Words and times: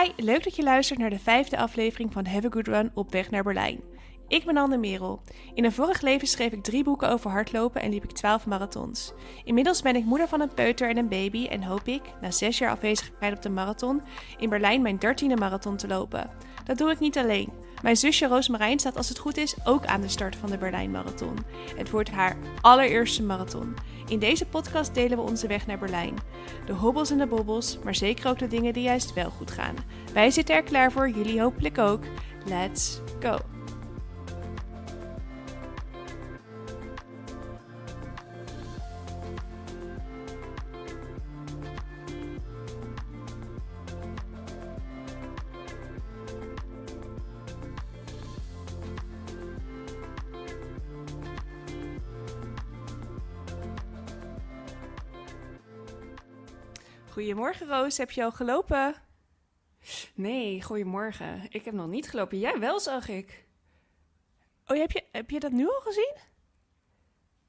Hi, 0.00 0.24
leuk 0.24 0.44
dat 0.44 0.56
je 0.56 0.62
luistert 0.62 0.98
naar 0.98 1.10
de 1.10 1.18
vijfde 1.18 1.56
aflevering 1.56 2.12
van 2.12 2.26
Have 2.26 2.46
a 2.46 2.50
Good 2.50 2.66
Run 2.68 2.90
op 2.94 3.12
weg 3.12 3.30
naar 3.30 3.42
Berlijn. 3.42 3.80
Ik 4.28 4.44
ben 4.44 4.56
Anne 4.56 4.76
Merel. 4.76 5.22
In 5.54 5.64
een 5.64 5.72
vorig 5.72 6.00
leven 6.00 6.28
schreef 6.28 6.52
ik 6.52 6.62
drie 6.62 6.84
boeken 6.84 7.10
over 7.10 7.30
hardlopen 7.30 7.82
en 7.82 7.90
liep 7.90 8.04
ik 8.04 8.12
twaalf 8.12 8.46
marathons. 8.46 9.12
Inmiddels 9.44 9.82
ben 9.82 9.96
ik 9.96 10.04
moeder 10.04 10.28
van 10.28 10.40
een 10.40 10.54
peuter 10.54 10.88
en 10.88 10.96
een 10.96 11.08
baby 11.08 11.46
en 11.46 11.62
hoop 11.62 11.86
ik, 11.86 12.02
na 12.20 12.30
zes 12.30 12.58
jaar 12.58 12.70
afwezigheid 12.70 13.36
op 13.36 13.42
de 13.42 13.48
marathon, 13.48 14.02
in 14.38 14.48
Berlijn 14.48 14.82
mijn 14.82 14.98
dertiende 14.98 15.36
marathon 15.36 15.76
te 15.76 15.88
lopen. 15.88 16.30
Dat 16.64 16.78
doe 16.78 16.90
ik 16.90 16.98
niet 16.98 17.18
alleen. 17.18 17.52
Mijn 17.82 17.96
zusje 17.96 18.26
Roosmarijn 18.26 18.78
staat 18.78 18.96
als 18.96 19.08
het 19.08 19.18
goed 19.18 19.36
is 19.36 19.54
ook 19.64 19.84
aan 19.86 20.00
de 20.00 20.08
start 20.08 20.36
van 20.36 20.50
de 20.50 20.58
Berlijn 20.58 20.90
Marathon. 20.90 21.38
Het 21.76 21.90
wordt 21.90 22.10
haar 22.10 22.36
allereerste 22.60 23.22
marathon. 23.22 23.74
In 24.08 24.18
deze 24.18 24.46
podcast 24.46 24.94
delen 24.94 25.18
we 25.18 25.24
onze 25.24 25.46
weg 25.46 25.66
naar 25.66 25.78
Berlijn. 25.78 26.14
De 26.66 26.72
hobbels 26.72 27.10
en 27.10 27.18
de 27.18 27.26
bobbels, 27.26 27.78
maar 27.84 27.94
zeker 27.94 28.28
ook 28.28 28.38
de 28.38 28.46
dingen 28.46 28.72
die 28.72 28.82
juist 28.82 29.14
wel 29.14 29.30
goed 29.30 29.50
gaan. 29.50 29.74
Wij 30.12 30.30
zitten 30.30 30.54
er 30.54 30.62
klaar 30.62 30.92
voor, 30.92 31.10
jullie 31.10 31.40
hopelijk 31.40 31.78
ook. 31.78 32.02
Let's 32.44 33.00
go! 33.20 33.61
Goedemorgen 57.12 57.68
Roos, 57.68 57.96
heb 57.96 58.10
je 58.10 58.24
al 58.24 58.32
gelopen? 58.32 58.94
Nee, 60.14 60.62
goedemorgen. 60.62 61.46
Ik 61.48 61.64
heb 61.64 61.74
nog 61.74 61.86
niet 61.86 62.10
gelopen. 62.10 62.38
Jij 62.38 62.58
wel, 62.58 62.80
zag 62.80 63.08
ik. 63.08 63.46
Oh, 64.66 64.76
heb 64.76 64.90
je, 64.90 65.04
heb 65.12 65.30
je 65.30 65.40
dat 65.40 65.52
nu 65.52 65.66
al 65.66 65.80
gezien? 65.80 66.16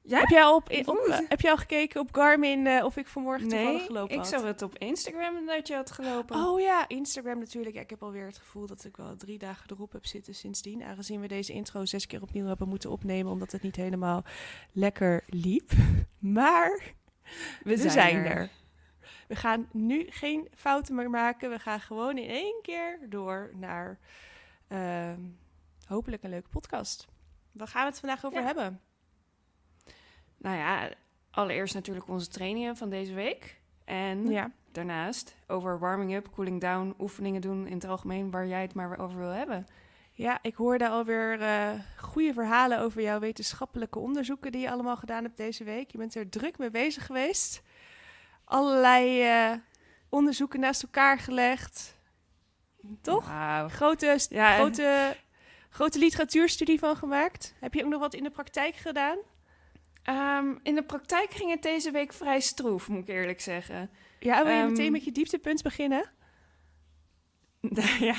Ja? 0.02 0.18
Heb, 0.18 0.28
jij 0.28 0.42
al 0.42 0.56
op, 0.56 0.70
op, 0.84 1.24
heb 1.28 1.40
je 1.40 1.50
al 1.50 1.56
gekeken 1.56 2.00
op 2.00 2.08
Garmin 2.14 2.66
uh, 2.66 2.84
of 2.84 2.96
ik 2.96 3.06
vanmorgen 3.06 3.48
nee, 3.48 3.58
toevallig 3.58 3.86
gelopen 3.86 4.14
ik 4.14 4.20
had? 4.20 4.28
zag 4.28 4.42
het 4.42 4.62
op 4.62 4.78
Instagram 4.78 5.46
dat 5.46 5.68
je 5.68 5.74
had 5.74 5.90
gelopen. 5.90 6.36
Oh 6.36 6.60
ja, 6.60 6.88
Instagram 6.88 7.38
natuurlijk. 7.38 7.74
Ja, 7.74 7.80
ik 7.80 7.90
heb 7.90 8.02
alweer 8.02 8.26
het 8.26 8.38
gevoel 8.38 8.66
dat 8.66 8.84
ik 8.84 8.96
wel 8.96 9.16
drie 9.16 9.38
dagen 9.38 9.70
erop 9.70 9.92
heb 9.92 10.06
zitten 10.06 10.34
sindsdien. 10.34 10.82
Aangezien 10.82 11.20
we 11.20 11.28
deze 11.28 11.52
intro 11.52 11.84
zes 11.84 12.06
keer 12.06 12.22
opnieuw 12.22 12.46
hebben 12.46 12.68
moeten 12.68 12.90
opnemen, 12.90 13.32
omdat 13.32 13.52
het 13.52 13.62
niet 13.62 13.76
helemaal 13.76 14.24
lekker 14.72 15.24
liep. 15.26 15.70
Maar 16.18 16.94
we, 17.62 17.82
we 17.82 17.90
zijn, 17.90 18.16
er. 18.16 18.26
er. 18.26 18.50
We 19.28 19.36
gaan 19.36 19.68
nu 19.72 20.06
geen 20.08 20.48
fouten 20.54 20.94
meer 20.94 21.10
maken. 21.10 21.50
We 21.50 21.58
gaan 21.58 21.80
gewoon 21.80 22.18
in 22.18 22.28
één 22.28 22.58
keer 22.62 22.98
door 23.08 23.50
naar 23.54 23.98
uh, 24.68 25.12
hopelijk 25.86 26.22
een 26.22 26.30
leuke 26.30 26.48
podcast. 26.48 27.08
Waar 27.52 27.68
gaan 27.68 27.82
we 27.82 27.88
het 27.88 28.00
vandaag 28.00 28.24
over 28.24 28.40
ja. 28.40 28.46
hebben? 28.46 28.80
Nou 30.36 30.56
ja, 30.56 30.88
allereerst 31.30 31.74
natuurlijk 31.74 32.08
onze 32.08 32.28
trainingen 32.28 32.76
van 32.76 32.90
deze 32.90 33.14
week. 33.14 33.60
En 33.84 34.30
ja. 34.30 34.50
daarnaast 34.72 35.36
over 35.46 35.78
warming 35.78 36.14
up, 36.14 36.30
cooling 36.34 36.60
down, 36.60 36.94
oefeningen 36.98 37.40
doen 37.40 37.66
in 37.66 37.74
het 37.74 37.84
algemeen 37.84 38.30
waar 38.30 38.46
jij 38.46 38.62
het 38.62 38.74
maar 38.74 38.98
over 38.98 39.18
wil 39.18 39.30
hebben. 39.30 39.66
Ja, 40.16 40.38
ik 40.42 40.54
hoorde 40.54 40.88
alweer 40.88 41.40
uh, 41.40 41.70
goede 41.96 42.32
verhalen 42.32 42.80
over 42.80 43.02
jouw 43.02 43.18
wetenschappelijke 43.18 43.98
onderzoeken 43.98 44.52
die 44.52 44.60
je 44.60 44.70
allemaal 44.70 44.96
gedaan 44.96 45.22
hebt 45.22 45.36
deze 45.36 45.64
week. 45.64 45.90
Je 45.90 45.98
bent 45.98 46.14
er 46.14 46.28
druk 46.28 46.58
mee 46.58 46.70
bezig 46.70 47.06
geweest 47.06 47.62
allerlei 48.44 49.22
uh, 49.22 49.56
onderzoeken 50.08 50.60
naast 50.60 50.82
elkaar 50.82 51.18
gelegd. 51.18 51.96
Toch? 53.00 53.28
Wow. 53.28 53.70
Grote, 53.70 54.18
ja, 54.28 54.54
grote, 54.54 55.16
grote 55.70 55.98
literatuurstudie 55.98 56.78
van 56.78 56.96
gemaakt. 56.96 57.54
Heb 57.60 57.74
je 57.74 57.84
ook 57.84 57.90
nog 57.90 58.00
wat 58.00 58.14
in 58.14 58.22
de 58.22 58.30
praktijk 58.30 58.74
gedaan? 58.74 59.18
Um, 60.10 60.60
in 60.62 60.74
de 60.74 60.82
praktijk 60.82 61.30
ging 61.30 61.50
het 61.50 61.62
deze 61.62 61.90
week 61.90 62.12
vrij 62.12 62.40
stroef, 62.40 62.88
moet 62.88 63.08
ik 63.08 63.14
eerlijk 63.14 63.40
zeggen. 63.40 63.90
Ja, 64.20 64.44
wil 64.44 64.54
je 64.54 64.62
um, 64.62 64.68
meteen 64.68 64.92
met 64.92 65.04
je 65.04 65.12
dieptepunt 65.12 65.62
beginnen? 65.62 66.10
ja, 68.10 68.16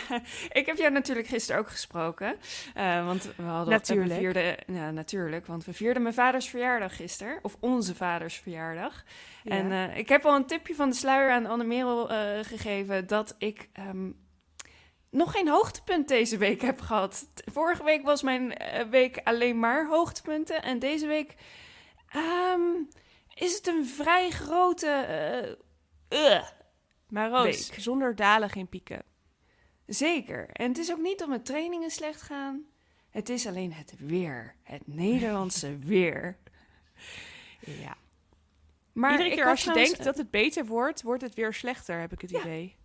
ik 0.50 0.66
heb 0.66 0.78
jou 0.78 0.92
natuurlijk 0.92 1.28
gisteren 1.28 1.62
ook 1.62 1.70
gesproken. 1.70 2.36
Uh, 2.78 3.06
want 3.06 3.30
we 3.36 3.44
hadden 3.44 3.74
natuurlijk. 3.74 4.10
We 4.10 4.20
vierden, 4.20 4.94
natuurlijk, 4.94 5.46
want 5.46 5.66
we 5.66 5.74
vierden 5.74 6.02
mijn 6.02 6.14
vaders 6.14 6.50
verjaardag 6.50 6.96
gisteren. 6.96 7.40
Of 7.42 7.58
onze 7.60 7.96
vaders 7.96 8.36
verjaardag. 8.36 9.04
Ja. 9.44 9.52
En 9.52 9.72
uh, 9.72 9.98
ik 9.98 10.10
heb 10.10 10.26
al 10.26 10.36
een 10.36 10.46
tipje 10.46 10.76
van 10.76 10.90
de 10.90 10.96
sluier 10.96 11.32
aan 11.32 11.46
Anne 11.46 11.64
Merel 11.64 12.12
uh, 12.12 12.18
gegeven 12.42 13.08
dat 13.08 13.36
ik 13.38 13.70
um, 13.80 14.16
nog 15.10 15.32
geen 15.32 15.48
hoogtepunt 15.48 16.08
deze 16.08 16.38
week 16.38 16.62
heb 16.62 16.82
gehad. 16.82 17.28
Vorige 17.52 17.84
week 17.84 18.04
was 18.04 18.22
mijn 18.22 18.58
week 18.90 19.22
alleen 19.24 19.60
maar 19.60 19.88
hoogtepunten. 19.88 20.64
En 20.64 20.80
deze 20.80 21.08
week 21.08 21.36
um, 22.16 22.88
is 23.34 23.56
het 23.56 23.68
een 23.68 23.86
vrij 23.86 24.30
grote. 24.30 25.58
maar 27.10 27.30
Roos, 27.30 27.70
week. 27.70 27.82
zonder 27.82 28.16
dalen 28.16 28.50
geen 28.50 28.70
pieken. 28.70 29.14
Zeker. 29.86 30.50
En 30.50 30.68
het 30.68 30.78
is 30.78 30.92
ook 30.92 31.02
niet 31.02 31.20
dat 31.20 31.28
mijn 31.28 31.44
trainingen 31.44 31.90
slecht 31.90 32.22
gaan. 32.22 32.64
Het 33.10 33.30
is 33.30 33.48
alleen 33.48 33.74
het 33.74 33.94
weer. 33.98 34.56
Het 34.64 34.82
Nederlandse 34.88 35.78
weer. 35.94 36.38
Ja. 37.60 37.98
Maar 38.94 39.12
Iedere 39.12 39.30
keer 39.36 39.50
als 39.50 39.64
je 39.64 39.74
denkt 39.74 40.04
dat 40.04 40.18
het 40.18 40.32
beter 40.32 40.66
wordt, 40.66 41.02
wordt 41.02 41.22
het 41.22 41.34
weer 41.34 41.54
slechter, 41.54 42.00
heb 42.00 42.12
ik 42.12 42.22
het 42.22 42.30
Ja. 42.30 42.40
idee. 42.40 42.76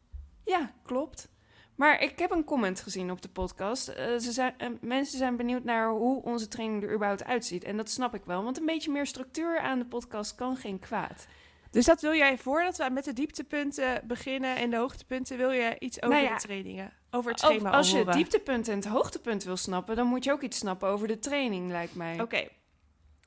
Ja, 0.44 0.74
klopt. 0.82 1.28
Maar 1.74 2.02
ik 2.02 2.18
heb 2.18 2.30
een 2.30 2.44
comment 2.44 2.80
gezien 2.80 3.10
op 3.10 3.22
de 3.22 3.28
podcast. 3.28 3.88
Uh, 3.88 3.94
ze 3.96 4.32
zijn, 4.32 4.54
uh, 4.58 4.68
mensen 4.80 5.18
zijn 5.18 5.36
benieuwd 5.36 5.64
naar 5.64 5.90
hoe 5.90 6.22
onze 6.22 6.48
training 6.48 6.82
er 6.82 6.94
überhaupt 6.94 7.24
uitziet. 7.24 7.64
En 7.64 7.76
dat 7.76 7.90
snap 7.90 8.14
ik 8.14 8.24
wel, 8.24 8.42
want 8.44 8.58
een 8.58 8.66
beetje 8.66 8.90
meer 8.90 9.06
structuur 9.06 9.58
aan 9.58 9.78
de 9.78 9.84
podcast 9.86 10.34
kan 10.34 10.56
geen 10.56 10.78
kwaad. 10.78 11.26
Dus 11.70 11.84
dat 11.84 12.00
wil 12.00 12.14
jij, 12.14 12.38
voordat 12.38 12.76
we 12.76 12.90
met 12.90 13.04
de 13.04 13.12
dieptepunten 13.12 14.02
beginnen 14.06 14.56
en 14.56 14.70
de 14.70 14.76
hoogtepunten, 14.76 15.36
wil 15.36 15.50
je 15.50 15.76
iets 15.78 16.02
over 16.02 16.16
Nou 16.16 16.28
ja, 16.28 16.34
de 16.34 16.42
trainingen, 16.42 16.92
over 17.10 17.30
het 17.30 17.40
schema 17.40 17.70
als 17.70 17.90
je 17.90 17.98
het 17.98 18.12
dieptepunt 18.12 18.68
en 18.68 18.76
het 18.76 18.86
hoogtepunt 18.86 19.44
wil 19.44 19.56
snappen, 19.56 19.96
dan 19.96 20.06
moet 20.06 20.24
je 20.24 20.32
ook 20.32 20.42
iets 20.42 20.58
snappen 20.58 20.88
over 20.88 21.08
de 21.08 21.18
training, 21.18 21.70
lijkt 21.70 21.94
mij. 21.94 22.20
Oké. 22.20 22.48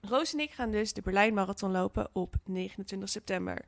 Roos 0.01 0.33
en 0.33 0.39
ik 0.39 0.51
gaan 0.51 0.71
dus 0.71 0.93
de 0.93 1.01
Berlijn 1.01 1.33
Marathon 1.33 1.71
lopen 1.71 2.09
op 2.13 2.35
29 2.45 3.09
september. 3.09 3.65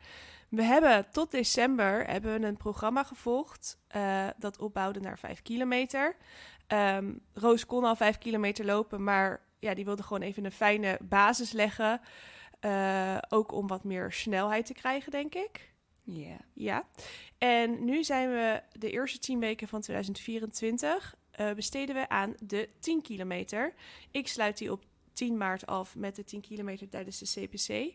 We 0.50 0.64
hebben 0.64 1.06
tot 1.12 1.32
december 1.32 2.08
hebben 2.08 2.40
we 2.40 2.48
een 2.48 2.58
programma 2.58 3.04
gevolgd 3.04 3.78
uh, 3.96 4.28
dat 4.38 4.58
opbouwde 4.60 5.00
naar 5.00 5.20
5 5.20 5.42
kilometer. 5.42 6.16
Um, 6.68 7.22
Roos 7.34 7.66
kon 7.66 7.84
al 7.84 7.96
5 7.96 8.18
kilometer 8.18 8.66
lopen, 8.66 9.04
maar 9.04 9.42
ja, 9.60 9.74
die 9.74 9.86
wilde 9.86 10.04
gewoon 10.04 10.22
even 10.22 10.46
een 10.46 10.52
fijne 10.52 10.98
basis 11.02 11.52
leggen. 11.52 12.02
Uh, 12.66 13.18
ook 13.30 13.52
om 13.52 13.68
wat 13.68 13.84
meer 13.84 14.12
snelheid 14.12 14.66
te 14.66 14.74
krijgen, 14.74 15.12
denk 15.12 15.36
ik. 15.36 15.74
Yeah. 16.04 16.40
Ja. 16.54 16.88
En 17.38 17.86
nu 17.86 18.04
zijn 18.04 18.30
we 18.30 18.62
de 18.72 18.92
eerste 18.92 19.20
10 19.20 19.40
weken 19.40 19.68
van 19.68 19.82
2024 19.82 21.16
uh, 21.40 21.52
besteden 21.54 21.96
we 21.96 22.10
aan 22.10 22.36
de 22.40 22.70
10 22.80 23.02
kilometer. 23.02 23.74
Ik 24.12 24.28
sluit 24.28 24.58
die 24.58 24.72
op 24.72 24.84
10 25.14 25.38
maart 25.38 25.66
af 25.66 25.96
met 25.96 26.16
de 26.16 26.24
10 26.24 26.42
kilometer 26.42 26.90
tijdens 26.90 27.20
de 27.20 27.42
CPC. 27.42 27.94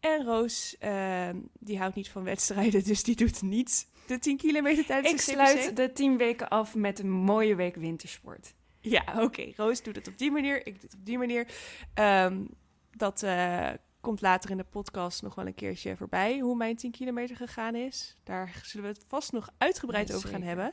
En 0.00 0.24
Roos, 0.24 0.76
uh, 0.80 1.28
die 1.58 1.78
houdt 1.78 1.94
niet 1.94 2.08
van 2.08 2.24
wedstrijden, 2.24 2.84
dus 2.90 3.02
die 3.02 3.16
doet 3.16 3.42
niet 3.42 3.88
de 4.06 4.18
10 4.18 4.36
kilometer 4.36 4.86
tijdens 4.86 5.12
Ik 5.12 5.18
de 5.18 5.42
CPC. 5.42 5.48
sluit 5.48 5.76
de 5.76 5.92
10 5.92 6.16
weken 6.16 6.48
af 6.48 6.74
met 6.74 6.98
een 6.98 7.10
mooie 7.10 7.54
week 7.54 7.74
wintersport. 7.74 8.54
Ja, 8.80 9.04
oké. 9.08 9.22
Okay. 9.22 9.52
Roos 9.56 9.82
doet 9.82 9.96
het 9.96 10.08
op 10.08 10.18
die 10.18 10.30
manier, 10.30 10.66
ik 10.66 10.80
doe 10.80 10.90
het 10.90 10.94
op 10.94 11.04
die 11.04 11.18
manier. 11.18 11.46
Um, 11.94 12.48
dat 12.96 13.22
uh, 13.22 13.70
komt 14.04 14.20
later 14.20 14.50
in 14.50 14.56
de 14.56 14.64
podcast 14.64 15.22
nog 15.22 15.34
wel 15.34 15.46
een 15.46 15.54
keertje 15.54 15.96
voorbij, 15.96 16.38
hoe 16.38 16.56
mijn 16.56 16.76
10 16.76 16.90
kilometer 16.90 17.36
gegaan 17.36 17.74
is. 17.74 18.16
Daar 18.24 18.60
zullen 18.64 18.86
we 18.86 18.92
het 18.92 19.04
vast 19.08 19.32
nog 19.32 19.48
uitgebreid 19.58 20.08
Ja, 20.08 20.14
over 20.14 20.28
gaan 20.28 20.42
hebben. 20.42 20.72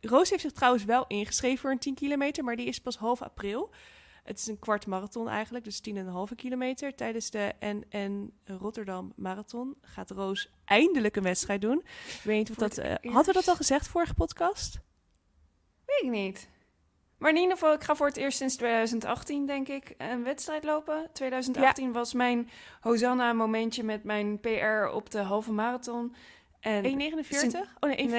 Roos 0.00 0.30
heeft 0.30 0.42
zich 0.42 0.52
trouwens 0.52 0.84
wel 0.84 1.04
ingeschreven 1.06 1.58
voor 1.58 1.70
een 1.70 1.78
10 1.78 1.94
kilometer, 1.94 2.44
maar 2.44 2.56
die 2.56 2.66
is 2.66 2.80
pas 2.80 2.96
half 2.96 3.22
april. 3.22 3.70
Het 4.22 4.38
is 4.38 4.46
een 4.46 4.58
kwart 4.58 4.86
marathon 4.86 5.28
eigenlijk, 5.28 5.64
dus 5.64 5.80
10,5 6.28 6.34
kilometer. 6.36 6.94
Tijdens 6.94 7.30
de 7.30 7.52
NN 7.60 8.32
Rotterdam 8.44 9.12
Marathon 9.16 9.76
gaat 9.80 10.10
Roos 10.10 10.50
eindelijk 10.64 11.16
een 11.16 11.22
wedstrijd 11.22 11.60
doen. 11.60 11.78
Ik 12.06 12.20
weet 12.24 12.38
niet 12.38 12.50
of 12.50 12.56
dat... 12.56 12.78
eh, 12.78 12.94
hadden 13.12 13.26
we 13.26 13.32
dat 13.32 13.48
al 13.48 13.56
gezegd 13.56 13.88
vorige 13.88 14.14
podcast? 14.14 14.80
Weet 15.84 16.02
ik 16.02 16.10
niet. 16.10 16.48
Maar 17.22 17.30
in 17.30 17.36
ieder 17.36 17.52
geval, 17.52 17.72
ik 17.72 17.82
ga 17.84 17.94
voor 17.96 18.06
het 18.06 18.16
eerst 18.16 18.38
sinds 18.38 18.56
2018, 18.56 19.46
denk 19.46 19.68
ik, 19.68 19.94
een 19.98 20.24
wedstrijd 20.24 20.64
lopen. 20.64 21.08
2018 21.12 21.92
was 21.92 22.12
mijn 22.12 22.50
Hosanna-momentje 22.80 23.82
met 23.82 24.04
mijn 24.04 24.40
PR 24.40 24.86
op 24.94 25.10
de 25.10 25.18
halve 25.18 25.52
marathon. 25.52 26.14
En 26.60 26.84
1,49? 26.84 27.26
Sint- 27.28 27.54
Oh 27.80 27.90
nee, 27.90 27.96
1,50. 28.08 28.10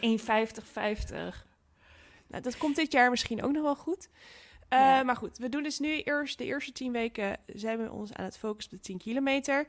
Nee, 0.00 0.18
1,50, 0.18 0.64
50. 0.72 1.46
Nou, 2.28 2.42
dat 2.42 2.56
komt 2.58 2.76
dit 2.76 2.92
jaar 2.92 3.10
misschien 3.10 3.42
ook 3.42 3.52
nog 3.52 3.62
wel 3.62 3.76
goed. 3.76 4.08
Uh, 4.72 5.02
Maar 5.02 5.16
goed, 5.16 5.38
we 5.38 5.48
doen 5.48 5.62
dus 5.62 5.78
nu 5.78 6.00
eerst 6.00 6.38
de 6.38 6.44
eerste 6.44 6.72
tien 6.72 6.92
weken 6.92 7.36
zijn 7.46 7.82
we 7.82 7.92
ons 7.92 8.12
aan 8.12 8.24
het 8.24 8.38
focussen 8.38 8.72
op 8.72 8.78
de 8.78 8.84
10 8.84 8.98
kilometer. 8.98 9.66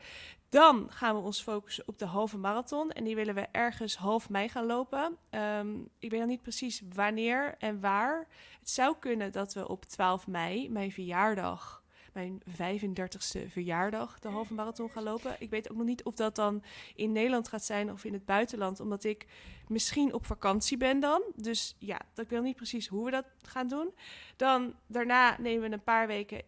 Dan 0.50 0.88
gaan 0.92 1.16
we 1.16 1.22
ons 1.22 1.42
focussen 1.42 1.88
op 1.88 2.00
de 2.00 2.06
halve 2.06 2.38
marathon. 2.38 2.92
En 2.92 3.04
die 3.04 3.16
willen 3.16 3.36
we 3.36 3.48
ergens 3.51 3.96
half 3.96 4.30
mei 4.30 4.50
gaan 4.50 4.66
lopen. 4.66 5.18
Um, 5.31 5.90
ik 6.00 6.10
weet 6.10 6.19
nog 6.19 6.30
niet 6.30 6.42
precies 6.42 6.81
wanneer 6.94 7.56
en 7.60 7.80
waar. 7.80 8.28
Het 8.60 8.69
zou 8.69 8.96
kunnen 9.00 9.31
dat 9.31 9.54
we 9.54 9.68
op 9.68 9.86
12 9.86 10.28
mei, 10.28 10.69
mijn 10.69 10.92
verjaardag, 10.92 11.79
mijn 12.19 12.42
35ste 12.44 13.48
verjaardag, 13.48 14.19
de 14.19 14.27
halve 14.27 14.54
marathon 14.54 14.89
gaan 14.89 15.04
lopen. 15.04 15.36
Ik 15.39 15.50
weet 15.50 15.71
ook 15.71 15.77
nog 15.77 15.86
niet 15.86 16.04
of 16.04 16.16
dat 16.16 16.36
dan 16.36 16.63
in 16.95 17.12
Nederland 17.12 17.48
gaat 17.48 17.63
zijn 17.63 17.92
of 17.92 18.04
in 18.04 18.13
het 18.13 18.25
buitenland, 18.25 18.80
omdat 18.80 19.04
ik 19.04 19.27
misschien 19.68 20.13
op 20.13 20.25
vakantie 20.25 20.77
ben 20.77 21.00
dan. 21.00 21.21
Dus 21.36 21.75
ja, 21.80 22.01
dat 22.13 22.25
ik 22.25 22.31
weet 22.31 22.42
niet 22.42 22.56
precies 22.56 22.88
hoe 22.88 23.06
we 23.06 23.12
dat 23.12 23.25
gaan 23.42 23.68
doen. 23.68 23.94
Dan 24.36 24.75
daarna 24.88 25.36
nemen 25.39 25.69
we 25.69 25.75
een 25.75 25.83
paar 25.83 26.07
weken 26.07 26.42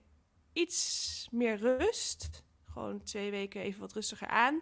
iets 0.53 1.27
meer 1.31 1.57
rust. 1.57 2.44
Gewoon 2.65 3.03
twee 3.03 3.31
weken 3.31 3.62
even 3.62 3.79
wat 3.79 3.94
rustiger 3.94 4.27
aan. 4.27 4.62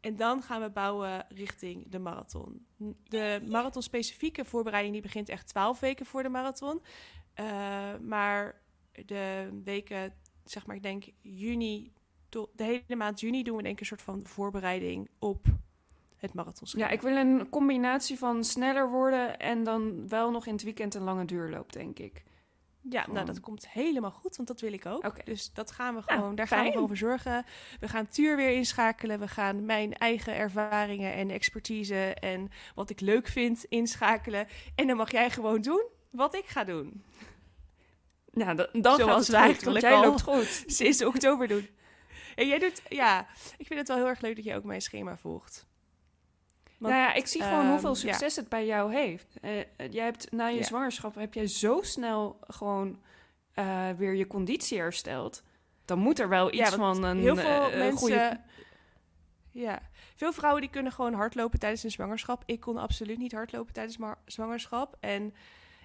En 0.00 0.16
dan 0.16 0.42
gaan 0.42 0.60
we 0.60 0.70
bouwen 0.70 1.26
richting 1.28 1.90
de 1.90 1.98
marathon. 1.98 2.66
De 3.04 3.42
marathon-specifieke 3.46 4.44
voorbereiding 4.44 4.92
die 4.94 5.02
begint 5.02 5.28
echt 5.28 5.48
twaalf 5.48 5.80
weken 5.80 6.06
voor 6.06 6.22
de 6.22 6.28
marathon. 6.28 6.82
Uh, 7.40 7.96
maar 8.00 8.62
de 9.06 9.60
weken, 9.64 10.14
zeg 10.44 10.66
maar, 10.66 10.76
ik 10.76 10.82
denk 10.82 11.04
juni, 11.20 11.92
tot 12.28 12.48
de 12.56 12.64
hele 12.64 12.96
maand 12.96 13.20
juni 13.20 13.42
doen 13.42 13.56
we 13.56 13.62
denk 13.62 13.74
ik 13.74 13.80
een 13.80 13.86
soort 13.86 14.02
van 14.02 14.26
voorbereiding 14.26 15.08
op 15.18 15.46
het 16.16 16.34
marathon. 16.34 16.68
Ja, 16.70 16.88
ik 16.88 17.02
wil 17.02 17.16
een 17.16 17.48
combinatie 17.48 18.18
van 18.18 18.44
sneller 18.44 18.90
worden 18.90 19.38
en 19.38 19.64
dan 19.64 20.08
wel 20.08 20.30
nog 20.30 20.46
in 20.46 20.52
het 20.52 20.62
weekend 20.62 20.94
een 20.94 21.02
lange 21.02 21.24
duurloop, 21.24 21.72
denk 21.72 21.98
ik. 21.98 22.22
Ja, 22.90 23.06
nou 23.12 23.26
dat 23.26 23.40
komt 23.40 23.68
helemaal 23.68 24.10
goed, 24.10 24.36
want 24.36 24.48
dat 24.48 24.60
wil 24.60 24.72
ik 24.72 24.86
ook. 24.86 25.26
Dus 25.26 25.52
dat 25.52 25.70
gaan 25.70 25.94
we 25.94 26.02
gewoon, 26.02 26.34
daar 26.34 26.46
gaan 26.46 26.64
we 26.64 26.78
over 26.78 26.96
zorgen. 26.96 27.44
We 27.80 27.88
gaan 27.88 28.08
Tuur 28.08 28.36
weer 28.36 28.50
inschakelen. 28.50 29.20
We 29.20 29.28
gaan 29.28 29.64
mijn 29.64 29.92
eigen 29.92 30.34
ervaringen 30.34 31.12
en 31.12 31.30
expertise 31.30 32.14
en 32.14 32.50
wat 32.74 32.90
ik 32.90 33.00
leuk 33.00 33.26
vind 33.26 33.64
inschakelen. 33.64 34.46
En 34.74 34.86
dan 34.86 34.96
mag 34.96 35.10
jij 35.10 35.30
gewoon 35.30 35.60
doen 35.60 35.86
wat 36.10 36.34
ik 36.34 36.46
ga 36.46 36.64
doen. 36.64 37.02
Nou, 38.34 38.54
dan, 38.54 38.66
dan 38.72 38.96
Zoals 38.96 39.10
gaat 39.10 39.26
het 39.26 39.36
eigenlijk 39.36 39.80
jij 39.80 40.00
loopt 40.00 40.22
goed. 40.22 40.64
sinds 40.66 41.04
oktober 41.04 41.48
doen. 41.48 41.68
En 42.34 42.46
jij 42.46 42.58
doet, 42.58 42.82
ja, 42.88 43.26
ik 43.56 43.66
vind 43.66 43.78
het 43.78 43.88
wel 43.88 43.96
heel 43.96 44.06
erg 44.06 44.20
leuk 44.20 44.36
dat 44.36 44.44
je 44.44 44.54
ook 44.54 44.64
mijn 44.64 44.82
schema 44.82 45.16
volgt 45.16 45.66
nou 46.90 47.02
ja, 47.02 47.12
ik 47.12 47.26
zie 47.26 47.42
gewoon 47.42 47.68
hoeveel 47.68 47.94
ehm, 47.94 47.98
succes 47.98 48.36
het 48.36 48.48
bij 48.48 48.66
jou 48.66 48.94
heeft. 48.94 49.26
Uh, 49.42 49.50
jij 49.90 50.04
hebt 50.04 50.32
na 50.32 50.46
je 50.46 50.64
zwangerschap 50.64 51.14
heb 51.14 51.34
jij 51.34 51.46
zo 51.46 51.82
snel 51.82 52.38
gewoon 52.46 53.00
uh, 53.54 53.90
weer 53.90 54.14
je 54.14 54.26
conditie 54.26 54.78
hersteld. 54.78 55.42
Dan 55.84 55.98
moet 55.98 56.18
er 56.18 56.28
wel 56.28 56.52
iets 56.52 56.70
van 56.70 57.02
een 57.02 57.18
heel 57.18 57.36
veel 57.36 57.70
uh, 57.70 57.76
mensen. 57.76 57.98
Goede... 57.98 58.40
Ja, 59.50 59.80
veel 60.14 60.32
vrouwen 60.32 60.60
die 60.62 60.70
kunnen 60.70 60.92
gewoon 60.92 61.14
hardlopen 61.14 61.58
tijdens 61.58 61.82
een 61.82 61.90
zwangerschap. 61.90 62.42
Ik 62.46 62.60
kon 62.60 62.76
absoluut 62.76 63.18
niet 63.18 63.32
hardlopen 63.32 63.72
tijdens 63.72 63.96
mijn 63.96 64.14
zwangerschap. 64.26 64.96
En 65.00 65.34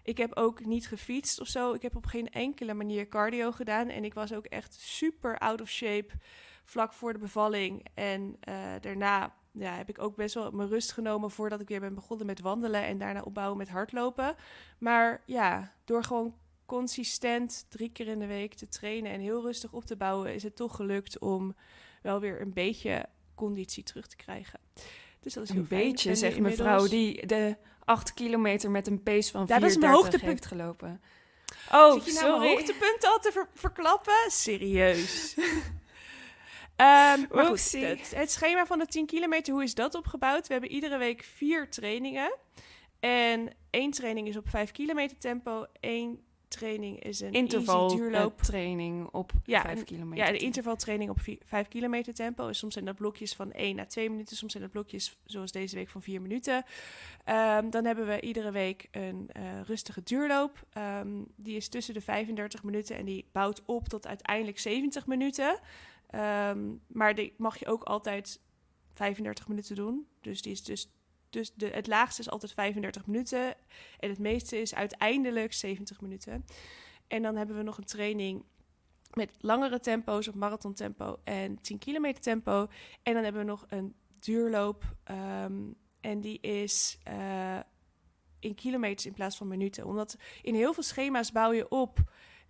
ik 0.09 0.17
heb 0.17 0.35
ook 0.35 0.65
niet 0.65 0.87
gefietst 0.87 1.39
of 1.39 1.47
zo. 1.47 1.73
Ik 1.73 1.81
heb 1.81 1.95
op 1.95 2.05
geen 2.05 2.29
enkele 2.29 2.73
manier 2.73 3.07
cardio 3.07 3.51
gedaan. 3.51 3.89
En 3.89 4.03
ik 4.03 4.13
was 4.13 4.33
ook 4.33 4.45
echt 4.45 4.73
super 4.73 5.37
out 5.37 5.61
of 5.61 5.69
shape 5.69 6.13
vlak 6.63 6.93
voor 6.93 7.13
de 7.13 7.19
bevalling. 7.19 7.85
En 7.93 8.39
daarna 8.81 9.35
ja, 9.51 9.75
heb 9.75 9.89
ik 9.89 9.99
ook 9.99 10.15
best 10.15 10.33
wel 10.35 10.51
mijn 10.51 10.69
rust 10.69 10.91
genomen 10.91 11.31
voordat 11.31 11.61
ik 11.61 11.67
weer 11.67 11.79
ben 11.79 11.95
begonnen 11.95 12.25
met 12.25 12.39
wandelen 12.39 12.83
en 12.83 12.97
daarna 12.97 13.21
opbouwen 13.21 13.57
met 13.57 13.69
hardlopen. 13.69 14.35
Maar 14.77 15.23
ja, 15.25 15.73
door 15.85 16.03
gewoon 16.03 16.35
consistent 16.65 17.65
drie 17.69 17.89
keer 17.89 18.07
in 18.07 18.19
de 18.19 18.27
week 18.27 18.53
te 18.53 18.67
trainen 18.67 19.11
en 19.11 19.19
heel 19.19 19.41
rustig 19.41 19.73
op 19.73 19.85
te 19.85 19.95
bouwen, 19.95 20.33
is 20.33 20.43
het 20.43 20.55
toch 20.55 20.75
gelukt 20.75 21.19
om 21.19 21.55
wel 22.01 22.19
weer 22.19 22.41
een 22.41 22.53
beetje 22.53 23.05
conditie 23.35 23.83
terug 23.83 24.07
te 24.07 24.15
krijgen. 24.15 24.59
Dus 25.19 25.33
dat 25.33 25.43
is 25.43 25.49
een 25.49 25.67
beetje, 25.67 26.15
zegt 26.15 26.39
mevrouw 26.39 26.87
die 26.87 27.25
de 27.25 27.57
acht 27.89 28.13
kilometer 28.13 28.71
met 28.71 28.87
een 28.87 29.03
pace 29.03 29.31
van 29.31 29.43
4,30 29.43 29.47
ja, 29.47 29.59
dat 29.59 29.69
is 29.69 29.77
mijn 29.77 29.91
hoogtepunt. 29.91 30.29
heeft 30.29 30.45
gelopen. 30.45 31.01
Oh, 31.71 31.93
Zit 31.93 32.05
je 32.05 32.11
nou 32.11 32.25
sorry. 32.25 32.39
mijn 32.39 32.51
hoogtepunt 32.51 33.05
al 33.05 33.19
te 33.19 33.45
verklappen? 33.53 34.13
Serieus. 34.27 35.35
Um, 35.37 35.43
maar 37.31 37.45
goed, 37.45 37.71
het, 37.71 38.15
het, 38.15 38.31
schema 38.31 38.65
van 38.65 38.79
de 38.79 38.85
10 38.85 39.05
kilometer, 39.05 39.53
hoe 39.53 39.63
is 39.63 39.73
dat 39.73 39.95
opgebouwd? 39.95 40.47
We 40.47 40.53
hebben 40.53 40.71
iedere 40.71 40.97
week 40.97 41.23
vier 41.23 41.69
trainingen. 41.69 42.35
En 42.99 43.49
één 43.69 43.91
training 43.91 44.27
is 44.27 44.37
op 44.37 44.49
5 44.49 44.71
kilometer 44.71 45.17
tempo. 45.17 45.65
één 45.79 46.23
training 46.49 47.03
is 47.03 47.19
een 47.19 47.31
interval 47.31 47.95
duurloop. 47.95 48.41
training 48.41 49.07
op 49.11 49.31
ja, 49.45 49.61
5 49.61 49.83
kilometer. 49.83 50.25
Ja, 50.25 50.31
de 50.31 50.37
intervaltraining 50.37 51.09
op 51.09 51.19
5 51.45 51.67
kilometer 51.67 52.13
tempo. 52.13 52.53
Soms 52.53 52.73
zijn 52.73 52.85
dat 52.85 52.95
blokjes 52.95 53.33
van 53.33 53.51
1 53.51 53.75
naar 53.75 53.87
2 53.87 54.09
minuten. 54.09 54.37
Soms 54.37 54.51
zijn 54.51 54.63
dat 54.63 54.71
blokjes, 54.71 55.17
zoals 55.25 55.51
deze 55.51 55.75
week, 55.75 55.89
van 55.89 56.01
4 56.01 56.21
minuten. 56.21 56.55
Um, 56.55 57.69
dan 57.69 57.85
hebben 57.85 58.07
we 58.07 58.21
iedere 58.21 58.51
week 58.51 58.87
een 58.91 59.29
uh, 59.37 59.61
rustige 59.61 60.03
duurloop. 60.03 60.65
Um, 60.77 61.25
die 61.35 61.55
is 61.55 61.67
tussen 61.67 61.93
de 61.93 62.01
35 62.01 62.63
minuten 62.63 62.97
en 62.97 63.05
die 63.05 63.25
bouwt 63.31 63.61
op 63.65 63.87
tot 63.87 64.07
uiteindelijk 64.07 64.59
70 64.59 65.07
minuten. 65.07 65.59
Um, 66.15 66.81
maar 66.87 67.15
die 67.15 67.33
mag 67.37 67.59
je 67.59 67.67
ook 67.67 67.83
altijd 67.83 68.39
35 68.93 69.47
minuten 69.47 69.75
doen. 69.75 70.07
Dus, 70.21 70.41
die 70.41 70.51
is 70.51 70.63
dus, 70.63 70.89
dus 71.29 71.53
de, 71.53 71.67
het 71.67 71.87
laagste 71.87 72.21
is 72.21 72.29
altijd 72.29 72.53
35 72.53 73.05
minuten. 73.05 73.55
En 73.99 74.09
het 74.09 74.19
meeste 74.19 74.61
is 74.61 74.75
uiteindelijk 74.75 75.53
70 75.53 76.01
minuten. 76.01 76.45
En 77.07 77.21
dan 77.21 77.35
hebben 77.35 77.57
we 77.57 77.63
nog 77.63 77.77
een 77.77 77.85
training 77.85 78.43
met 79.13 79.31
langere 79.39 79.79
tempo's 79.79 80.27
op 80.27 80.35
marathon 80.35 80.73
tempo 80.73 81.19
en 81.23 81.61
10 81.61 81.77
kilometer 81.77 82.21
tempo. 82.21 82.67
En 83.03 83.13
dan 83.13 83.23
hebben 83.23 83.41
we 83.41 83.47
nog 83.47 83.65
een 83.69 83.95
duurloop. 84.19 84.83
Um, 85.43 85.75
en 86.01 86.21
die 86.21 86.39
is 86.39 86.97
uh, 87.07 87.59
in 88.39 88.55
kilometers 88.55 89.05
in 89.05 89.13
plaats 89.13 89.37
van 89.37 89.47
minuten. 89.47 89.85
Omdat 89.85 90.17
in 90.41 90.55
heel 90.55 90.73
veel 90.73 90.83
schema's 90.83 91.31
bouw 91.31 91.51
je 91.51 91.69
op 91.69 91.99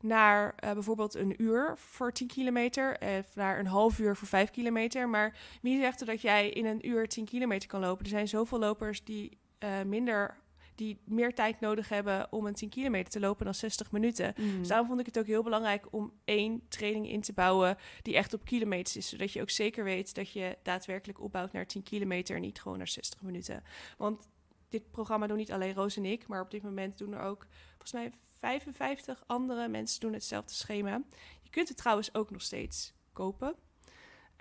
naar 0.01 0.55
uh, 0.63 0.71
bijvoorbeeld 0.71 1.15
een 1.15 1.41
uur 1.41 1.73
voor 1.75 2.11
10 2.11 2.27
kilometer, 2.27 2.91
of 2.93 2.99
eh, 2.99 3.35
naar 3.35 3.59
een 3.59 3.67
half 3.67 3.99
uur 3.99 4.15
voor 4.15 4.27
5 4.27 4.49
kilometer. 4.49 5.09
Maar 5.09 5.37
wie 5.61 5.79
zegt 5.79 5.99
er 5.99 6.05
dat 6.05 6.21
jij 6.21 6.49
in 6.49 6.65
een 6.65 6.87
uur 6.87 7.07
10 7.07 7.25
kilometer 7.25 7.69
kan 7.69 7.79
lopen? 7.79 8.03
Er 8.03 8.09
zijn 8.09 8.27
zoveel 8.27 8.59
lopers 8.59 9.03
die 9.03 9.37
uh, 9.59 9.69
minder 9.85 10.37
die 10.79 10.99
meer 11.05 11.33
tijd 11.33 11.59
nodig 11.59 11.89
hebben 11.89 12.31
om 12.31 12.45
een 12.45 12.53
10 12.53 12.69
kilometer 12.69 13.11
te 13.11 13.19
lopen 13.19 13.45
dan 13.45 13.53
60 13.53 13.91
minuten. 13.91 14.33
Mm. 14.37 14.57
Dus 14.57 14.67
daarom 14.67 14.87
vond 14.87 14.99
ik 14.99 15.05
het 15.05 15.19
ook 15.19 15.25
heel 15.25 15.43
belangrijk 15.43 15.85
om 15.91 16.13
één 16.25 16.61
training 16.67 17.09
in 17.09 17.21
te 17.21 17.33
bouwen 17.33 17.77
die 18.01 18.15
echt 18.15 18.33
op 18.33 18.45
kilometers 18.45 18.97
is. 18.97 19.09
Zodat 19.09 19.31
je 19.31 19.41
ook 19.41 19.49
zeker 19.49 19.83
weet 19.83 20.15
dat 20.15 20.31
je 20.31 20.57
daadwerkelijk 20.63 21.21
opbouwt 21.21 21.51
naar 21.51 21.67
10 21.67 21.83
kilometer 21.83 22.35
en 22.35 22.41
niet 22.41 22.61
gewoon 22.61 22.77
naar 22.77 22.87
60 22.87 23.21
minuten. 23.21 23.63
Want 23.97 24.27
dit 24.69 24.91
programma 24.91 25.27
doen 25.27 25.37
niet 25.37 25.51
alleen 25.51 25.73
Roos 25.73 25.97
en 25.97 26.05
ik, 26.05 26.27
maar 26.27 26.41
op 26.41 26.51
dit 26.51 26.63
moment 26.63 26.97
doen 26.97 27.13
er 27.13 27.21
ook 27.21 27.47
volgens 27.69 27.91
mij 27.91 28.13
55 28.37 29.23
andere 29.27 29.67
mensen 29.67 29.99
doen 29.99 30.13
hetzelfde 30.13 30.53
schema. 30.53 31.03
Je 31.41 31.49
kunt 31.49 31.67
het 31.67 31.77
trouwens 31.77 32.13
ook 32.13 32.31
nog 32.31 32.41
steeds 32.41 32.93
kopen. 33.13 33.55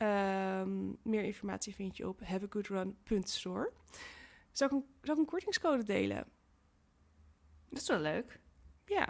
Um, 0.02 0.98
meer 1.02 1.22
informatie 1.22 1.74
vind 1.74 1.96
je 1.96 2.08
op 2.08 2.20
haveagoodrun.store. 2.20 3.72
Zal 4.52 4.66
ik, 4.66 4.72
een, 4.72 4.84
zal 5.02 5.14
ik 5.14 5.20
een 5.20 5.26
kortingscode 5.26 5.84
delen? 5.84 6.26
Dat 7.68 7.80
is 7.80 7.88
wel 7.88 7.98
leuk. 7.98 8.40
Ja. 8.84 9.08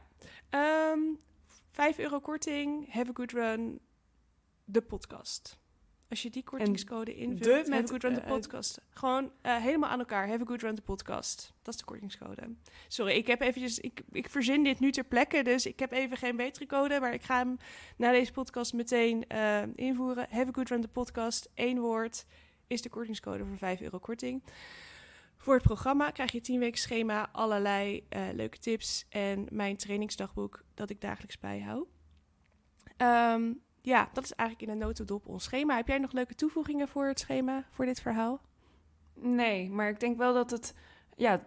Um, 0.50 1.18
ehm, 1.18 1.26
5 1.70 1.98
euro 1.98 2.20
korting, 2.20 2.92
Have 2.92 3.10
a 3.10 3.14
Good 3.14 3.32
Run, 3.32 3.80
de 4.64 4.82
podcast. 4.82 5.58
Als 6.08 6.22
je 6.22 6.30
die 6.30 6.44
kortingscode 6.44 7.14
invult, 7.14 7.42
de, 7.42 7.64
met 7.68 7.90
Good 7.90 8.02
Run, 8.02 8.14
de 8.14 8.20
eh, 8.20 8.28
podcast. 8.28 8.80
Gewoon 8.90 9.32
uh, 9.42 9.56
helemaal 9.56 9.90
aan 9.90 9.98
elkaar. 9.98 10.28
Have 10.28 10.42
a 10.42 10.46
Good 10.46 10.62
Run, 10.62 10.74
de 10.74 10.82
podcast. 10.82 11.54
Dat 11.62 11.74
is 11.74 11.80
de 11.80 11.86
kortingscode. 11.86 12.54
Sorry, 12.88 13.12
ik 13.12 13.26
heb 13.26 13.40
eventjes... 13.40 13.78
Ik, 13.78 14.02
ik 14.10 14.28
verzin 14.28 14.64
dit 14.64 14.80
nu 14.80 14.92
ter 14.92 15.04
plekke, 15.04 15.42
dus 15.42 15.66
ik 15.66 15.78
heb 15.78 15.92
even 15.92 16.16
geen 16.16 16.36
betere 16.36 16.66
code. 16.66 17.00
Maar 17.00 17.14
ik 17.14 17.22
ga 17.22 17.38
hem 17.38 17.56
na 17.96 18.10
deze 18.10 18.32
podcast 18.32 18.72
meteen 18.72 19.24
uh, 19.32 19.62
invoeren. 19.74 20.26
Have 20.30 20.48
a 20.48 20.52
Good 20.52 20.68
Run, 20.68 20.80
de 20.80 20.88
podcast. 20.88 21.50
Eén 21.54 21.78
woord 21.78 22.26
is 22.66 22.82
de 22.82 22.88
kortingscode 22.88 23.44
voor 23.44 23.58
5 23.58 23.80
euro 23.80 23.98
korting. 23.98 24.42
Voor 25.36 25.54
het 25.54 25.62
programma 25.62 26.10
krijg 26.10 26.32
je 26.32 26.40
10 26.40 26.58
weken 26.58 26.78
schema, 26.78 27.28
allerlei 27.32 28.06
leuke 28.32 28.58
tips 28.58 29.06
en 29.08 29.46
mijn 29.50 29.76
trainingsdagboek 29.76 30.64
dat 30.74 30.90
ik 30.90 31.00
dagelijks 31.00 31.38
bijhoud. 31.38 31.86
Um, 32.96 33.66
ja, 33.88 34.08
dat 34.12 34.24
is 34.24 34.32
eigenlijk 34.32 34.70
in 34.70 34.76
een 34.76 34.86
notendop 34.86 35.26
ons 35.26 35.44
schema. 35.44 35.76
Heb 35.76 35.88
jij 35.88 35.98
nog 35.98 36.12
leuke 36.12 36.34
toevoegingen 36.34 36.88
voor 36.88 37.06
het 37.06 37.18
schema, 37.18 37.66
voor 37.70 37.84
dit 37.84 38.00
verhaal? 38.00 38.40
Nee, 39.14 39.70
maar 39.70 39.88
ik 39.88 40.00
denk 40.00 40.18
wel 40.18 40.34
dat 40.34 40.50
het 40.50 40.74
ja, 41.16 41.44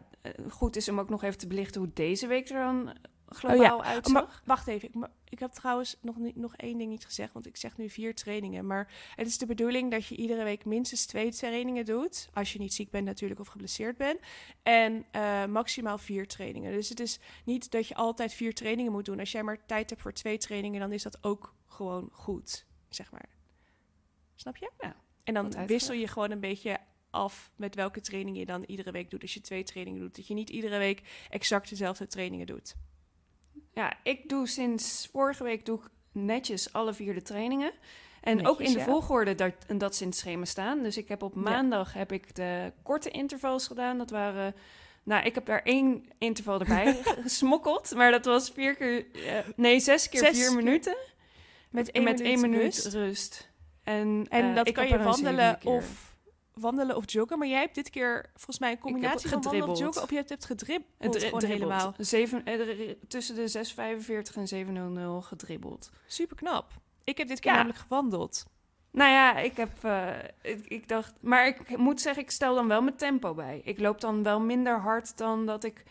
goed 0.50 0.76
is 0.76 0.90
om 0.90 1.00
ook 1.00 1.10
nog 1.10 1.24
even 1.24 1.38
te 1.38 1.48
belichten 1.48 1.82
hoe 1.82 1.92
deze 1.94 2.28
week 2.28 2.50
er 2.50 2.64
dan 2.64 2.94
globaal 3.28 3.78
oh, 3.78 3.86
ja. 3.86 3.92
uitzag. 3.92 4.14
Maar, 4.14 4.42
wacht 4.46 4.68
even, 4.68 4.88
ik, 4.94 5.08
ik 5.30 5.40
heb 5.40 5.52
trouwens 5.52 5.98
nog, 6.02 6.18
niet, 6.18 6.36
nog 6.36 6.56
één 6.56 6.78
ding 6.78 6.90
niet 6.90 7.06
gezegd, 7.06 7.34
want 7.34 7.46
ik 7.48 7.58
zeg 7.58 7.78
nu 7.78 7.90
vier 7.90 8.16
trainingen. 8.16 8.68
Maar 8.68 8.92
het 9.16 9.28
is 9.28 9.38
de 9.38 9.46
bedoeling 9.46 9.92
dat 9.92 10.06
je 10.06 10.16
iedere 10.16 10.44
week 10.44 10.66
minstens 10.66 11.06
twee 11.06 11.32
trainingen 11.32 11.86
doet. 11.86 12.30
Als 12.34 12.54
je 12.54 12.60
niet 12.60 12.74
ziek 12.74 12.90
bent 12.90 13.06
natuurlijk 13.06 13.40
of 13.40 13.48
geblesseerd 13.48 13.98
bent. 13.98 14.20
En 14.64 15.06
uh, 15.16 15.46
maximaal 15.46 15.98
vier 15.98 16.28
trainingen. 16.28 16.72
Dus 16.72 16.90
het 16.90 17.00
is 17.00 17.20
niet 17.46 17.72
dat 17.72 17.88
je 17.88 17.96
altijd 17.96 18.34
vier 18.34 18.54
trainingen 18.54 18.92
moet 18.92 19.06
doen. 19.06 19.20
Als 19.20 19.32
jij 19.32 19.44
maar 19.44 19.66
tijd 19.66 19.90
hebt 19.90 20.02
voor 20.02 20.14
twee 20.14 20.38
trainingen, 20.38 20.80
dan 20.80 20.92
is 20.92 21.04
dat 21.04 21.18
ook 21.22 21.54
gewoon 21.72 22.10
goed, 22.12 22.66
zeg 22.90 23.12
maar. 23.12 23.30
Snap 24.36 24.58
je? 24.58 24.72
Ja. 24.80 24.96
En 25.24 25.34
dan 25.34 25.66
wissel 25.66 25.94
je 25.94 26.08
gewoon 26.08 26.32
een 26.32 26.40
beetje 26.40 26.78
af 27.10 27.52
met 27.56 27.76
welke 27.76 28.02
training 28.02 28.38
je 28.38 28.46
dan 28.46 28.64
iedere 28.64 28.92
week 28.92 29.10
doet. 29.10 29.22
Als 29.22 29.34
je 29.34 29.42
twee 29.42 29.64
trainingen 29.64 30.00
doet, 30.00 30.16
dat 30.16 30.28
je 30.28 30.34
niet 30.34 30.50
iedere 30.50 30.78
week 30.78 31.02
exact 31.30 31.70
dezelfde 31.70 32.08
trainingen 32.08 32.46
doet. 32.46 32.76
Ja, 33.74 33.94
ik 34.04 34.30
doe 34.30 34.48
sinds 34.48 35.08
vorige 35.12 35.44
week 35.44 35.66
doe 35.66 35.80
ik 35.80 35.90
netjes 36.12 36.74
alle 36.74 36.94
vier 36.94 37.14
de 37.14 37.22
trainingen. 37.22 37.74
En 38.22 38.48
ook 38.48 38.60
in 38.60 38.74
de 38.74 38.82
volgorde 38.82 39.36
dat, 39.36 39.54
dat 39.78 39.96
ze 39.96 40.04
in 40.04 40.10
het 40.10 40.18
schema 40.18 40.46
staan. 40.46 40.84
Dus 40.84 40.98
ik 40.98 41.08
heb 41.08 41.22
op 41.22 41.36
maandag 41.36 41.94
heb 41.94 42.12
ik 42.12 42.36
de 42.36 42.74
korte 42.84 43.10
intervals 43.10 43.68
gedaan. 43.68 43.98
Dat 43.98 44.10
waren... 44.10 44.56
Nou, 45.04 45.26
ik 45.26 45.36
heb 45.36 45.46
daar 45.46 45.62
één 45.62 46.06
interval 46.18 46.60
erbij 46.60 46.94
gesmokkeld. 47.24 47.96
Maar 47.96 48.12
dat 48.12 48.26
was 48.26 48.50
vier 48.50 48.76
keer... 48.76 49.06
Uh, 49.16 49.38
nee, 49.56 49.80
zes 49.80 50.10
keer 50.10 50.34
vier 50.34 50.56
minuten. 50.56 50.96
Met 51.72 51.92
één, 51.92 52.04
met 52.04 52.20
minuut, 52.20 52.34
één 52.34 52.50
minuut 52.50 52.86
rust. 52.86 53.50
En, 53.84 54.26
en 54.30 54.50
uh, 54.50 54.56
dat 54.56 54.72
kan 54.72 54.88
je 54.88 54.98
wandelen 54.98 55.60
of 55.64 56.12
wandelen 56.54 56.96
of 56.96 57.12
joggen. 57.12 57.38
Maar 57.38 57.48
jij 57.48 57.60
hebt 57.60 57.76
dit 57.76 57.90
keer 57.90 58.30
volgens 58.34 58.60
mij 58.60 58.72
een 58.72 58.80
combinatie 58.80 59.30
van 59.30 59.42
wandelen 59.42 59.70
of 59.70 59.80
joggen. 59.80 60.04
Of 60.04 60.10
je 60.10 60.16
hebt 60.16 60.30
het 60.30 60.46
gedribbeld 60.46 61.14
het, 61.14 61.24
gewoon 61.24 61.44
helemaal. 61.44 61.94
Zeven, 61.98 62.46
eh, 62.46 62.96
tussen 63.08 63.36
de 63.36 63.48
6.45 63.48 64.36
en 64.36 64.48
7.00 64.48 65.26
gedribbeld. 65.28 65.92
Super 66.06 66.36
knap. 66.36 66.72
Ik 67.04 67.18
heb 67.18 67.28
dit 67.28 67.40
keer 67.40 67.52
namelijk 67.52 67.80
gewandeld. 67.80 68.46
Nou 68.92 69.12
ja, 69.12 69.38
ik 69.38 69.58
heb, 69.58 69.72
uh, 69.86 70.08
ik, 70.42 70.66
ik, 70.68 70.88
dacht, 70.88 71.14
maar 71.20 71.48
ik 71.48 71.78
moet 71.78 72.02
zeggen, 72.02 72.24
ik 72.24 72.32
stel 72.32 72.56
dan 72.56 72.68
wel 72.68 72.82
mijn 72.82 72.96
tempo 72.96 73.34
bij. 73.34 73.62
Ik 73.64 73.80
loop 73.80 74.02
dan 74.02 74.24
wel 74.24 74.40
minder 74.40 74.80
hard 74.80 75.18
dan 75.18 75.46
dat 75.46 75.64
ik 75.64 75.84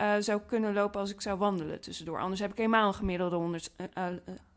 uh, 0.00 0.14
zou 0.18 0.40
kunnen 0.46 0.72
lopen 0.72 1.00
als 1.00 1.10
ik 1.10 1.20
zou 1.20 1.38
wandelen 1.38 1.80
tussendoor. 1.80 2.20
Anders 2.20 2.40
heb 2.40 2.50
ik 2.50 2.56
helemaal 2.56 2.88
een 2.88 2.94
gemiddelde, 2.94 3.36
100, 3.36 3.70
uh, 3.98 4.06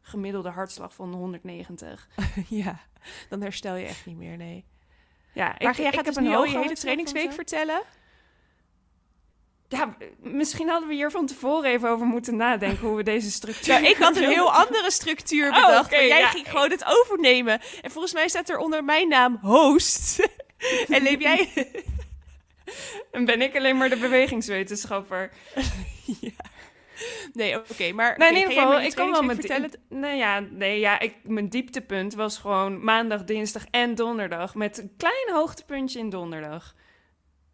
gemiddelde 0.08 0.50
hartslag 0.50 0.94
van 0.94 1.14
190. 1.14 2.08
ja, 2.50 2.80
dan 3.30 3.42
herstel 3.42 3.76
je 3.76 3.86
echt 3.86 4.06
niet 4.06 4.18
meer, 4.18 4.38
nee. 4.38 4.66
Ja, 5.34 5.56
maar 5.60 5.72
ik, 5.72 5.78
jij 5.78 5.92
gaat 5.92 6.06
dus 6.06 6.16
een 6.16 6.24
je 6.24 6.58
hele 6.60 6.74
trainingsweek 6.74 7.34
vertellen? 7.34 7.82
Ja, 9.70 9.96
misschien 10.20 10.70
hadden 10.70 10.88
we 10.88 10.96
hier 10.96 11.12
van 11.12 11.26
tevoren 11.26 11.72
even 11.72 11.90
over 11.90 12.06
moeten 12.06 12.36
nadenken 12.36 12.88
hoe 12.88 12.96
we 12.96 13.04
deze 13.04 13.32
structuur. 13.32 13.82
Ja, 13.82 13.90
ik 13.90 13.96
had 13.96 14.16
een 14.16 14.30
heel 14.38 14.54
andere 14.54 14.92
structuur 14.92 15.50
oh, 15.50 15.56
bedacht. 15.56 15.94
Oh, 15.94 16.00
jij 16.00 16.28
ging 16.28 16.50
gewoon 16.50 16.72
het 16.72 16.86
overnemen. 16.86 17.62
En 17.82 17.92
volgens 17.92 18.14
mij 18.14 18.28
staat 18.28 18.50
er 18.50 18.58
onder 18.58 18.84
mijn 18.84 19.08
naam 19.08 19.38
host. 19.42 20.28
en 20.90 21.02
leef 21.02 21.20
jij. 21.20 21.72
en 23.12 23.26
ben 23.26 23.42
ik 23.42 23.56
alleen 23.56 23.78
maar 23.78 23.90
de 23.90 23.98
bewegingswetenschapper. 23.98 25.32
ja. 26.22 26.32
Nee, 27.34 27.58
oké, 27.58 27.92
maar 27.92 28.18
nee, 28.18 28.30
in 28.30 28.36
ieder 28.36 28.52
geval, 28.52 28.82
ik 28.82 28.96
kan 28.96 29.12
wel 29.12 29.24
met 29.24 29.36
vertellen. 29.36 29.72
Nee, 29.90 30.18
ja, 30.18 30.40
nee, 30.40 30.80
ja, 30.80 31.00
ik, 31.00 31.16
mijn 31.24 31.50
dieptepunt 31.50 32.14
was 32.14 32.38
gewoon 32.38 32.84
maandag, 32.84 33.24
dinsdag 33.24 33.66
en 33.72 33.96
donderdag 33.96 34.56
met 34.56 34.78
een 34.78 34.94
klein 34.98 35.30
hoogtepuntje 35.32 36.00
in 36.00 36.10
donderdag. 36.10 36.76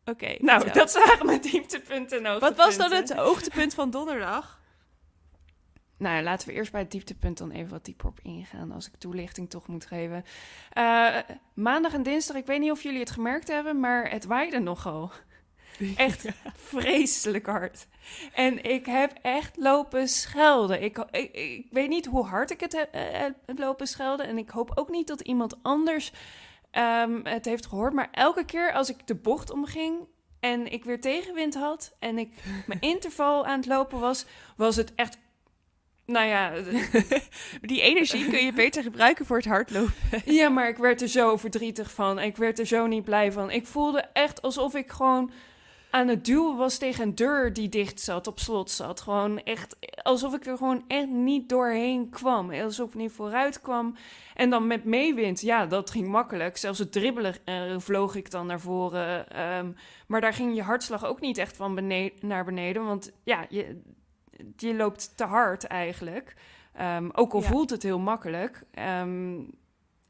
Oké. 0.06 0.36
nou, 0.40 0.72
dat 0.72 0.94
waren 0.94 1.26
mijn 1.26 1.42
dieptepunten 1.42 2.26
en 2.26 2.40
Wat 2.40 2.56
was 2.56 2.78
dan 2.78 2.92
het 2.92 3.14
hoogtepunt 3.14 3.74
van 3.74 3.90
donderdag? 3.90 4.52
Nou, 5.98 6.24
laten 6.24 6.48
we 6.48 6.54
eerst 6.54 6.72
bij 6.72 6.82
het 6.82 6.92
dieptepunt 6.92 7.38
dan 7.38 7.52
even 7.52 7.70
wat 7.70 7.86
dieper 7.86 8.08
op 8.08 8.20
ingaan, 8.22 8.72
als 8.72 8.88
ik 8.88 8.96
toelichting 8.98 9.50
toch 9.50 9.68
moet 9.68 9.86
geven. 9.86 10.24
Uh, 10.78 11.18
maandag 11.54 11.94
en 11.94 12.04
dinsdag, 12.04 12.36
ik 12.36 12.46
weet 12.46 12.60
niet 12.60 12.72
of 12.72 12.84
jullie 12.84 13.00
het 13.00 13.12
gemerkt 13.12 13.48
hebben, 13.48 13.80
maar 13.80 14.10
het 14.10 14.26
waaide 14.26 14.60
nogal. 14.60 15.12
Echt 15.96 16.26
vreselijk 16.56 17.46
hard. 17.46 17.88
En 18.34 18.64
ik 18.64 18.86
heb 18.86 19.14
echt 19.22 19.58
lopen 19.58 20.08
schelden. 20.08 20.84
Ik, 20.84 20.98
ik, 21.12 21.68
weet 21.72 21.90
niet 21.90 22.06
hoe 22.06 22.26
hard 22.26 22.52
ik 22.52 22.60
het 22.60 22.74
heb, 22.74 22.96
uh, 22.96 23.58
lopen 23.58 23.88
schelden. 23.88 24.28
En 24.28 24.38
ik 24.38 24.50
hoop 24.50 24.72
ook 24.76 24.90
niet 24.90 25.08
dat 25.08 25.22
iemand 25.22 25.56
anders 25.62 26.12
um, 26.72 27.26
het 27.26 27.46
heeft 27.46 27.66
gehoord. 27.66 27.94
Maar 27.94 28.10
elke 28.12 28.46
keer 28.46 28.74
als 28.74 28.90
ik 28.90 29.08
de 29.08 29.16
bocht 29.16 29.52
omging 29.52 30.08
en 30.40 30.72
ik 30.72 30.84
weer 30.84 31.02
tegenwind 31.02 31.56
had... 31.56 31.96
en 32.00 32.18
ik 32.18 32.30
mijn 32.66 32.82
interval 32.94 33.46
aan 33.46 33.58
het 33.58 33.68
lopen 33.68 34.00
was, 34.00 34.26
was 34.56 34.76
het 34.76 34.96
echt 34.96 35.18
nou 36.06 36.28
ja, 36.28 36.52
die 37.62 37.82
energie 37.82 38.30
kun 38.30 38.46
je 38.46 38.54
beter 38.54 38.84
gebruiken 38.84 39.26
voor 39.26 39.38
het 39.38 39.46
hardlopen. 39.46 39.94
ja, 40.26 40.50
maar 40.50 40.68
ik 40.68 40.78
werd 40.78 41.02
er 41.02 41.08
zo 41.08 41.38
verdrietig 41.38 41.92
van. 41.92 42.20
Ik 42.20 42.38
werd 42.38 42.60
er 42.60 42.66
zo 42.66 42.88
niet 42.88 43.04
blij 43.04 43.32
van. 43.32 43.52
Ik 43.52 43.68
voelde 43.68 44.02
echt 44.14 44.42
alsof 44.42 44.76
ik 44.76 44.92
gewoon 44.92 45.32
aan 45.94 46.08
het 46.08 46.26
duwen 46.26 46.58
was 46.58 46.78
tegen 46.78 47.04
een 47.04 47.16
deur 47.16 47.54
die 47.54 47.70
dicht 47.70 48.00
zat, 48.00 48.28
op 48.28 48.40
slot 48.40 48.72
zat. 48.72 49.02
Gewoon 49.02 49.44
echt 49.44 49.76
alsof 50.02 50.34
ik 50.34 50.46
er 50.46 50.58
gewoon 50.58 50.84
echt 50.88 51.08
niet 51.08 51.50
doorheen 51.50 52.10
kwam. 52.10 52.52
Alsof 52.52 52.88
ik 52.88 52.96
niet 52.96 53.12
vooruit 53.12 53.62
kwam. 53.62 53.96
En 54.36 54.50
dan 54.50 54.68
met 54.68 54.84
meewind, 54.84 55.42
ja, 55.42 55.66
dat 55.66 55.90
ging 55.90 56.08
makkelijk. 56.08 56.58
Zelfs 56.58 56.80
het 56.80 56.92
dribbelen 56.92 57.36
uh, 57.46 57.80
vloog 57.80 58.16
ik 58.16 58.32
dan 58.32 58.46
naar 58.46 58.60
voren. 58.60 59.30
Ehm, 59.30 59.72
maar 60.08 60.22
daar 60.22 60.34
ging 60.34 60.56
je 60.56 60.62
hartslag 60.62 61.06
ook 61.06 61.20
niet 61.20 61.38
echt 61.38 61.56
van 61.56 61.76
beneden, 61.76 62.28
naar 62.28 62.46
beneden. 62.46 62.86
Want 62.86 63.12
ja, 63.24 63.46
je, 63.50 63.82
je 64.58 64.76
loopt 64.76 65.18
te 65.18 65.24
hard 65.24 65.64
eigenlijk. 65.64 66.36
Um, 66.82 67.12
ook 67.12 67.34
al 67.34 67.42
voelt 67.42 67.70
het 67.70 67.84
heel 67.84 68.00
makkelijk. 68.00 68.64
Um, 69.00 69.52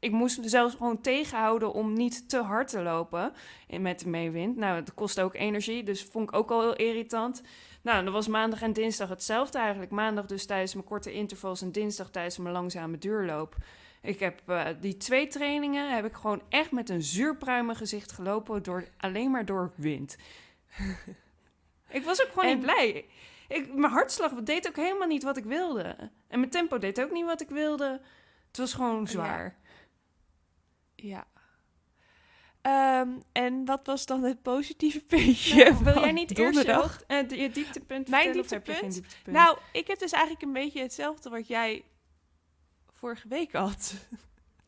ik 0.04 0.10
moest 0.10 0.38
me 0.38 0.48
zelfs 0.48 0.74
gewoon 0.74 1.00
tegenhouden 1.00 1.72
om 1.72 1.92
niet 1.92 2.28
te 2.28 2.42
hard 2.42 2.68
te 2.68 2.82
lopen 2.82 3.32
met 3.80 4.00
de 4.00 4.08
meewind. 4.08 4.56
Nou, 4.56 4.84
dat 4.84 4.94
kost 4.94 5.20
ook 5.20 5.34
energie, 5.34 5.82
dus 5.82 6.02
vond 6.02 6.28
ik 6.28 6.36
ook 6.36 6.50
al 6.50 6.60
heel 6.60 6.76
irritant. 6.76 7.42
Nou, 7.82 8.04
dat 8.04 8.12
was 8.12 8.28
maandag 8.28 8.62
en 8.62 8.72
dinsdag 8.72 9.08
hetzelfde 9.08 9.58
eigenlijk. 9.58 9.90
Maandag 9.90 10.26
dus 10.26 10.46
tijdens 10.46 10.74
mijn 10.74 10.86
korte 10.86 11.12
intervals 11.12 11.62
en 11.62 11.72
dinsdag 11.72 12.10
tijdens 12.10 12.38
mijn 12.38 12.54
langzame 12.54 12.98
duurloop. 12.98 13.56
Ik 14.02 14.20
heb 14.20 14.42
uh, 14.46 14.66
die 14.80 14.96
twee 14.96 15.26
trainingen 15.26 15.94
heb 15.94 16.04
ik 16.04 16.14
gewoon 16.14 16.42
echt 16.48 16.70
met 16.70 16.88
een 16.88 17.02
zuurpruimig 17.02 17.78
gezicht 17.78 18.12
gelopen, 18.12 18.62
door, 18.62 18.84
alleen 18.96 19.30
maar 19.30 19.44
door 19.44 19.72
wind. 19.74 20.16
ik 21.88 22.04
was 22.04 22.22
ook 22.22 22.30
gewoon 22.32 22.46
niet 22.46 22.60
blij. 22.60 23.06
Ik, 23.48 23.74
mijn 23.74 23.92
hartslag 23.92 24.32
deed 24.32 24.68
ook 24.68 24.76
helemaal 24.76 25.08
niet 25.08 25.22
wat 25.22 25.36
ik 25.36 25.44
wilde. 25.44 25.96
En 26.28 26.38
mijn 26.38 26.50
tempo 26.50 26.78
deed 26.78 27.02
ook 27.02 27.10
niet 27.10 27.24
wat 27.24 27.40
ik 27.40 27.48
wilde. 27.48 28.00
Het 28.48 28.56
was 28.56 28.74
gewoon 28.74 29.08
zwaar. 29.08 29.62
Ja. 31.04 31.26
Ehm, 32.60 33.08
en 33.32 33.64
wat 33.64 33.86
was 33.86 34.06
dan 34.06 34.22
het 34.22 34.42
positieve 34.42 35.00
puntje? 35.14 35.70
Nou, 35.70 35.84
wil 35.84 36.00
jij 36.00 36.12
niet 36.12 36.38
eerst 36.38 36.62
je, 36.62 36.98
uh, 37.08 37.40
je 37.40 37.50
dieptepunt 37.50 38.08
Mijn 38.08 38.32
dieptepunt? 38.32 38.92
dieptepunt? 38.92 39.36
Nou, 39.36 39.58
ik 39.72 39.86
heb 39.86 39.98
dus 39.98 40.12
eigenlijk 40.12 40.42
een 40.42 40.52
beetje 40.52 40.80
hetzelfde 40.82 41.30
wat 41.30 41.46
jij 41.46 41.84
vorige 42.92 43.28
week 43.28 43.52
had. 43.52 43.94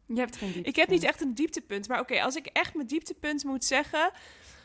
Je 0.06 0.18
hebt 0.18 0.36
geen 0.36 0.52
dieptepunt. 0.52 0.66
Ik 0.66 0.76
heb 0.76 0.88
niet 0.88 1.02
echt 1.02 1.20
een 1.20 1.34
dieptepunt. 1.34 1.88
Maar 1.88 2.00
oké, 2.00 2.22
als 2.22 2.36
ik 2.36 2.46
echt 2.46 2.74
mijn 2.74 2.86
dieptepunt 2.86 3.44
moet 3.44 3.64
zeggen... 3.64 4.10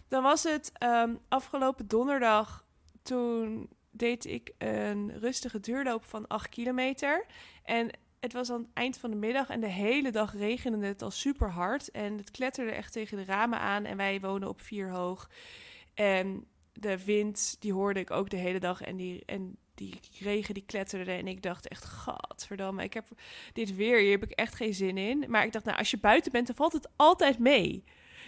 dan 0.08 0.24
was 0.24 0.44
het 0.44 0.72
um, 0.84 1.20
afgelopen 1.28 1.88
donderdag... 1.88 2.66
toen 3.04 3.70
deed 3.92 4.26
ik 4.26 4.52
een 4.58 5.20
rustige 5.20 5.60
duurloop 5.60 6.06
van 6.06 6.28
8 6.28 6.50
kilometer. 6.50 7.26
En 7.64 7.92
het 8.22 8.34
was 8.34 8.52
aan 8.52 8.60
het 8.60 8.70
eind 8.74 8.98
van 8.98 9.10
de 9.10 9.16
middag 9.16 9.50
en 9.50 9.60
de 9.60 9.70
hele 9.70 10.12
dag 10.12 10.34
regende 10.34 10.86
het 10.86 11.02
al 11.02 11.12
super 11.12 11.50
hard. 11.50 11.92
En 11.92 12.18
het 12.18 12.32
kletterde 12.32 12.72
echt 12.72 12.94
tegen 12.94 13.18
de 13.18 13.24
ramen 13.24 13.60
aan. 13.60 13.86
En 13.86 13.98
wij 13.98 14.20
wonen 14.20 14.50
op 14.50 14.62
vier 14.62 14.90
hoog. 14.90 15.30
En 15.94 16.46
de 16.74 17.06
wind, 17.06 17.56
die 17.60 17.74
hoorde 17.74 18.00
ik 18.00 18.12
ook 18.12 18.30
de 18.30 18.38
hele 18.38 18.60
dag. 18.60 18.82
En 18.82 18.96
die, 18.96 19.24
en 19.26 19.58
die 19.76 20.00
regen, 20.20 20.54
die 20.54 20.66
kletterde. 20.66 21.12
En 21.12 21.28
ik 21.28 21.42
dacht 21.42 21.68
echt, 21.68 21.84
gadverdamme, 21.84 22.84
ik 22.84 22.94
heb 22.94 23.08
dit 23.54 23.76
weer, 23.76 24.00
hier 24.00 24.12
heb 24.12 24.24
ik 24.24 24.32
echt 24.32 24.56
geen 24.56 24.74
zin 24.74 24.98
in. 24.98 25.26
Maar 25.28 25.46
ik 25.46 25.52
dacht, 25.52 25.66
nou, 25.66 25.78
als 25.78 25.92
je 25.92 26.00
buiten 26.00 26.32
bent, 26.32 26.48
dan 26.48 26.56
valt 26.56 26.74
het 26.74 26.90
altijd 26.96 27.40
mee. 27.40 27.84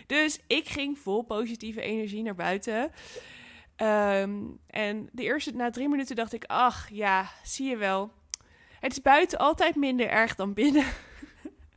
Dus 0.08 0.40
ik 0.48 0.68
ging 0.68 1.00
vol 1.00 1.22
positieve 1.22 1.82
energie 1.82 2.24
naar 2.24 2.36
buiten. 2.36 2.92
Ehm, 3.76 4.42
en 4.68 5.10
de 5.12 5.24
eerste, 5.24 5.52
na 5.52 5.70
drie 5.70 5.90
minuten 5.90 6.16
dacht 6.16 6.34
ik, 6.34 6.44
ach 6.46 6.90
ja, 6.90 7.30
zie 7.44 7.70
je 7.70 7.78
wel 7.78 8.12
het 8.84 8.92
is 8.92 9.02
buiten 9.02 9.40
altijd 9.40 9.76
minder 9.76 10.08
erg 10.08 10.36
dan 10.36 10.54
binnen. 10.54 10.86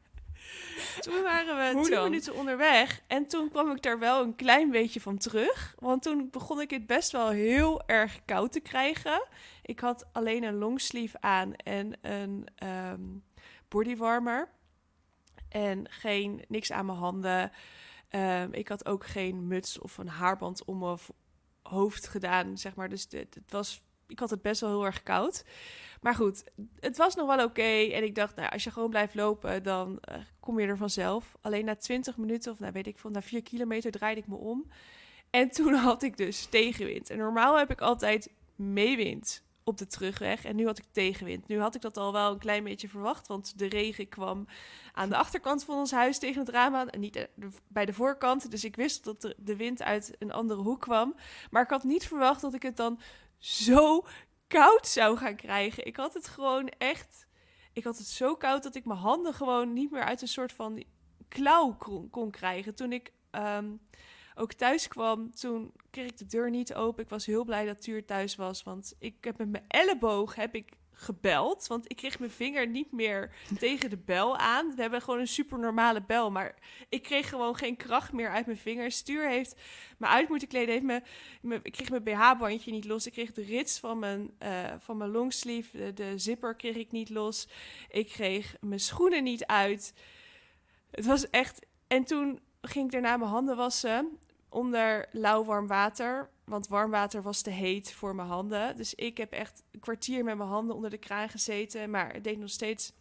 toen 1.01 1.23
waren 1.23 1.57
we 1.57 1.83
tien 1.89 2.03
minuten 2.03 2.35
onderweg. 2.35 3.03
En 3.07 3.27
toen 3.27 3.51
kwam 3.51 3.71
ik 3.71 3.83
daar 3.83 3.99
wel 3.99 4.23
een 4.23 4.35
klein 4.35 4.71
beetje 4.71 5.01
van 5.01 5.19
terug. 5.19 5.75
Want 5.79 6.03
toen 6.03 6.31
begon 6.31 6.61
ik 6.61 6.71
het 6.71 6.87
best 6.87 7.13
wel 7.13 7.29
heel 7.29 7.87
erg 7.87 8.25
koud 8.25 8.53
te 8.53 8.61
krijgen. 8.61 9.27
Ik 9.63 9.81
had 9.81 10.07
alleen 10.13 10.43
een 10.43 10.59
longsleeve 10.59 11.21
aan 11.21 11.55
en 11.55 11.99
een 12.03 12.47
um, 12.93 13.25
bodywarmer. 13.69 14.49
En 15.49 15.91
geen, 15.91 16.45
niks 16.49 16.73
aan 16.73 16.87
mijn 16.87 16.99
handen. 16.99 17.53
Um, 18.11 18.53
ik 18.53 18.69
had 18.69 18.87
ook 18.87 19.07
geen 19.07 19.47
muts 19.47 19.79
of 19.79 19.99
een 19.99 20.09
haarband 20.09 20.65
om 20.65 20.79
mijn 20.79 20.99
hoofd 21.63 22.09
gedaan, 22.09 22.59
zeg 22.59 22.75
maar. 22.75 22.89
Dus 22.89 23.07
het 23.11 23.39
was 23.49 23.86
ik 24.09 24.19
had 24.19 24.31
het 24.31 24.43
best 24.43 24.61
wel 24.61 24.71
heel 24.71 24.85
erg 24.85 25.03
koud. 25.03 25.45
Maar 26.01 26.15
goed, 26.15 26.45
het 26.81 26.97
was 26.97 27.15
nog 27.15 27.37
wel 27.37 27.45
oké. 27.45 27.93
En 27.93 28.05
ik 28.05 28.15
dacht, 28.15 28.37
nou, 28.37 28.51
als 28.51 28.65
je 28.65 28.71
gewoon 28.71 28.91
blijft 28.91 29.15
lopen, 29.15 29.63
dan 29.63 29.99
uh, 30.11 30.17
kom 30.41 30.61
je 30.61 30.67
er 30.67 30.77
vanzelf. 30.77 31.37
Alleen 31.41 31.65
na 31.65 31.77
20 31.77 32.17
minuten, 32.17 32.53
of 32.53 32.59
nou 32.59 32.73
weet 32.73 32.87
ik 32.87 32.99
veel, 32.99 33.11
na 33.11 33.23
4 33.23 33.43
kilometer 33.43 33.91
draaide 33.91 34.21
ik 34.21 34.27
me 34.27 34.37
om. 34.37 34.71
En 35.31 35.51
toen 35.51 35.75
had 35.89 36.03
ik 36.03 36.17
dus 36.17 36.47
tegenwind. 36.47 37.11
En 37.11 37.19
normaal 37.19 37.59
heb 37.59 37.71
ik 37.71 37.81
altijd 37.81 38.33
meewind 38.57 39.45
op 39.65 39.79
de 39.79 39.87
terugweg. 39.87 40.45
En 40.45 40.57
nu 40.57 40.67
had 40.67 40.79
ik 40.79 40.85
tegenwind. 40.93 41.49
Nu 41.49 41.61
had 41.61 41.75
ik 41.75 41.81
dat 41.81 41.97
al 41.97 42.13
wel 42.13 42.33
een 42.33 42.39
klein 42.39 42.65
beetje 42.65 42.89
verwacht. 42.89 43.27
Want 43.27 43.59
de 43.59 43.67
regen 43.67 44.09
kwam 44.09 44.47
aan 44.93 45.09
de 45.09 45.17
achterkant 45.17 45.65
van 45.65 45.79
ons 45.79 45.91
huis 45.91 46.19
tegen 46.19 46.41
het 46.41 46.49
raam 46.49 46.75
aan. 46.75 46.89
En 46.89 47.01
niet 47.01 47.17
eh, 47.17 47.25
bij 47.69 47.85
de 47.85 47.93
voorkant. 47.93 48.51
Dus 48.51 48.65
ik 48.65 48.77
wist 48.77 49.05
dat 49.05 49.35
de 49.37 49.57
wind 49.57 49.83
uit 49.83 50.15
een 50.19 50.33
andere 50.33 50.61
hoek 50.61 50.81
kwam. 50.81 51.15
Maar 51.51 51.63
ik 51.63 51.71
had 51.71 51.85
niet 51.85 52.07
verwacht 52.07 52.41
dat 52.41 52.55
ik 52.55 52.63
het 52.63 52.77
dan 52.77 53.01
zo 53.39 54.07
koud 54.47 54.87
zou 54.87 55.17
gaan 55.17 55.37
krijgen. 55.37 55.87
Ik 55.87 55.97
had 55.97 56.15
het 56.15 56.29
gewoon 56.29 56.69
echt. 56.69 57.27
Ik 57.73 57.85
had 57.85 57.99
het 57.99 58.07
zo 58.07 58.37
koud 58.37 58.63
dat 58.63 58.75
ik 58.75 58.85
mijn 58.85 58.99
handen 58.99 59.35
gewoon 59.35 59.73
niet 59.73 59.91
meer 59.91 60.05
uit 60.05 60.23
een 60.23 60.29
soort 60.29 60.53
van 60.53 60.85
klauw 61.29 61.77
kon, 62.11 62.31
krijgen. 62.31 62.75
Toen 62.75 62.93
ik 62.93 63.13
ehm, 63.31 63.73
ook 64.35 64.53
thuis 64.53 64.89
kwam, 64.89 65.35
toen 65.35 65.73
kreeg 65.91 66.07
ik 66.07 66.19
de 66.19 66.27
deur 66.27 66.51
niet 66.51 66.75
open. 66.75 67.03
Ik 67.03 67.11
was 67.11 67.27
heel 67.27 67.45
blij 67.45 67.67
dat 67.67 67.83
Tuur 67.83 68.05
thuis 68.05 68.37
was, 68.37 68.63
want 68.63 68.95
ik 68.99 69.25
heb 69.25 69.39
met 69.39 69.51
mijn 69.51 69.65
elleboog 69.69 70.35
heb 70.35 70.55
ik 70.55 70.73
gebeld. 70.99 71.67
Want 71.67 71.91
ik 71.91 71.97
kreeg 71.97 72.19
mijn 72.19 72.31
vinger 72.31 72.69
niet 72.69 72.93
meer 72.93 73.35
tegen 73.59 73.91
de 73.91 73.97
bel 73.97 74.37
aan. 74.37 74.75
We 74.75 74.81
hebben 74.81 75.03
gewoon 75.03 75.21
een 75.21 75.29
super 75.29 75.59
normale 75.59 76.03
bel. 76.03 76.31
Maar 76.31 76.55
ik 76.89 77.03
kreeg 77.03 77.29
gewoon 77.29 77.57
geen 77.57 77.77
kracht 77.77 78.13
meer 78.13 78.31
uit 78.31 78.47
mijn 78.47 78.59
vinger. 78.59 78.91
Stuur 78.91 79.29
heeft 79.29 79.61
me 79.99 80.07
uit 80.07 80.29
moeten 80.29 80.49
kleden. 80.49 80.75
Heeft 80.75 81.03
me, 81.41 81.61
ik 81.63 81.73
kreeg 81.73 81.91
mijn 81.91 82.03
BH-bandje 82.03 82.71
niet 82.71 82.85
los. 82.85 83.07
Ik 83.07 83.13
kreeg 83.13 83.33
de 83.33 83.43
rits 83.43 83.79
van 83.79 83.99
mijn, 83.99 84.31
uh, 84.43 84.73
van 84.79 84.97
mijn 84.97 85.11
longsleeve. 85.11 85.79
De, 85.79 85.93
de 85.93 86.19
zipper 86.19 86.55
kreeg 86.57 86.77
ik 86.77 86.93
niet 86.93 87.11
los. 87.11 87.49
Ik 87.89 88.09
kreeg 88.09 88.57
mijn 88.61 88.81
schoenen 88.81 89.25
niet 89.25 89.47
uit. 89.47 89.95
Het 90.91 91.07
was 91.07 91.31
echt... 91.31 91.67
En 91.87 92.05
toen 92.05 92.41
ging 92.61 92.85
ik 92.85 92.93
daarna 92.93 93.17
mijn 93.17 93.31
handen 93.31 93.57
wassen 93.57 94.19
onder 94.49 95.09
lauw 95.13 95.45
warm 95.45 95.67
water. 95.67 96.31
Want 96.47 96.69
warm 96.69 96.91
water 96.91 97.23
was 97.23 97.43
te 97.43 97.51
heet 97.51 97.93
voor 97.93 98.15
mijn 98.15 98.29
handen. 98.29 98.77
Dus 98.77 98.95
ik 98.95 99.17
heb 99.17 99.33
echt 99.33 99.63
een 99.73 99.81
kwartier 99.81 100.25
met 100.25 100.37
mijn 100.37 100.49
handen 100.49 100.75
onder 100.75 100.91
de 100.91 100.99
kraan 100.99 101.29
gezeten. 101.29 101.91
Maar 101.91 102.13
het 102.13 102.25
deed 102.25 102.39
nog 102.39 102.51
steeds. 102.51 102.93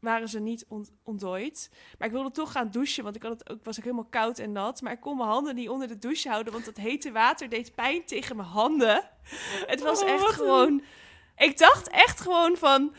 Waren 0.00 0.28
ze 0.28 0.40
niet 0.40 0.66
ontdooid. 1.02 1.70
Maar 1.98 2.08
ik 2.08 2.14
wilde 2.14 2.30
toch 2.30 2.52
gaan 2.52 2.70
douchen. 2.70 3.04
Want 3.04 3.16
ik 3.16 3.22
had 3.22 3.38
het 3.38 3.50
ook, 3.50 3.64
was 3.64 3.78
ook 3.78 3.84
helemaal 3.84 4.08
koud 4.10 4.38
en 4.38 4.52
nat. 4.52 4.80
Maar 4.80 4.92
ik 4.92 5.00
kon 5.00 5.16
mijn 5.16 5.28
handen 5.28 5.54
niet 5.54 5.68
onder 5.68 5.88
de 5.88 5.98
douche 5.98 6.28
houden. 6.28 6.52
Want 6.52 6.64
dat 6.64 6.76
hete 6.76 7.12
water 7.12 7.48
deed 7.48 7.74
pijn 7.74 8.04
tegen 8.04 8.36
mijn 8.36 8.48
handen. 8.48 9.10
Het 9.66 9.80
was 9.80 10.02
oh, 10.02 10.08
echt 10.08 10.30
gewoon. 10.30 10.82
Ik 11.36 11.58
dacht 11.58 11.88
echt 11.88 12.20
gewoon 12.20 12.56
van 12.56 12.94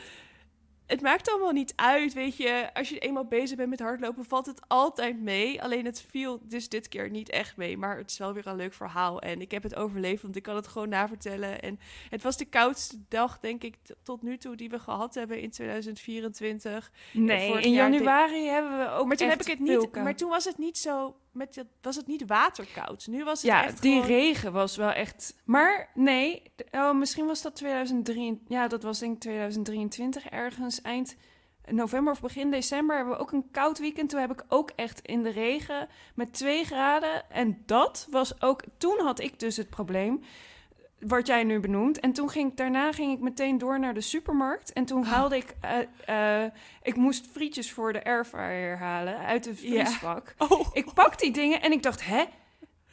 het 0.88 1.01
maakt 1.01 1.30
allemaal 1.30 1.51
niet 1.51 1.74
uit, 1.75 2.13
weet 2.13 2.38
je. 2.38 2.70
Als 2.74 2.89
je 2.89 3.00
eenmaal 3.00 3.25
bezig 3.25 3.58
bent 3.58 3.70
met 3.70 3.80
hardlopen, 3.80 4.25
valt 4.25 4.46
het 4.46 4.62
altijd 4.68 5.20
mee. 5.20 5.62
Alleen 5.62 5.86
het 5.86 6.06
viel 6.10 6.39
dus 6.44 6.70
dit 6.70 6.88
keer 6.88 7.10
niet 7.10 7.30
echt 7.30 7.58
mee. 7.58 7.77
Maar 7.77 7.98
het 7.98 8.12
is 8.12 8.18
wel 8.18 8.34
weer 8.34 8.48
een 8.48 8.56
leuk 8.56 8.74
verhaal. 8.74 9.22
En 9.22 9.42
ik 9.42 9.51
heb 9.51 9.63
het 9.63 9.75
overleefd, 9.75 10.22
want 10.22 10.36
ik 10.36 10.44
kan 10.44 10.56
het 10.56 10.68
gewoon 10.68 10.89
navertellen. 10.89 11.62
En 11.62 11.80
het 12.10 12.24
was 12.24 12.38
de 12.38 12.46
koudste 12.46 12.98
dag, 13.10 13.39
denk 13.39 13.63
ik, 13.63 13.75
tot 14.04 14.22
nu 14.22 14.38
toe 14.38 14.56
die 14.56 14.70
we 14.70 14.80
gehad 14.80 15.15
hebben 15.15 15.42
in 15.42 15.50
2024. 15.50 16.92
Nee, 17.13 17.62
in 17.62 17.72
januari 17.72 18.46
hebben 18.46 18.77
we 18.77 18.89
ook 18.89 19.08
Maar 19.08 19.18
toen 19.18 19.30
heb 19.30 19.42
ik 19.42 19.48
het 19.48 19.60
niet... 19.60 19.96
Maar 19.96 20.15
toen 20.15 20.30
was 20.30 20.46
het 20.46 20.58
niet 20.58 20.77
zo 20.77 21.15
met 21.36 21.54
dat 21.54 21.65
was 21.82 21.96
het 21.96 22.08
niet 22.08 22.27
waterkoud. 22.27 23.08
Nu 23.08 23.24
was 23.24 23.42
het 23.42 23.51
ja, 23.51 23.63
echt 23.63 23.82
die 23.82 24.01
regen 24.01 24.51
was 24.51 24.75
wel 24.75 24.92
echt. 24.92 25.36
Maar 25.44 25.89
nee, 25.94 26.51
oh, 26.72 26.94
misschien 26.94 27.25
was 27.25 27.42
dat 27.42 27.56
2003. 27.56 28.42
Ja, 28.48 28.68
dat 28.68 28.84
was 28.84 29.00
denk 29.00 29.13
ik 29.13 29.20
2023 29.20 30.25
ergens 30.25 30.82
eind 30.82 31.15
november 31.65 32.13
of 32.13 32.22
begin 32.22 32.51
december 32.51 32.96
hebben 32.96 33.13
we 33.13 33.20
ook 33.20 33.32
een 33.32 33.51
koud 33.51 33.80
weekend. 33.80 34.10
Toen 34.10 34.20
heb 34.20 34.32
ik 34.32 34.44
ook 34.48 34.72
echt 34.75 35.00
in 35.00 35.24
de 35.24 35.32
regen 35.32 35.88
met 36.15 36.34
2 36.34 36.63
graden. 36.63 37.30
En 37.30 37.63
dat 37.65 38.08
was 38.10 38.42
ook. 38.42 38.63
Toen 38.77 39.00
had 39.00 39.20
ik 39.20 39.39
dus 39.39 39.58
het 39.58 39.70
probleem 39.70 40.24
wat 41.07 41.27
jij 41.27 41.43
nu 41.43 41.59
benoemt. 41.59 42.00
En 42.00 42.12
toen 42.12 42.29
ging 42.29 42.51
ik 42.51 42.57
daarna 42.57 42.91
ging 42.91 43.13
ik 43.13 43.19
meteen 43.19 43.57
door 43.57 43.79
naar 43.79 43.93
de 43.93 44.01
supermarkt. 44.01 44.74
En 44.74 44.85
toen 44.85 45.01
oh. 45.01 45.07
haalde 45.07 45.35
ik. 45.35 45.55
Uh, 45.65 46.41
uh, 46.43 46.51
ik 46.81 46.95
moest 46.95 47.27
frietjes 47.31 47.71
voor 47.71 47.93
de 47.93 48.03
airfryer 48.03 48.77
halen 48.77 49.17
uit 49.17 49.43
de 49.43 49.55
vriesvak. 49.55 50.33
Oh. 50.50 50.67
Ik 50.74 50.93
pak 50.93 51.19
die 51.19 51.31
dingen 51.31 51.62
en 51.62 51.71
ik 51.71 51.83
dacht, 51.83 52.05
hè? 52.05 52.24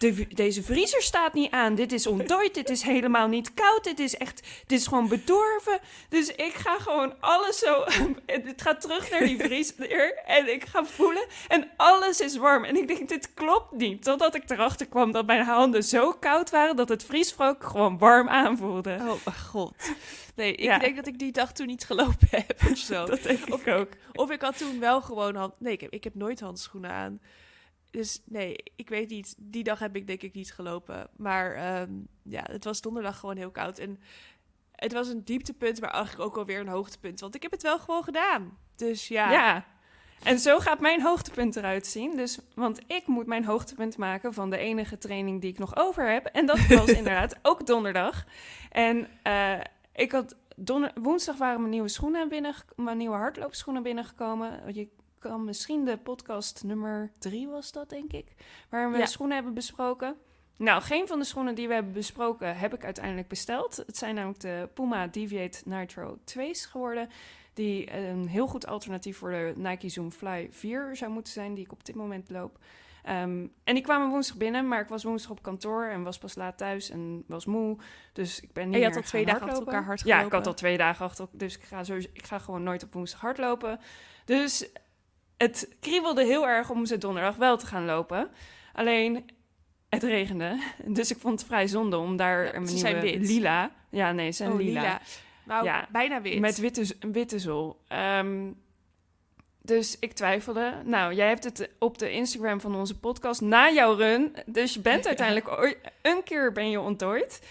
De, 0.02 0.26
deze 0.34 0.62
vriezer 0.62 1.02
staat 1.02 1.34
niet 1.34 1.50
aan. 1.50 1.74
Dit 1.74 1.92
is 1.92 2.06
ontdooid. 2.06 2.54
dit 2.54 2.70
is 2.70 2.82
helemaal 2.82 3.28
niet 3.28 3.54
koud. 3.54 3.84
Dit 3.84 3.98
is 3.98 4.16
echt, 4.16 4.42
dit 4.66 4.78
is 4.78 4.86
gewoon 4.86 5.08
bedorven. 5.08 5.80
Dus 6.08 6.28
ik 6.28 6.52
ga 6.54 6.78
gewoon 6.78 7.14
alles 7.20 7.58
zo. 7.58 7.84
Het 8.26 8.62
gaat 8.62 8.80
terug 8.80 9.10
naar 9.10 9.20
die 9.20 9.38
vriezer 9.38 10.14
en 10.26 10.52
ik 10.52 10.64
ga 10.64 10.84
voelen. 10.84 11.26
En 11.48 11.68
alles 11.76 12.20
is 12.20 12.36
warm. 12.36 12.64
En 12.64 12.76
ik 12.76 12.88
denk, 12.88 13.08
dit 13.08 13.34
klopt 13.34 13.72
niet. 13.72 14.02
Totdat 14.02 14.34
ik 14.34 14.50
erachter 14.50 14.86
kwam 14.86 15.12
dat 15.12 15.26
mijn 15.26 15.44
handen 15.44 15.84
zo 15.84 16.12
koud 16.12 16.50
waren 16.50 16.76
dat 16.76 16.88
het 16.88 17.04
vriesvak 17.04 17.64
gewoon 17.64 17.98
warm 17.98 18.28
aanvoelde. 18.28 18.94
Oh 18.94 19.24
mijn 19.24 19.38
god. 19.50 19.74
Nee, 20.34 20.54
ik 20.54 20.80
denk 20.80 20.96
dat 20.96 21.06
ik 21.06 21.18
die 21.18 21.32
dag 21.32 21.52
toen 21.52 21.66
niet 21.66 21.84
gelopen 21.84 22.28
heb 22.30 22.60
of 22.70 22.78
zo. 22.78 23.06
Dat 23.12 23.22
denk 23.22 23.46
ik 23.46 23.68
ook. 23.68 23.88
Of 24.12 24.30
ik 24.30 24.40
had 24.40 24.58
toen 24.58 24.80
wel 24.80 25.02
gewoon 25.02 25.34
hand. 25.34 25.52
Nee, 25.58 25.72
ik 25.72 25.80
heb, 25.80 25.92
ik 25.92 26.04
heb 26.04 26.14
nooit 26.14 26.40
handschoenen 26.40 26.90
aan. 26.90 27.20
Dus 27.92 28.22
nee, 28.24 28.56
ik 28.76 28.88
weet 28.88 29.08
niet. 29.08 29.34
Die 29.38 29.64
dag 29.64 29.78
heb 29.78 29.96
ik 29.96 30.06
denk 30.06 30.22
ik 30.22 30.34
niet 30.34 30.52
gelopen. 30.52 31.08
Maar 31.16 31.54
ehm, 31.54 31.90
ja, 32.22 32.42
het 32.50 32.64
was 32.64 32.80
donderdag 32.80 33.18
gewoon 33.18 33.36
heel 33.36 33.50
koud. 33.50 33.78
En 33.78 33.98
het 34.72 34.92
was 34.92 35.08
een 35.08 35.24
dieptepunt, 35.24 35.80
maar 35.80 35.90
eigenlijk 35.90 36.24
ook 36.24 36.36
alweer 36.36 36.60
een 36.60 36.68
hoogtepunt. 36.68 37.20
Want 37.20 37.34
ik 37.34 37.42
heb 37.42 37.50
het 37.50 37.62
wel 37.62 37.78
gewoon 37.78 38.04
gedaan. 38.04 38.58
Dus 38.76 39.08
ja. 39.08 39.30
Ja. 39.30 39.64
En 40.22 40.38
zo 40.38 40.58
gaat 40.58 40.80
mijn 40.80 41.02
hoogtepunt 41.02 41.56
eruit 41.56 41.86
zien. 41.86 42.16
Dus, 42.16 42.38
want 42.54 42.80
ik 42.86 43.06
moet 43.06 43.26
mijn 43.26 43.44
hoogtepunt 43.44 43.96
maken 43.96 44.34
van 44.34 44.50
de 44.50 44.56
enige 44.56 44.98
training 44.98 45.40
die 45.40 45.50
ik 45.50 45.58
nog 45.58 45.76
over 45.76 46.10
heb. 46.10 46.26
En 46.26 46.46
dat 46.46 46.66
was 46.66 46.90
inderdaad 47.00 47.38
ook 47.42 47.66
donderdag. 47.66 48.24
En 48.70 49.08
uh, 49.26 49.60
ik 49.92 50.12
had 50.12 50.36
donder 50.56 50.92
woensdag 50.94 51.36
waren 51.36 51.58
mijn 51.58 51.72
nieuwe 51.72 51.88
schoenen 51.88 52.28
binnen, 52.28 52.54
mijn 52.76 52.96
nieuwe 52.96 53.16
hardloopschoenen 53.16 53.82
binnengekomen. 53.82 54.74
Je 54.74 54.88
kan 55.22 55.44
misschien 55.44 55.84
de 55.84 55.96
podcast 55.96 56.62
nummer 56.64 57.12
drie 57.18 57.48
was 57.48 57.72
dat, 57.72 57.90
denk 57.90 58.12
ik. 58.12 58.26
Waar 58.68 58.92
we 58.92 59.06
schoenen 59.06 59.34
hebben 59.34 59.54
besproken. 59.54 60.16
Nou, 60.56 60.82
geen 60.82 61.06
van 61.06 61.18
de 61.18 61.24
schoenen 61.24 61.54
die 61.54 61.68
we 61.68 61.74
hebben 61.74 61.92
besproken 61.92 62.56
heb 62.56 62.74
ik 62.74 62.84
uiteindelijk 62.84 63.28
besteld. 63.28 63.76
Het 63.76 63.96
zijn 63.96 64.14
namelijk 64.14 64.40
de 64.40 64.68
Puma 64.74 65.06
Deviate 65.06 65.62
Nitro 65.64 66.18
2's 66.18 66.66
geworden. 66.70 67.08
Die 67.54 67.96
een 67.96 68.28
heel 68.28 68.46
goed 68.46 68.66
alternatief 68.66 69.18
voor 69.18 69.30
de 69.30 69.52
Nike 69.56 69.88
Zoom 69.88 70.10
Fly 70.10 70.48
4 70.50 70.96
zou 70.96 71.10
moeten 71.10 71.32
zijn, 71.32 71.54
die 71.54 71.64
ik 71.64 71.72
op 71.72 71.84
dit 71.84 71.94
moment 71.94 72.30
loop. 72.30 72.58
Um, 73.08 73.52
en 73.64 73.74
die 73.74 73.82
kwamen 73.82 74.08
woensdag 74.08 74.36
binnen, 74.36 74.68
maar 74.68 74.80
ik 74.80 74.88
was 74.88 75.04
woensdag 75.04 75.30
op 75.30 75.42
kantoor 75.42 75.84
en 75.84 76.02
was 76.02 76.18
pas 76.18 76.34
laat 76.34 76.58
thuis 76.58 76.90
en 76.90 77.24
was 77.26 77.44
moe. 77.44 77.78
Dus 78.12 78.40
ik 78.40 78.52
ben 78.52 78.64
niet 78.64 78.74
en 78.74 78.80
je 78.80 78.86
had 78.86 78.96
al 78.96 79.02
twee 79.02 79.24
dagen 79.24 79.42
achter 79.42 79.58
elkaar 79.58 79.84
hard 79.84 80.00
Ja, 80.04 80.20
ik 80.20 80.32
had 80.32 80.46
al 80.46 80.54
twee 80.54 80.76
dagen 80.76 81.04
achter 81.04 81.28
Dus 81.32 81.56
ik 81.56 81.62
ga, 81.62 81.84
sowieso, 81.84 82.08
ik 82.12 82.26
ga 82.26 82.38
gewoon 82.38 82.62
nooit 82.62 82.82
op 82.82 82.92
woensdag 82.92 83.20
hardlopen. 83.20 83.80
Dus 84.24 84.72
het 85.42 85.68
kriebelde 85.80 86.24
heel 86.24 86.48
erg 86.48 86.70
om 86.70 86.86
ze 86.86 86.98
donderdag 86.98 87.36
wel 87.36 87.56
te 87.56 87.66
gaan 87.66 87.84
lopen. 87.84 88.30
Alleen, 88.72 89.30
het 89.88 90.02
regende. 90.02 90.62
Dus 90.98 91.10
ik 91.10 91.18
vond 91.18 91.38
het 91.38 91.48
vrij 91.48 91.66
zonde 91.66 91.96
om 91.96 92.16
daar 92.16 92.44
ja, 92.44 92.54
een 92.54 92.62
nieuwe 92.62 93.18
lila... 93.18 93.70
Ja, 93.90 94.12
nee, 94.12 94.30
ze 94.30 94.36
zijn 94.36 94.50
oh, 94.50 94.56
lila. 94.56 94.80
lila. 94.80 95.00
Nou, 95.44 95.64
ja, 95.64 95.88
bijna 95.90 96.20
wit. 96.20 96.40
Met 96.40 96.58
witte, 96.58 96.96
witte 97.12 97.38
zool. 97.38 97.80
Um, 98.18 98.56
dus 99.62 99.96
ik 99.98 100.12
twijfelde. 100.12 100.72
Nou, 100.84 101.14
jij 101.14 101.28
hebt 101.28 101.44
het 101.44 101.70
op 101.78 101.98
de 101.98 102.10
Instagram 102.10 102.60
van 102.60 102.74
onze 102.74 102.98
podcast 102.98 103.40
na 103.40 103.70
jouw 103.70 103.94
run. 103.94 104.36
Dus 104.46 104.74
je 104.74 104.80
bent 104.80 105.06
uiteindelijk 105.12 105.76
een 106.02 106.22
keer 106.22 106.52
ben 106.52 106.70
je 106.70 106.80
ontdooid. 106.80 107.42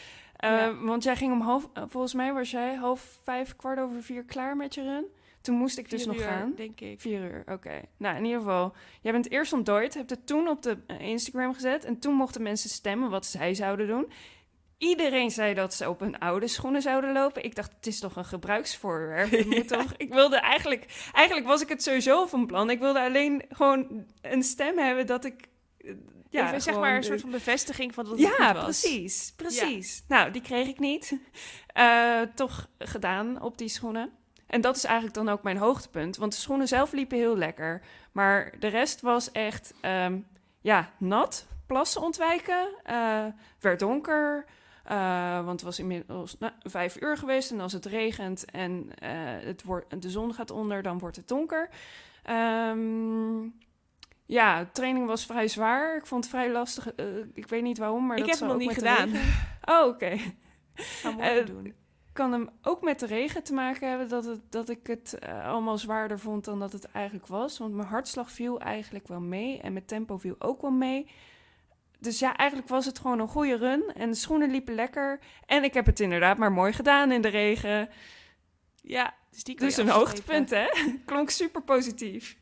Uh, 0.46 0.68
Want 0.82 1.04
jij 1.04 1.16
ging 1.16 1.32
om 1.32 1.42
half, 1.42 1.70
volgens 1.74 2.14
mij 2.14 2.34
was 2.34 2.52
jij 2.52 2.76
half 2.76 3.20
vijf, 3.24 3.56
kwart 3.56 3.80
over 3.80 4.04
vier 4.04 4.24
klaar 4.24 4.56
met 4.56 4.76
je 4.76 4.84
run. 4.84 5.06
Toen 5.42 5.56
moest 5.56 5.78
ik 5.78 5.90
dus 5.90 6.06
nog 6.06 6.24
gaan. 6.24 6.54
denk 6.56 6.80
ik. 6.80 7.02
Vier 7.02 7.22
uur, 7.22 7.44
oké. 7.46 7.82
Nou, 7.98 8.18
in 8.18 8.24
ieder 8.26 8.40
geval, 8.40 8.74
jij 9.02 9.12
bent 9.12 9.32
eerst 9.32 9.54
ontdooid, 9.54 9.94
hebt 9.94 10.10
het 10.10 10.28
toen 10.28 10.48
op 10.48 10.62
de 10.62 10.78
eh, 10.88 11.00
Instagram 11.00 11.54
gezet 11.54 11.86
en 11.86 12.00
toen 12.00 12.14
mochten 12.14 12.42
mensen 12.42 12.70
stemmen 12.70 13.10
wat 13.10 13.26
zij 13.26 13.54
zouden 13.54 13.88
doen. 13.88 14.12
Iedereen 14.78 15.32
zei 15.32 15.54
dat 15.54 15.74
ze 15.74 15.90
op 15.90 16.00
hun 16.00 16.20
oude 16.20 16.48
schoenen 16.48 16.82
zouden 16.82 17.14
lopen. 17.14 17.44
Ik 17.44 17.56
dacht, 17.56 17.74
het 17.76 17.88
is 17.88 18.00
toch 18.00 18.16
een 18.16 18.26
gebruiksvoorwerp? 18.26 19.32
ja. 19.50 19.64
toch? 19.64 19.94
Ik 19.98 20.14
wilde 20.14 20.40
eigenlijk, 20.40 21.10
eigenlijk 21.14 21.48
was 21.48 21.62
ik 21.62 21.70
het 21.70 21.84
sowieso 21.84 22.26
van 22.26 22.46
plan. 22.46 22.70
Ik 22.70 22.80
wilde 22.80 23.00
alleen 23.00 23.44
gewoon 23.50 24.06
een 24.22 24.44
stem 24.44 24.78
hebben 24.78 25.08
dat 25.08 25.26
ik 25.26 25.48
eh, 25.78 25.94
ja, 26.30 26.48
Even, 26.48 26.62
zeg 26.62 26.76
maar 26.76 26.96
een 26.96 27.04
soort 27.04 27.22
van 27.22 27.32
bevestiging 27.32 27.94
van 27.94 28.06
dat 28.06 28.20
het 28.20 28.22
ja, 28.38 28.54
was. 28.54 28.64
precies, 28.64 29.34
precies. 29.36 30.04
Nou, 30.08 30.32
die 30.32 30.42
kreeg 30.42 30.68
ik 30.68 30.80
niet. 30.80 31.18
Uh, 31.78 32.22
toch 32.36 32.70
gedaan 32.78 33.42
op 33.42 33.58
die 33.58 33.70
schoenen. 33.70 34.12
En 34.52 34.62
dat 34.62 34.76
is 34.76 34.84
eigenlijk 34.84 35.16
dan 35.16 35.30
ook 35.30 35.44
mijn 35.44 35.58
hoogtepunt. 35.58 36.18
Want 36.18 36.32
de 36.32 36.40
schoenen 36.40 36.68
zelf 36.68 36.92
liepen 36.92 37.18
heel 37.18 37.38
lekker. 37.38 37.82
Maar 38.12 38.54
de 38.60 38.68
rest 38.68 39.02
was 39.02 39.32
echt, 39.32 39.74
um, 39.82 40.28
ja, 40.62 40.90
nat. 40.98 41.48
Plassen 41.66 42.02
ontwijken. 42.02 42.68
Uh, 42.90 43.26
werd 43.60 43.80
donker. 43.80 44.46
Uh, 44.92 45.36
want 45.36 45.52
het 45.52 45.62
was 45.62 45.80
inmiddels 45.80 46.36
nou, 46.40 46.54
vijf 46.60 47.02
uur 47.02 47.18
geweest. 47.18 47.52
En 47.52 47.60
als 47.60 47.74
het 47.74 47.86
regent 47.86 48.46
en 48.46 48.90
uh, 49.04 49.10
het 49.46 49.64
wordt, 49.64 50.02
de 50.02 50.10
zon 50.10 50.34
gaat 50.34 50.52
onder, 50.52 50.82
dan 50.82 51.00
wordt 51.00 51.16
het 51.16 51.28
donker. 51.28 51.70
Um, 52.30 53.54
ja, 54.26 54.66
training 54.72 55.08
was 55.08 55.26
vrij 55.26 55.48
zwaar. 55.48 55.96
Ik 55.98 56.06
vond 56.06 56.24
het 56.24 56.34
vrij 56.34 56.52
lastig. 56.52 56.96
Ik 57.34 57.48
weet 57.48 57.64
niet 57.64 57.78
waarom, 57.78 58.06
maar 58.06 58.18
ik 58.18 58.26
dat 58.26 58.32
heb 58.32 58.40
het 58.40 58.50
nog 58.50 58.68
niet 58.68 58.78
gedaan. 58.78 59.10
Oh, 59.66 59.88
oké. 59.88 60.20
Okay. 61.04 61.44
doen. 61.44 61.74
Kan 62.14 62.32
hem 62.32 62.50
ook 62.62 62.82
met 62.82 63.00
de 63.00 63.06
regen 63.06 63.44
te 63.44 63.54
maken 63.54 63.90
hebben 63.90 64.10
dat, 64.10 64.26
het, 64.26 64.40
dat 64.50 64.70
ik 64.70 64.88
het 64.88 65.18
allemaal 65.44 65.78
zwaarder 65.78 66.20
vond 66.20 66.46
dan 66.46 66.60
dat 66.60 66.72
het 66.72 66.86
eigenlijk 66.86 67.28
was. 67.28 67.58
Want 67.58 67.74
mijn 67.74 67.88
hartslag 67.88 68.32
viel 68.32 68.60
eigenlijk 68.60 69.08
wel 69.08 69.22
mee 69.22 69.60
en 69.62 69.74
mijn 69.74 69.86
tempo 69.86 70.18
viel 70.18 70.36
ook 70.40 70.62
wel 70.62 70.72
mee 70.72 71.08
dus 72.02 72.20
ja, 72.20 72.38
eigenlijk 72.38 72.70
was 72.70 72.86
het 72.86 73.00
gewoon 73.00 73.20
een 73.20 73.28
goede 73.28 73.56
run. 73.58 73.84
En 73.94 74.10
de 74.10 74.16
schoenen 74.16 74.52
liepen 74.52 74.76
lekker. 74.76 75.20
En 75.46 75.64
ik 75.64 75.74
heb 75.74 75.86
het 75.86 76.00
inderdaad 76.00 76.38
maar 76.38 76.52
mooi 76.52 76.74
gedaan 76.74 77.12
in 77.12 77.22
de 77.22 77.28
regen. 77.28 77.90
Ja, 78.82 79.14
dus, 79.32 79.44
die 79.44 79.56
dus 79.56 79.78
een 79.78 79.90
hoogtepunt, 79.90 80.50
hè? 80.50 80.68
Klonk 81.06 81.30
super 81.30 81.62
positief. 81.62 82.38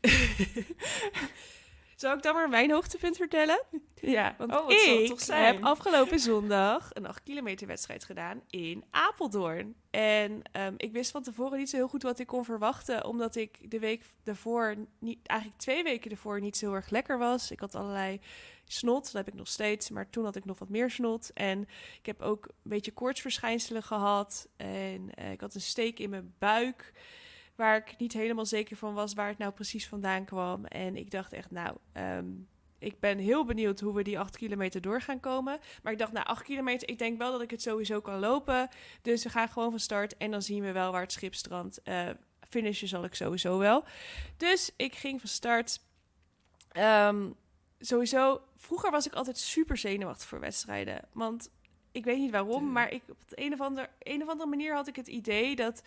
Zal 2.00 2.16
ik 2.16 2.22
dan 2.22 2.34
maar 2.34 2.48
mijn 2.48 2.70
hoogtepunt 2.70 3.16
vertellen? 3.16 3.62
Ja, 3.94 4.34
want 4.38 4.54
oh, 4.56 4.70
ik 4.70 5.06
toch 5.06 5.20
zijn? 5.20 5.44
heb 5.44 5.64
afgelopen 5.64 6.18
zondag 6.18 6.90
een 6.92 7.06
8 7.06 7.22
kilometer 7.22 7.66
wedstrijd 7.66 8.04
gedaan 8.04 8.42
in 8.50 8.84
Apeldoorn. 8.90 9.74
En 9.90 10.42
um, 10.52 10.74
ik 10.76 10.92
wist 10.92 11.10
van 11.10 11.22
tevoren 11.22 11.58
niet 11.58 11.70
zo 11.70 11.76
heel 11.76 11.88
goed 11.88 12.02
wat 12.02 12.18
ik 12.18 12.26
kon 12.26 12.44
verwachten, 12.44 13.04
omdat 13.04 13.36
ik 13.36 13.70
de 13.70 13.78
week 13.78 14.04
daarvoor, 14.22 14.74
niet, 14.98 15.26
eigenlijk 15.26 15.60
twee 15.60 15.82
weken 15.82 16.10
ervoor, 16.10 16.40
niet 16.40 16.56
zo 16.56 16.66
heel 16.66 16.74
erg 16.74 16.90
lekker 16.90 17.18
was. 17.18 17.50
Ik 17.50 17.60
had 17.60 17.74
allerlei 17.74 18.20
snot, 18.64 19.04
dat 19.04 19.12
heb 19.12 19.28
ik 19.28 19.34
nog 19.34 19.48
steeds, 19.48 19.90
maar 19.90 20.10
toen 20.10 20.24
had 20.24 20.36
ik 20.36 20.44
nog 20.44 20.58
wat 20.58 20.68
meer 20.68 20.90
snot. 20.90 21.32
En 21.32 21.60
ik 21.98 22.06
heb 22.06 22.22
ook 22.22 22.46
een 22.46 22.70
beetje 22.70 22.92
koortsverschijnselen 22.92 23.82
gehad 23.82 24.48
en 24.56 25.10
uh, 25.18 25.30
ik 25.32 25.40
had 25.40 25.54
een 25.54 25.60
steek 25.60 25.98
in 25.98 26.10
mijn 26.10 26.34
buik 26.38 26.92
waar 27.60 27.76
ik 27.76 27.94
niet 27.98 28.12
helemaal 28.12 28.46
zeker 28.46 28.76
van 28.76 28.94
was 28.94 29.14
waar 29.14 29.28
het 29.28 29.38
nou 29.38 29.52
precies 29.52 29.88
vandaan 29.88 30.24
kwam. 30.24 30.64
En 30.64 30.96
ik 30.96 31.10
dacht 31.10 31.32
echt, 31.32 31.50
nou, 31.50 31.76
um, 31.92 32.48
ik 32.78 33.00
ben 33.00 33.18
heel 33.18 33.44
benieuwd 33.44 33.80
hoe 33.80 33.94
we 33.94 34.02
die 34.02 34.18
acht 34.18 34.36
kilometer 34.36 34.80
door 34.80 35.00
gaan 35.00 35.20
komen. 35.20 35.58
Maar 35.82 35.92
ik 35.92 35.98
dacht, 35.98 36.12
nou, 36.12 36.26
acht 36.26 36.42
kilometer, 36.42 36.88
ik 36.88 36.98
denk 36.98 37.18
wel 37.18 37.32
dat 37.32 37.40
ik 37.40 37.50
het 37.50 37.62
sowieso 37.62 38.00
kan 38.00 38.18
lopen. 38.18 38.68
Dus 39.02 39.22
we 39.22 39.30
gaan 39.30 39.48
gewoon 39.48 39.70
van 39.70 39.80
start 39.80 40.16
en 40.16 40.30
dan 40.30 40.42
zien 40.42 40.62
we 40.62 40.72
wel 40.72 40.92
waar 40.92 41.02
het 41.02 41.12
schip 41.12 41.34
strandt. 41.34 41.80
Uh, 41.84 42.08
finishen 42.48 42.88
zal 42.88 43.04
ik 43.04 43.14
sowieso 43.14 43.58
wel. 43.58 43.84
Dus 44.36 44.70
ik 44.76 44.94
ging 44.94 45.20
van 45.20 45.28
start. 45.28 45.80
Um, 46.78 47.34
sowieso, 47.78 48.40
vroeger 48.56 48.90
was 48.90 49.06
ik 49.06 49.12
altijd 49.12 49.38
super 49.38 49.76
zenuwachtig 49.76 50.28
voor 50.28 50.40
wedstrijden. 50.40 51.04
Want 51.12 51.50
ik 51.92 52.04
weet 52.04 52.18
niet 52.18 52.30
waarom, 52.30 52.72
maar 52.72 52.92
ik, 52.92 53.02
op 53.08 53.16
een 53.28 53.52
of, 53.52 53.60
andere, 53.60 53.88
een 53.98 54.22
of 54.22 54.28
andere 54.28 54.48
manier 54.48 54.74
had 54.74 54.88
ik 54.88 54.96
het 54.96 55.08
idee 55.08 55.56
dat 55.56 55.82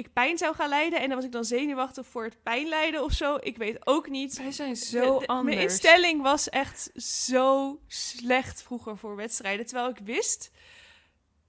ik 0.00 0.12
pijn 0.12 0.38
zou 0.38 0.54
gaan 0.54 0.68
lijden. 0.68 1.00
En 1.00 1.06
dan 1.06 1.16
was 1.16 1.24
ik 1.24 1.32
dan 1.32 1.44
zenuwachtig 1.44 2.06
voor 2.06 2.24
het 2.24 2.42
pijnlijden 2.42 3.04
of 3.04 3.12
zo. 3.12 3.36
Ik 3.40 3.56
weet 3.56 3.86
ook 3.86 4.08
niet. 4.08 4.36
Wij 4.36 4.52
zijn 4.52 4.76
zo 4.76 5.16
anders. 5.16 5.42
Mijn 5.42 5.58
instelling 5.58 6.22
was 6.22 6.48
echt 6.48 6.90
zo 6.94 7.80
slecht 7.86 8.62
vroeger 8.62 8.98
voor 8.98 9.16
wedstrijden. 9.16 9.66
Terwijl 9.66 9.88
ik 9.88 9.98
wist 10.04 10.50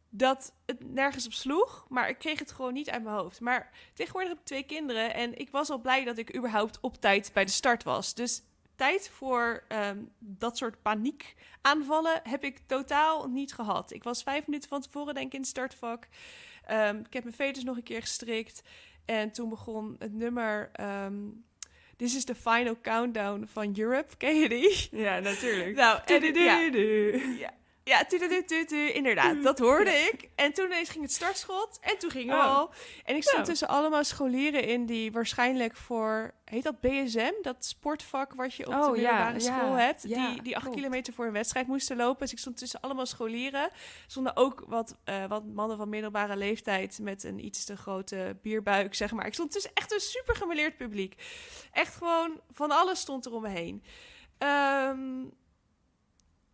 dat 0.09 0.53
het 0.65 0.93
nergens 0.93 1.25
op 1.25 1.33
sloeg. 1.33 1.85
Maar 1.89 2.09
ik 2.09 2.17
kreeg 2.17 2.39
het 2.39 2.51
gewoon 2.51 2.73
niet 2.73 2.89
uit 2.89 3.03
mijn 3.03 3.15
hoofd. 3.15 3.39
Maar 3.39 3.71
tegenwoordig 3.93 4.29
heb 4.29 4.39
ik 4.39 4.45
twee 4.45 4.63
kinderen. 4.63 5.13
En 5.13 5.37
ik 5.37 5.51
was 5.51 5.69
al 5.69 5.81
blij 5.81 6.03
dat 6.03 6.17
ik 6.17 6.35
überhaupt 6.35 6.77
op 6.81 7.01
tijd 7.01 7.31
bij 7.33 7.45
de 7.45 7.51
start 7.51 7.83
was. 7.83 8.13
Dus 8.13 8.43
tijd 8.81 9.09
voor 9.09 9.63
um, 9.89 10.11
dat 10.19 10.57
soort 10.57 10.81
paniekaanvallen 10.81 12.21
heb 12.23 12.43
ik 12.43 12.59
totaal 12.65 13.27
niet 13.27 13.53
gehad. 13.53 13.93
Ik 13.93 14.03
was 14.03 14.23
vijf 14.23 14.47
minuten 14.47 14.69
van 14.69 14.81
tevoren 14.81 15.13
denk 15.13 15.27
ik 15.27 15.33
in 15.33 15.39
het 15.39 15.49
startvak. 15.49 16.07
Um, 16.71 16.99
ik 16.99 17.13
heb 17.13 17.23
mijn 17.23 17.35
veters 17.35 17.63
nog 17.63 17.77
een 17.77 17.83
keer 17.83 18.01
gestrikt. 18.01 18.61
En 19.05 19.31
toen 19.31 19.49
begon 19.49 19.95
het 19.99 20.13
nummer... 20.13 20.71
Um, 20.81 21.45
This 21.97 22.15
is 22.15 22.23
the 22.23 22.35
final 22.35 22.81
countdown 22.81 23.47
van 23.51 23.73
Europe. 23.77 24.17
Ken 24.17 24.35
je 24.35 24.49
die? 24.49 24.87
Ja, 24.91 25.19
natuurlijk. 25.19 25.75
Nou, 25.75 25.99
en, 26.05 26.33
ja. 26.33 26.59
ja. 27.37 27.53
Ja, 27.91 28.93
inderdaad. 28.93 29.43
Dat 29.43 29.59
hoorde 29.59 29.91
ik. 29.91 30.29
En 30.35 30.53
toen 30.53 30.65
ineens 30.65 30.89
ging 30.89 31.03
het 31.03 31.13
startschot. 31.13 31.79
En 31.81 31.97
toen 31.97 32.11
gingen 32.11 32.37
we 32.37 32.43
oh. 32.43 32.55
al. 32.55 32.71
En 33.03 33.15
ik 33.15 33.21
stond 33.21 33.35
nou. 33.35 33.49
tussen 33.49 33.67
allemaal 33.67 34.03
scholieren 34.03 34.63
in 34.63 34.85
die 34.85 35.11
waarschijnlijk 35.11 35.75
voor... 35.75 36.33
Heet 36.45 36.63
dat 36.63 36.79
BSM? 36.79 37.31
Dat 37.41 37.65
sportvak 37.65 38.33
wat 38.33 38.53
je 38.53 38.67
op 38.67 38.73
oh, 38.73 38.85
de 38.85 38.91
middelbare 38.91 39.39
ja, 39.39 39.39
school 39.39 39.73
hebt. 39.73 40.01
die, 40.01 40.41
die 40.41 40.57
acht 40.57 40.69
kilometer 40.69 41.13
voor 41.13 41.25
een 41.25 41.31
wedstrijd 41.31 41.67
moesten 41.67 41.97
lopen. 41.97 42.19
Dus 42.19 42.31
ik 42.31 42.39
stond 42.39 42.57
tussen 42.57 42.79
allemaal 42.79 43.05
scholieren. 43.05 43.63
Er 43.63 43.71
stonden 44.07 44.35
ook 44.35 44.63
wat, 44.67 44.97
uh, 45.05 45.25
wat 45.25 45.45
mannen 45.45 45.77
van 45.77 45.89
middelbare 45.89 46.37
leeftijd... 46.37 46.99
met 47.01 47.23
een 47.23 47.45
iets 47.45 47.65
te 47.65 47.77
grote 47.77 48.37
bierbuik, 48.41 48.95
zeg 48.95 49.11
maar. 49.11 49.25
Ik 49.25 49.33
stond 49.33 49.51
tussen 49.51 49.71
echt 49.73 49.93
een 49.93 49.99
super 49.99 50.35
gemeleerd 50.35 50.77
publiek. 50.77 51.15
Echt 51.71 51.95
gewoon 51.95 52.41
van 52.51 52.71
alles 52.71 52.99
stond 52.99 53.25
er 53.25 53.33
om 53.33 53.41
me 53.41 53.49
heen. 53.49 53.83
Um, 54.43 55.39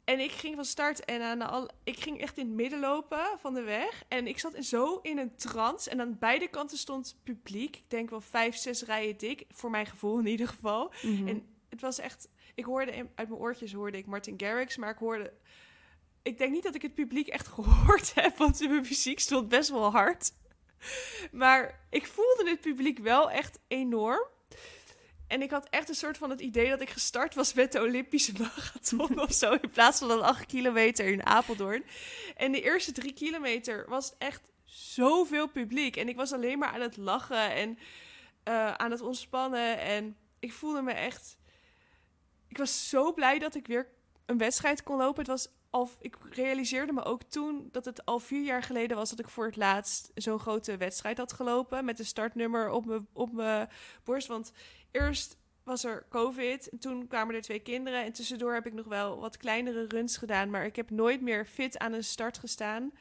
en 0.07 0.19
ik 0.19 0.31
ging 0.31 0.55
van 0.55 0.65
start 0.65 1.05
en 1.05 1.21
aan 1.21 1.41
al, 1.41 1.69
ik 1.83 1.99
ging 1.99 2.21
echt 2.21 2.37
in 2.37 2.45
het 2.45 2.55
midden 2.55 2.79
lopen 2.79 3.25
van 3.39 3.53
de 3.53 3.61
weg. 3.61 4.03
En 4.07 4.27
ik 4.27 4.39
zat 4.39 4.55
zo 4.59 4.99
in 5.01 5.17
een 5.17 5.35
trance. 5.35 5.89
En 5.89 6.01
aan 6.01 6.17
beide 6.19 6.47
kanten 6.47 6.77
stond 6.77 7.19
publiek. 7.23 7.75
Ik 7.75 7.89
denk 7.89 8.09
wel 8.09 8.21
vijf, 8.21 8.55
zes 8.55 8.83
rijen 8.83 9.17
dik. 9.17 9.45
Voor 9.49 9.69
mijn 9.69 9.85
gevoel 9.85 10.19
in 10.19 10.27
ieder 10.27 10.47
geval. 10.47 10.93
Mhm. 11.01 11.27
En 11.27 11.45
het 11.69 11.81
was 11.81 11.99
echt... 11.99 12.29
Ik 12.55 12.65
hoorde 12.65 12.91
uit 12.91 13.29
mijn 13.29 13.41
oortjes 13.41 13.73
hoorde 13.73 13.97
ik 13.97 14.05
Martin 14.05 14.33
Garrix. 14.39 14.77
Maar 14.77 14.89
ik 14.89 14.97
hoorde... 14.97 15.33
Ik 16.21 16.37
denk 16.37 16.51
niet 16.51 16.63
dat 16.63 16.75
ik 16.75 16.81
het 16.81 16.93
publiek 16.93 17.27
echt 17.27 17.47
gehoord 17.57 18.13
heb. 18.15 18.37
Want 18.37 18.57
de 18.57 18.67
muziek 18.67 19.19
stond 19.19 19.49
best 19.49 19.69
wel 19.69 19.91
hard. 19.91 20.31
Maar 21.31 21.87
ik 21.89 22.05
voelde 22.05 22.49
het 22.49 22.61
publiek 22.61 22.99
wel 22.99 23.31
echt 23.31 23.59
enorm. 23.67 24.27
En 25.27 25.41
ik 25.41 25.51
had 25.51 25.67
echt 25.69 25.89
een 25.89 25.95
soort 25.95 26.17
van 26.17 26.29
het 26.29 26.41
idee 26.41 26.69
dat 26.69 26.81
ik 26.81 26.89
gestart 26.89 27.35
was 27.35 27.53
met 27.53 27.71
de 27.71 27.81
Olympische 27.81 28.33
marathon 28.39 29.19
of 29.19 29.33
zo. 29.33 29.51
In 29.51 29.69
plaats 29.69 29.99
van 29.99 30.11
een 30.11 30.21
8 30.21 30.45
kilometer 30.45 31.05
in 31.05 31.25
Apeldoorn. 31.25 31.83
En 32.35 32.51
de 32.51 32.61
eerste 32.61 32.91
drie 32.91 33.13
kilometer 33.13 33.85
was 33.89 34.13
echt 34.17 34.51
zoveel 34.65 35.47
publiek. 35.47 35.95
En 35.95 36.07
ik 36.07 36.15
was 36.15 36.33
alleen 36.33 36.59
maar 36.59 36.69
aan 36.69 36.81
het 36.81 36.97
lachen 36.97 37.51
en 37.51 37.77
uh, 38.47 38.73
aan 38.73 38.91
het 38.91 39.01
ontspannen. 39.01 39.79
En 39.79 40.17
ik 40.39 40.53
voelde 40.53 40.81
me 40.81 40.91
echt. 40.91 41.37
Ik 42.47 42.57
was 42.57 42.89
zo 42.89 43.13
blij 43.13 43.39
dat 43.39 43.55
ik 43.55 43.67
weer 43.67 43.87
een 44.25 44.37
wedstrijd 44.37 44.83
kon 44.83 44.97
lopen. 44.97 45.19
Het 45.19 45.27
was 45.27 45.47
ik 45.99 46.17
realiseerde 46.29 46.93
me 46.93 47.03
ook 47.03 47.23
toen 47.23 47.69
dat 47.71 47.85
het 47.85 48.05
al 48.05 48.19
vier 48.19 48.43
jaar 48.43 48.63
geleden 48.63 48.97
was 48.97 49.09
dat 49.09 49.19
ik 49.19 49.29
voor 49.29 49.45
het 49.45 49.55
laatst 49.55 50.11
zo'n 50.15 50.39
grote 50.39 50.77
wedstrijd 50.77 51.17
had 51.17 51.33
gelopen. 51.33 51.85
Met 51.85 51.99
een 51.99 52.05
startnummer 52.05 52.69
op 52.69 52.85
mijn 52.85 53.07
op 53.13 53.43
borst. 54.03 54.27
Want 54.27 54.51
eerst 54.91 55.37
was 55.63 55.83
er 55.83 56.05
COVID. 56.09 56.69
En 56.69 56.79
toen 56.79 57.07
kwamen 57.07 57.35
er 57.35 57.41
twee 57.41 57.59
kinderen. 57.59 58.03
En 58.03 58.13
tussendoor 58.13 58.53
heb 58.53 58.65
ik 58.65 58.73
nog 58.73 58.85
wel 58.85 59.19
wat 59.19 59.37
kleinere 59.37 59.85
runs 59.87 60.17
gedaan. 60.17 60.49
Maar 60.49 60.65
ik 60.65 60.75
heb 60.75 60.89
nooit 60.89 61.21
meer 61.21 61.45
fit 61.45 61.77
aan 61.77 61.93
een 61.93 62.03
start 62.03 62.37
gestaan. 62.37 62.91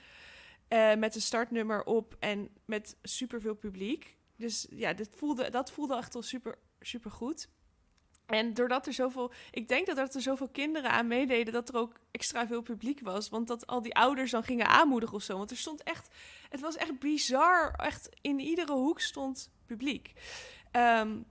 Uh, 0.68 0.94
met 0.94 1.14
een 1.14 1.20
startnummer 1.20 1.84
op 1.84 2.16
en 2.18 2.48
met 2.64 2.96
superveel 3.02 3.54
publiek. 3.54 4.16
Dus 4.36 4.66
ja, 4.70 4.94
voelde, 5.10 5.50
dat 5.50 5.70
voelde 5.70 5.96
echt 5.96 6.14
al 6.14 6.22
super, 6.22 6.58
super 6.80 7.10
goed. 7.10 7.48
En 8.26 8.54
doordat 8.54 8.86
er 8.86 8.92
zoveel, 8.92 9.32
ik 9.50 9.68
denk 9.68 9.86
dat 9.86 10.14
er 10.14 10.20
zoveel 10.20 10.48
kinderen 10.48 10.90
aan 10.90 11.06
meededen, 11.06 11.52
dat 11.52 11.68
er 11.68 11.76
ook 11.76 11.92
extra 12.10 12.46
veel 12.46 12.62
publiek 12.62 13.00
was. 13.00 13.28
Want 13.28 13.48
dat 13.48 13.66
al 13.66 13.82
die 13.82 13.94
ouders 13.94 14.30
dan 14.30 14.42
gingen 14.42 14.66
aanmoedigen 14.66 15.16
of 15.16 15.22
zo. 15.22 15.36
Want 15.36 15.50
er 15.50 15.56
stond 15.56 15.82
echt, 15.82 16.14
het 16.48 16.60
was 16.60 16.76
echt 16.76 16.98
bizar. 16.98 17.74
Echt 17.76 18.08
in 18.20 18.38
iedere 18.38 18.72
hoek 18.72 19.00
stond 19.00 19.50
publiek. 19.66 20.12
Um, 20.72 21.24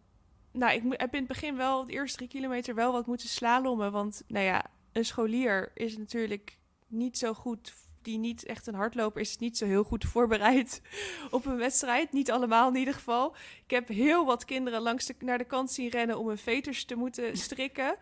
nou, 0.51 0.73
ik 0.73 0.83
heb 0.99 1.13
in 1.13 1.19
het 1.19 1.27
begin 1.27 1.55
wel, 1.55 1.85
de 1.85 1.91
eerste 1.91 2.17
drie 2.17 2.29
kilometer, 2.29 2.75
wel 2.75 2.91
wat 2.91 3.05
moeten 3.05 3.29
slalommen. 3.29 3.91
Want, 3.91 4.23
nou 4.27 4.45
ja, 4.45 4.65
een 4.91 5.05
scholier 5.05 5.71
is 5.73 5.97
natuurlijk 5.97 6.57
niet 6.87 7.17
zo 7.17 7.33
goed, 7.33 7.73
die 8.05 8.17
niet 8.17 8.45
echt 8.45 8.67
een 8.67 8.75
hardloper 8.75 9.21
is, 9.21 9.37
niet 9.37 9.57
zo 9.57 9.65
heel 9.65 9.83
goed 9.83 10.05
voorbereid 10.05 10.81
op 11.31 11.45
een 11.45 11.57
wedstrijd. 11.57 12.11
Niet 12.11 12.31
allemaal 12.31 12.69
in 12.69 12.75
ieder 12.75 12.93
geval. 12.93 13.35
Ik 13.63 13.71
heb 13.71 13.87
heel 13.87 14.25
wat 14.25 14.45
kinderen 14.45 14.81
langs 14.81 15.05
de, 15.05 15.15
naar 15.19 15.37
de 15.37 15.43
kant 15.43 15.71
zien 15.71 15.89
rennen 15.89 16.17
om 16.17 16.27
hun 16.27 16.37
veters 16.37 16.85
te 16.85 16.95
moeten 16.95 17.37
strikken. 17.47 17.95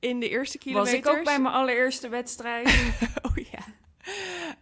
In 0.00 0.20
de 0.20 0.28
eerste 0.28 0.58
kilometer. 0.58 1.02
Was 1.02 1.12
ik 1.12 1.18
ook 1.18 1.24
bij 1.24 1.40
mijn 1.40 1.54
allereerste 1.54 2.08
wedstrijd. 2.08 2.66
oh 3.28 3.36
ja. 3.36 3.64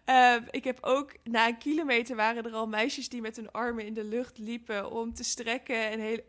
Uh, 0.06 0.46
ik 0.50 0.64
heb 0.64 0.78
ook 0.80 1.16
na 1.24 1.48
een 1.48 1.58
kilometer 1.58 2.16
waren 2.16 2.44
er 2.44 2.52
al 2.52 2.66
meisjes 2.66 3.08
die 3.08 3.20
met 3.20 3.36
hun 3.36 3.52
armen 3.52 3.86
in 3.86 3.94
de 3.94 4.04
lucht 4.04 4.38
liepen 4.38 4.90
om 4.90 5.14
te 5.14 5.24
strekken 5.24 5.90
en 5.90 6.00
heel, 6.00 6.20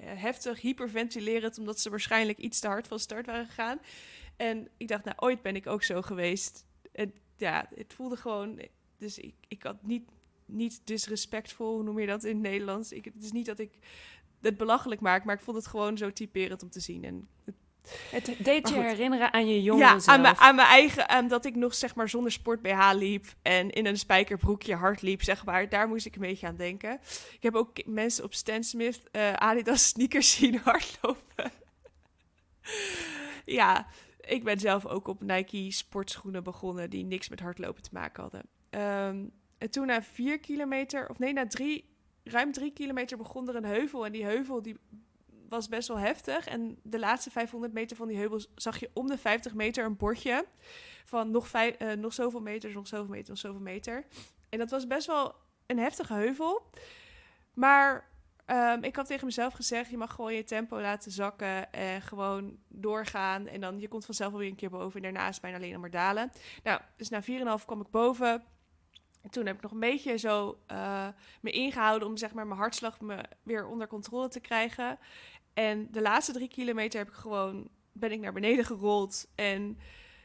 heftig 0.00 0.60
hyperventilerend, 0.60 1.58
omdat 1.58 1.80
ze 1.80 1.90
waarschijnlijk 1.90 2.38
iets 2.38 2.60
te 2.60 2.66
hard 2.66 2.88
van 2.88 2.98
start 2.98 3.26
waren 3.26 3.46
gegaan. 3.46 3.78
En 4.36 4.68
ik 4.76 4.88
dacht, 4.88 5.04
nou, 5.04 5.16
ooit 5.18 5.42
ben 5.42 5.56
ik 5.56 5.66
ook 5.66 5.82
zo 5.82 6.02
geweest. 6.02 6.64
En 6.92 7.14
ja, 7.36 7.68
het 7.74 7.94
voelde 7.94 8.16
gewoon. 8.16 8.60
Dus 8.98 9.18
ik, 9.18 9.34
ik 9.48 9.62
had 9.62 9.82
niet, 9.82 10.08
niet 10.46 10.80
disrespectvol, 10.84 11.74
hoe 11.74 11.82
noem 11.82 11.98
je 11.98 12.06
dat 12.06 12.24
in 12.24 12.32
het 12.34 12.42
Nederlands? 12.42 12.92
Ik, 12.92 13.04
het 13.04 13.24
is 13.24 13.32
niet 13.32 13.46
dat 13.46 13.58
ik 13.58 13.70
het 14.40 14.56
belachelijk 14.56 15.00
maak, 15.00 15.24
maar 15.24 15.34
ik 15.34 15.40
vond 15.40 15.56
het 15.56 15.66
gewoon 15.66 15.96
zo 15.96 16.12
typerend 16.12 16.62
om 16.62 16.70
te 16.70 16.80
zien. 16.80 17.04
En 17.04 17.28
het, 17.44 18.26
Het 18.26 18.44
deed 18.44 18.68
je 18.68 18.80
herinneren 18.80 19.32
aan 19.32 19.48
je 19.48 19.62
jongere 19.62 19.86
Ja, 19.86 19.98
zelf. 19.98 20.06
aan 20.16 20.20
mijn, 20.20 20.36
aan 20.36 20.54
mijn 20.54 20.68
eigen, 20.68 21.08
aan 21.08 21.28
dat 21.28 21.44
ik 21.44 21.54
nog 21.54 21.74
zeg 21.74 21.94
maar 21.94 22.08
zonder 22.08 22.32
sport 22.32 22.62
BH 22.62 22.90
liep 22.94 23.26
en 23.42 23.70
in 23.70 23.86
een 23.86 23.98
spijkerbroekje 23.98 24.74
hard 24.74 25.02
liep, 25.02 25.22
zeg 25.22 25.44
maar. 25.44 25.68
Daar 25.68 25.88
moest 25.88 26.06
ik 26.06 26.14
een 26.14 26.20
beetje 26.20 26.46
aan 26.46 26.56
denken. 26.56 27.00
Ik 27.32 27.42
heb 27.42 27.54
ook 27.54 27.86
mensen 27.86 28.24
op 28.24 28.34
Stan 28.34 28.64
Smith 28.64 29.02
eh, 29.10 29.32
Adidas 29.32 29.86
sneakers 29.88 30.32
zien 30.36 30.58
hardlopen. 30.64 31.52
ja, 33.44 33.86
ik 34.26 34.44
ben 34.44 34.58
zelf 34.58 34.86
ook 34.86 35.08
op 35.08 35.22
Nike 35.22 35.70
sportschoenen 35.70 36.42
begonnen 36.42 36.90
die 36.90 37.04
niks 37.04 37.28
met 37.28 37.40
hardlopen 37.40 37.82
te 37.82 37.90
maken 37.92 38.22
hadden. 38.22 38.42
Ehm, 38.70 39.26
en 39.58 39.70
toen 39.70 39.86
na 39.86 40.02
vier 40.02 40.40
kilometer, 40.40 41.08
of 41.08 41.18
nee, 41.18 41.32
na 41.32 41.46
drie, 41.46 41.88
ruim 42.24 42.52
drie 42.52 42.72
kilometer 42.72 43.16
begon 43.16 43.48
er 43.48 43.56
een 43.56 43.64
heuvel. 43.64 44.06
En 44.06 44.12
die 44.12 44.24
heuvel 44.24 44.62
die 44.62 44.76
was 45.48 45.68
best 45.68 45.88
wel 45.88 45.98
heftig. 45.98 46.46
En 46.46 46.78
de 46.82 46.98
laatste 46.98 47.30
500 47.30 47.72
meter 47.72 47.96
van 47.96 48.08
die 48.08 48.16
heuvel 48.16 48.40
zag 48.54 48.80
je 48.80 48.90
om 48.92 49.06
de 49.06 49.18
50 49.18 49.54
meter 49.54 49.84
een 49.84 49.96
bordje 49.96 50.46
van 51.04 51.30
nog, 51.30 51.50
eh, 51.52 51.92
nog 51.92 52.12
zoveel 52.12 52.40
meters, 52.40 52.74
nog 52.74 52.86
zoveel 52.86 53.14
meter, 53.14 53.28
nog 53.28 53.38
zoveel 53.38 53.60
meter. 53.60 54.06
En 54.48 54.58
dat 54.58 54.70
was 54.70 54.86
best 54.86 55.06
wel 55.06 55.34
een 55.66 55.78
heftige 55.78 56.14
heuvel. 56.14 56.70
Maar 57.54 58.08
ehm, 58.46 58.82
ik 58.82 58.96
had 58.96 59.06
tegen 59.06 59.26
mezelf 59.26 59.54
gezegd, 59.54 59.90
je 59.90 59.96
mag 59.96 60.14
gewoon 60.14 60.34
je 60.34 60.44
tempo 60.44 60.80
laten 60.80 61.10
zakken 61.12 61.72
en 61.72 62.02
gewoon 62.02 62.58
doorgaan. 62.68 63.46
En 63.46 63.60
dan, 63.60 63.80
je 63.80 63.88
komt 63.88 64.04
vanzelf 64.04 64.30
wel 64.30 64.40
weer 64.40 64.50
een 64.50 64.56
keer 64.56 64.70
boven 64.70 64.96
en 64.96 65.02
daarna 65.02 65.28
is 65.28 65.34
het 65.34 65.42
bijna 65.42 65.56
alleen 65.56 65.72
nog 65.72 65.80
maar 65.80 65.90
dalen. 65.90 66.32
Nou, 66.62 66.80
dus 66.96 67.08
na 67.08 67.22
4,5 67.22 67.64
kwam 67.64 67.80
ik 67.80 67.90
boven. 67.90 68.44
En 69.22 69.32
toen 69.32 69.46
heb 69.46 69.56
ik 69.56 69.62
nog 69.62 69.72
een 69.72 69.80
beetje 69.80 70.16
zo 70.16 70.58
eh, 70.66 71.08
me 71.40 71.50
ingehouden 71.50 72.08
om 72.08 72.16
zeg 72.16 72.32
maar 72.32 72.46
mijn 72.46 72.58
hartslag 72.58 73.00
me 73.00 73.24
weer 73.42 73.66
onder 73.66 73.86
controle 73.86 74.28
te 74.28 74.40
krijgen. 74.40 74.98
En 75.54 75.88
de 75.90 76.00
laatste 76.00 76.32
drie 76.32 76.48
kilometer 76.48 76.98
heb 76.98 77.08
ik 77.08 77.14
gewoon, 77.14 77.68
ben 77.92 78.12
ik 78.12 78.20
naar 78.20 78.32
beneden 78.32 78.64
gerold. 78.64 79.26
En 79.34 79.78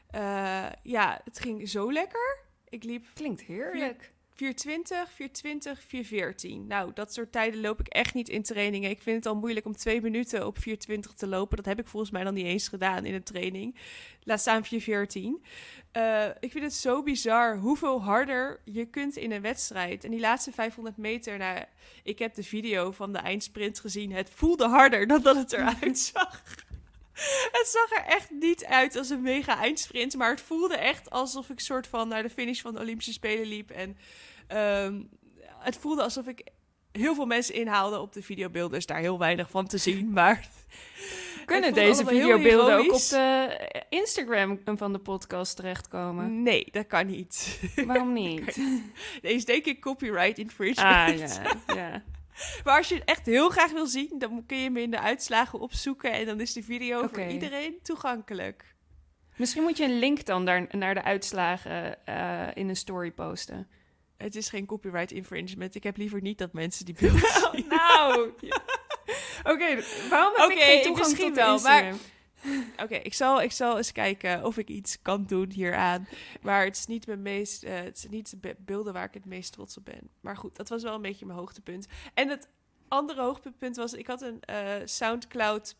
eh, 0.06 0.66
ja, 0.82 1.20
het 1.24 1.40
ging 1.40 1.68
zo 1.68 1.92
lekker. 1.92 2.38
Ik 2.68 2.84
liep 2.84 3.06
Klinkt 3.14 3.42
heerlijk. 3.42 4.12
420, 4.34 5.10
420, 5.12 5.82
414. 5.82 6.66
Nou, 6.66 6.90
dat 6.94 7.14
soort 7.14 7.32
tijden 7.32 7.60
loop 7.60 7.80
ik 7.80 7.88
echt 7.88 8.14
niet 8.14 8.28
in 8.28 8.42
trainingen. 8.42 8.90
Ik 8.90 9.02
vind 9.02 9.16
het 9.16 9.26
al 9.26 9.40
moeilijk 9.40 9.66
om 9.66 9.76
twee 9.76 10.00
minuten 10.00 10.46
op 10.46 10.58
420 10.58 11.12
te 11.12 11.26
lopen. 11.26 11.56
Dat 11.56 11.66
heb 11.66 11.78
ik 11.78 11.86
volgens 11.86 12.12
mij 12.12 12.24
dan 12.24 12.34
niet 12.34 12.46
eens 12.46 12.68
gedaan 12.68 13.04
in 13.04 13.14
een 13.14 13.22
training. 13.22 13.76
Laat 14.24 14.40
staan 14.40 14.64
414. 14.64 15.42
Eh, 15.92 16.26
ik 16.40 16.52
vind 16.52 16.64
het 16.64 16.74
zo 16.74 17.02
bizar 17.02 17.56
hoeveel 17.56 18.02
harder 18.02 18.60
je 18.64 18.84
kunt 18.84 19.16
in 19.16 19.32
een 19.32 19.42
wedstrijd. 19.42 20.04
En 20.04 20.10
die 20.10 20.20
laatste 20.20 20.52
500 20.52 20.96
meter, 20.96 21.38
nou, 21.38 21.64
ik 22.02 22.18
heb 22.18 22.34
de 22.34 22.44
video 22.44 22.90
van 22.90 23.12
de 23.12 23.18
eindsprint 23.18 23.80
gezien. 23.80 24.12
Het 24.12 24.30
voelde 24.30 24.68
harder 24.68 25.06
dan 25.06 25.22
dat 25.22 25.36
het 25.36 25.52
eruit 25.52 25.98
zag. 26.12 26.42
Het 27.58 27.66
zag 27.66 27.98
er 27.98 28.04
echt 28.04 28.30
niet 28.30 28.64
uit 28.64 28.96
als 28.96 29.10
een 29.10 29.22
mega 29.22 29.58
eindsprint. 29.58 30.16
Maar 30.16 30.30
het 30.30 30.40
voelde 30.40 30.76
echt 30.76 31.10
alsof 31.10 31.48
ik 31.50 31.60
soort 31.60 31.86
van 31.86 32.08
naar 32.08 32.22
de 32.22 32.30
finish 32.30 32.60
van 32.60 32.74
de 32.74 32.80
Olympische 32.80 33.12
Spelen 33.12 33.46
liep. 33.46 33.70
En 33.70 33.96
ehm, 34.46 35.02
het 35.58 35.76
voelde 35.76 36.02
alsof 36.02 36.26
ik 36.26 36.46
heel 36.92 37.14
veel 37.14 37.26
mensen 37.26 37.54
inhaalde 37.54 37.98
op 37.98 38.12
de 38.12 38.22
videobeelden. 38.22 38.78
Is 38.78 38.86
daar 38.86 38.98
heel 38.98 39.18
weinig 39.18 39.50
van 39.50 39.66
te 39.66 39.78
zien. 39.78 40.12
Maar 40.22 40.48
Kunnen 41.44 41.74
deze 41.74 42.06
videobeelden 42.06 42.78
ook 42.78 42.92
op 42.92 43.00
de 43.08 43.58
Instagram 43.88 44.60
van 44.64 44.92
de 44.92 44.98
podcast 44.98 45.56
terechtkomen? 45.56 46.42
nee, 46.42 46.68
dat 46.70 46.86
kan 46.86 47.06
niet. 47.06 47.60
Waarom 47.86 48.12
niet? 48.12 48.54
Deze 49.22 49.34
is 49.34 49.44
denk 49.44 49.64
ik 49.64 49.80
copyright 49.80 50.38
infringement. 50.38 50.94
Ah 50.96 51.18
ja, 51.18 51.74
ja. 51.74 52.02
Maar 52.64 52.76
als 52.76 52.88
je 52.88 52.94
het 52.94 53.04
echt 53.04 53.26
heel 53.26 53.48
graag 53.48 53.70
wil 53.70 53.86
zien, 53.86 54.14
dan 54.18 54.46
kun 54.46 54.56
je 54.56 54.64
hem 54.64 54.76
in 54.76 54.90
de 54.90 55.00
uitslagen 55.00 55.60
opzoeken. 55.60 56.12
En 56.12 56.26
dan 56.26 56.40
is 56.40 56.52
de 56.52 56.62
video 56.62 57.08
voor 57.12 57.26
iedereen 57.26 57.78
toegankelijk. 57.82 58.74
Misschien 59.36 59.62
moet 59.62 59.76
je 59.76 59.84
een 59.84 59.98
link 59.98 60.24
dan 60.24 60.44
daar, 60.44 60.66
naar 60.70 60.94
de 60.94 61.02
uitslagen 61.02 62.06
eh, 62.06 62.48
in 62.54 62.68
een 62.68 62.76
story 62.76 63.10
posten. 63.10 63.68
Het 64.16 64.36
is 64.36 64.48
geen 64.48 64.66
copyright 64.66 65.10
infringement. 65.10 65.74
Ik 65.74 65.82
heb 65.82 65.96
liever 65.96 66.20
niet 66.20 66.38
dat 66.38 66.52
mensen 66.52 66.84
die 66.84 66.94
beelden 67.00 67.66
nou. 67.68 68.32
Oké, 69.42 69.82
waarom 70.10 70.32
heb 70.36 70.50
ik 70.50 70.58
geen 70.58 70.82
toegang 70.82 71.06
misschien 71.06 71.32
tot 71.32 71.42
wel, 71.42 71.52
Instagram? 71.52 71.98
Oké, 72.82 72.94
ik, 72.94 73.14
zal, 73.14 73.42
ik 73.42 73.52
zal 73.52 73.76
eens 73.76 73.92
kijken 73.92 74.44
of 74.44 74.58
ik 74.58 74.68
iets 74.68 75.02
kan 75.02 75.24
doen 75.26 75.50
hieraan. 75.50 76.08
Maar 76.42 76.64
het 76.64 76.76
is 76.76 76.86
niet 76.86 77.06
mijn 77.06 77.22
meest, 77.22 77.62
eh, 77.62 77.74
het 77.74 77.96
is 77.96 78.08
niet 78.08 78.30
de 78.30 78.36
be- 78.36 78.56
beelden 78.58 78.92
waar 78.92 79.04
ik 79.04 79.14
het 79.14 79.24
meest 79.24 79.52
trots 79.52 79.76
op 79.76 79.84
ben. 79.84 80.10
Maar 80.20 80.36
goed, 80.36 80.56
dat 80.56 80.68
was 80.68 80.82
wel 80.82 80.94
een 80.94 81.02
beetje 81.02 81.26
mijn 81.26 81.38
hoogtepunt. 81.38 81.86
En 82.14 82.28
het 82.28 82.48
andere 82.88 83.22
hoogtepunt 83.22 83.76
was, 83.76 83.92
ik 83.92 84.06
had 84.06 84.22
een 84.22 84.40
eh, 84.40 84.74
Soundcloud 84.84 85.76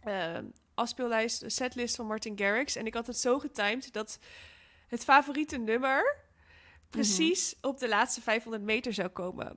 eh, 0.00 0.38
afspeellijst, 0.74 1.42
een 1.42 1.50
setlist 1.50 1.96
van 1.96 2.06
Martin 2.06 2.38
Garrix. 2.38 2.76
En 2.76 2.86
ik 2.86 2.94
had 2.94 3.06
het 3.06 3.18
zo 3.18 3.38
getimed 3.38 3.92
dat 3.92 4.18
het 4.88 5.04
favoriete 5.04 5.56
nummer 5.56 6.16
precies 6.90 7.54
op 7.60 7.78
de 7.78 7.88
laatste 7.88 8.20
500 8.20 8.62
meter 8.64 8.92
zou 8.92 9.08
komen. 9.08 9.56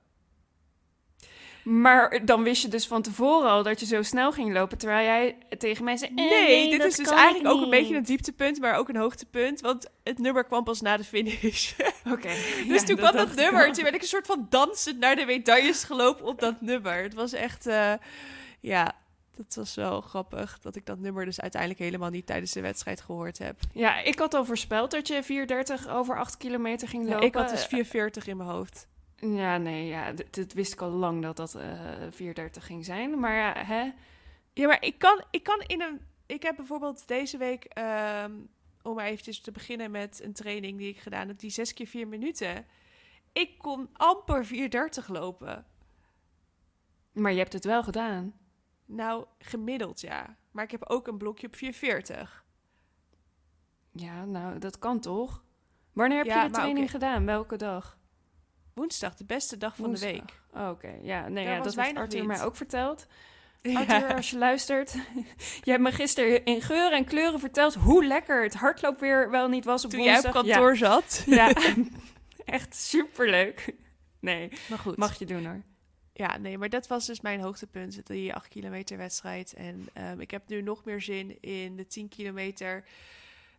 Maar 1.64 2.24
dan 2.24 2.42
wist 2.42 2.62
je 2.62 2.68
dus 2.68 2.86
van 2.86 3.02
tevoren 3.02 3.50
al 3.50 3.62
dat 3.62 3.80
je 3.80 3.86
zo 3.86 4.02
snel 4.02 4.32
ging 4.32 4.52
lopen, 4.52 4.78
terwijl 4.78 5.04
jij 5.04 5.36
tegen 5.58 5.84
mij 5.84 5.96
zei... 5.96 6.10
eh, 6.16 6.30
Nee, 6.30 6.70
dit 6.70 6.84
is 6.84 6.96
dus 6.96 7.08
eigenlijk 7.10 7.54
ook 7.54 7.62
een 7.62 7.70
beetje 7.70 7.96
een 7.96 8.02
dieptepunt, 8.02 8.60
maar 8.60 8.74
ook 8.76 8.88
een 8.88 8.96
hoogtepunt. 8.96 9.60
Want 9.60 9.86
het 10.04 10.18
nummer 10.18 10.44
kwam 10.44 10.64
pas 10.64 10.80
na 10.80 10.96
de 10.96 11.04
finish. 11.04 11.72
Oké. 12.10 12.28
Dus 12.68 12.80
ja, 12.80 12.86
toen 12.86 12.96
kwam 12.96 13.12
dat 13.12 13.34
nummer. 13.34 13.72
Toen 13.72 13.82
werd 13.82 13.94
ik 13.94 14.02
een 14.02 14.08
soort 14.08 14.26
van 14.26 14.46
dansend 14.50 14.98
naar 14.98 15.16
de 15.16 15.24
medailles 15.24 15.84
gelopen 15.84 16.24
op 16.26 16.40
dat 16.40 16.60
nummer. 16.60 17.02
Het 17.02 17.14
was 17.14 17.32
echt, 17.32 17.66
eh, 17.66 17.92
ja, 18.60 18.92
dat 19.36 19.54
was 19.54 19.74
wel 19.74 20.00
grappig. 20.00 20.58
Dat 20.62 20.76
ik 20.76 20.86
dat 20.86 20.98
nummer 20.98 21.24
dus 21.24 21.40
uiteindelijk 21.40 21.80
helemaal 21.80 22.10
niet 22.10 22.26
tijdens 22.26 22.52
de 22.52 22.60
wedstrijd 22.60 23.00
gehoord 23.00 23.38
heb. 23.38 23.56
Ja, 23.72 23.98
ik 24.02 24.18
had 24.18 24.34
al 24.34 24.44
voorspeld 24.44 24.90
dat 24.90 25.08
je 25.08 25.22
4.30 25.84 25.90
over 25.90 26.18
8 26.18 26.36
kilometer 26.36 26.88
ging 26.88 27.04
Ja, 27.04 27.10
lopen. 27.10 27.26
ik 27.26 27.34
had 27.34 27.48
dus 27.50 27.64
440 27.66 28.26
in 28.26 28.36
mijn 28.36 28.48
hoofd. 28.48 28.86
Ja, 29.20 29.56
nee, 29.58 29.86
ja, 29.86 30.12
dit 30.30 30.52
wist 30.52 30.72
ik 30.72 30.80
al 30.80 30.90
lang 30.90 31.22
dat 31.22 31.36
dat 31.36 31.58
4.30 31.58 31.62
ging 32.50 32.84
zijn. 32.84 33.20
Maar 33.20 33.34
ja, 33.34 33.64
hè? 33.64 33.90
Ja, 34.52 34.66
maar 34.66 34.82
ik 34.84 34.98
kan, 34.98 35.24
ik 35.30 35.42
kan 35.42 35.60
in 35.60 35.80
een... 35.80 36.00
Ik 36.26 36.42
heb 36.42 36.56
bijvoorbeeld 36.56 37.08
deze 37.08 37.38
week, 37.38 37.64
ehm, 37.64 38.32
om 38.82 38.94
maar 38.94 39.06
eventjes 39.06 39.40
te 39.40 39.50
beginnen 39.52 39.90
met 39.90 40.20
een 40.22 40.32
training 40.32 40.78
die 40.78 40.88
ik 40.88 40.98
gedaan 40.98 41.28
heb, 41.28 41.38
die 41.38 41.50
6 41.50 41.72
keer 41.72 41.86
4 41.86 42.08
minuten. 42.08 42.66
Ik 43.32 43.58
kon 43.58 43.88
amper 43.92 44.46
430 44.46 45.08
lopen. 45.08 45.66
Maar 47.12 47.32
je 47.32 47.38
hebt 47.38 47.52
het 47.52 47.64
wel 47.64 47.82
gedaan. 47.82 48.34
Nou, 48.84 49.24
gemiddeld 49.38 50.00
ja. 50.00 50.36
Maar 50.50 50.64
ik 50.64 50.70
heb 50.70 50.84
ook 50.88 51.06
een 51.06 51.18
blokje 51.18 51.46
op 51.46 51.56
440. 51.56 52.44
Ja, 53.92 54.24
nou, 54.24 54.58
dat 54.58 54.78
kan 54.78 55.00
toch? 55.00 55.44
Wanneer 55.92 56.18
heb 56.18 56.26
Ja, 56.26 56.42
je 56.42 56.48
de 56.48 56.54
training 56.54 56.90
gedaan? 56.90 57.26
Welke 57.26 57.56
dag? 57.56 57.98
Woensdag, 58.80 59.14
de 59.14 59.24
beste 59.24 59.56
dag 59.56 59.74
van 59.76 59.82
de 59.84 59.88
Woensdag. 59.90 60.10
week. 60.10 60.40
Oh, 60.54 60.68
Oké, 60.68 60.94
ja, 61.02 61.28
nee, 61.28 61.44
Daar 61.44 61.54
ja, 61.56 61.62
dat 61.62 61.74
heeft 61.76 61.96
Arthur 61.96 62.16
wind. 62.18 62.26
mij 62.26 62.42
ook 62.44 62.56
verteld. 62.56 63.06
Ja. 63.62 63.78
Arthur, 63.80 64.14
als 64.14 64.30
je 64.30 64.38
luistert. 64.38 64.92
je 65.62 65.70
hebt 65.70 65.82
me 65.82 65.92
gisteren 65.92 66.44
in 66.44 66.60
geuren 66.62 66.92
en 66.98 67.04
kleuren 67.04 67.40
verteld 67.40 67.74
hoe 67.74 68.04
lekker 68.06 68.42
het 68.42 68.54
hardloopweer 68.54 69.30
wel 69.30 69.48
niet 69.48 69.64
was 69.64 69.84
op 69.84 69.90
Toen 69.90 70.02
jij 70.02 70.16
op 70.18 70.22
woensdag. 70.22 70.44
kantoor 70.44 70.76
zat. 70.76 71.22
Ja, 71.26 71.48
ja. 71.48 71.74
echt 72.44 72.74
superleuk. 72.76 73.74
Nee, 74.20 74.48
Maar 74.68 74.78
goed. 74.78 74.96
mag 74.96 75.18
je 75.18 75.26
doen 75.26 75.44
hoor. 75.46 75.62
Ja, 76.12 76.36
nee, 76.38 76.58
maar 76.58 76.68
dat 76.68 76.86
was 76.86 77.06
dus 77.06 77.20
mijn 77.20 77.40
hoogtepunt, 77.40 78.06
die 78.06 78.34
8 78.34 78.48
kilometer 78.48 78.96
wedstrijd. 78.96 79.52
En 79.52 79.88
ehm, 79.92 80.20
ik 80.20 80.30
heb 80.30 80.48
nu 80.48 80.62
nog 80.62 80.84
meer 80.84 81.00
zin 81.00 81.40
in 81.40 81.76
de 81.76 81.86
10 81.86 82.08
kilometer 82.08 82.84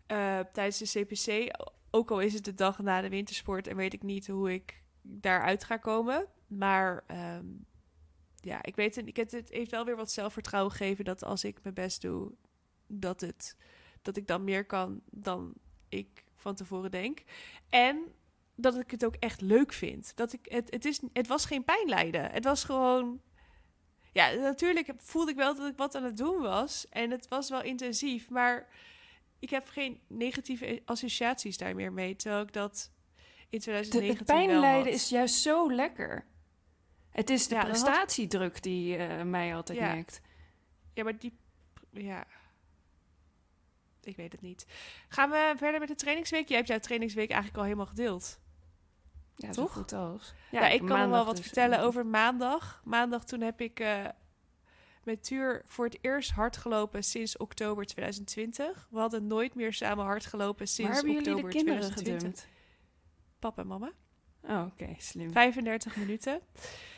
eh, 0.07 0.39
tijdens 0.53 0.77
de 0.77 1.01
CPC. 1.01 1.55
Ook 1.91 2.11
al 2.11 2.19
is 2.19 2.33
het 2.33 2.45
de 2.45 2.53
dag 2.53 2.79
na 2.79 3.01
de 3.01 3.09
wintersport 3.09 3.67
en 3.67 3.75
weet 3.75 3.93
ik 3.93 4.03
niet 4.03 4.27
hoe 4.27 4.53
ik 4.53 4.79
daaruit 5.01 5.63
ga 5.63 5.77
komen. 5.77 6.27
Maar 6.47 7.03
ehm, 7.07 7.45
ja, 8.35 8.63
ik 8.63 8.75
weet 8.75 8.97
ik 8.97 9.15
het, 9.15 9.31
het 9.31 9.49
heeft 9.49 9.71
wel 9.71 9.85
weer 9.85 9.95
wat 9.95 10.11
zelfvertrouwen 10.11 10.71
gegeven 10.71 11.05
dat 11.05 11.23
als 11.23 11.43
ik 11.43 11.59
mijn 11.63 11.75
best 11.75 12.01
doe, 12.01 12.31
dat, 12.87 13.21
het, 13.21 13.57
dat 14.01 14.17
ik 14.17 14.27
dan 14.27 14.43
meer 14.43 14.65
kan 14.65 15.01
dan 15.11 15.53
ik 15.89 16.23
van 16.35 16.55
tevoren 16.55 16.91
denk. 16.91 17.23
En 17.69 18.13
dat 18.55 18.79
ik 18.79 18.91
het 18.91 19.05
ook 19.05 19.15
echt 19.15 19.41
leuk 19.41 19.73
vind. 19.73 20.15
Dat 20.15 20.33
ik, 20.33 20.45
het, 20.49 20.71
het, 20.71 20.85
is, 20.85 20.99
het 21.13 21.27
was 21.27 21.45
geen 21.45 21.63
pijnlijden. 21.63 22.31
Het 22.31 22.43
was 22.43 22.63
gewoon... 22.63 23.21
Ja, 24.13 24.31
natuurlijk 24.31 24.93
voelde 24.97 25.31
ik 25.31 25.37
wel 25.37 25.55
dat 25.55 25.67
ik 25.67 25.77
wat 25.77 25.95
aan 25.95 26.03
het 26.03 26.17
doen 26.17 26.41
was. 26.41 26.89
En 26.89 27.11
het 27.11 27.27
was 27.27 27.49
wel 27.49 27.63
intensief. 27.63 28.29
Maar 28.29 28.69
ik 29.39 29.49
heb 29.49 29.67
geen 29.67 30.01
negatieve 30.07 30.81
associaties 30.85 31.57
daar 31.57 31.75
meer 31.75 31.93
mee. 31.93 32.15
Terwijl 32.15 32.43
ik 32.43 32.53
dat 32.53 32.91
in 33.51 33.57
De, 33.59 33.63
2019 33.63 34.17
het 34.17 34.25
pijnlijden 34.25 34.91
is 34.93 35.09
juist 35.09 35.35
zo 35.35 35.71
lekker. 35.73 36.25
Het 37.09 37.29
is 37.29 37.47
de 37.47 37.55
Ja, 37.55 37.63
dat 37.63 37.71
had- 37.71 37.83
prestatiedruk 37.83 38.63
die 38.63 38.97
eh, 38.97 39.23
mij 39.23 39.55
altijd 39.55 39.77
Ja. 39.77 39.93
nekt. 39.93 40.21
Ja, 40.93 41.03
maar 41.03 41.17
die... 41.17 41.33
Ja... 41.91 42.25
Ik 44.03 44.15
weet 44.15 44.31
het 44.31 44.41
niet. 44.41 44.65
Gaan 45.07 45.29
we 45.29 45.53
verder 45.57 45.79
met 45.79 45.89
de 45.89 45.95
trainingsweek? 45.95 46.47
Jij 46.47 46.57
hebt 46.57 46.69
jouw 46.69 46.79
trainingsweek 46.79 47.29
eigenlijk 47.29 47.57
al 47.57 47.63
helemaal 47.63 47.85
gedeeld. 47.85 48.39
Ja, 49.35 49.51
Toch? 49.51 49.71
goed 49.73 49.93
als. 49.93 50.33
Ja, 50.51 50.67
ik 50.67 50.85
kan 50.85 51.09
wel 51.09 51.25
wat 51.25 51.35
dus, 51.35 51.45
vertellen 51.45 51.79
over 51.79 52.05
maandag. 52.05 52.81
Maandag 52.85 53.23
toen 53.25 53.41
heb 53.41 53.61
ik 53.61 53.79
eh, 53.79 54.05
met 55.03 55.23
Tuur 55.23 55.63
voor 55.65 55.85
het 55.85 55.97
eerst 56.01 56.31
hard 56.31 56.57
gelopen 56.57 57.03
sinds 57.03 57.37
oktober 57.37 57.85
2020. 57.85 58.87
We 58.91 58.99
hadden 58.99 59.27
nooit 59.27 59.55
meer 59.55 59.73
samen 59.73 60.05
hard 60.05 60.25
gelopen 60.25 60.67
sinds 60.67 60.91
Waar 60.91 60.99
hebben 61.01 61.17
oktober 61.17 61.41
jullie 61.41 61.57
de 61.57 61.63
kinderen 61.65 61.95
2020. 61.95 62.50
Papa 63.41 63.61
en 63.61 63.67
mama. 63.67 63.91
Oh, 64.41 64.65
oké, 64.71 64.95
slim. 64.97 65.31
35 65.31 65.95
minuten 65.95 66.41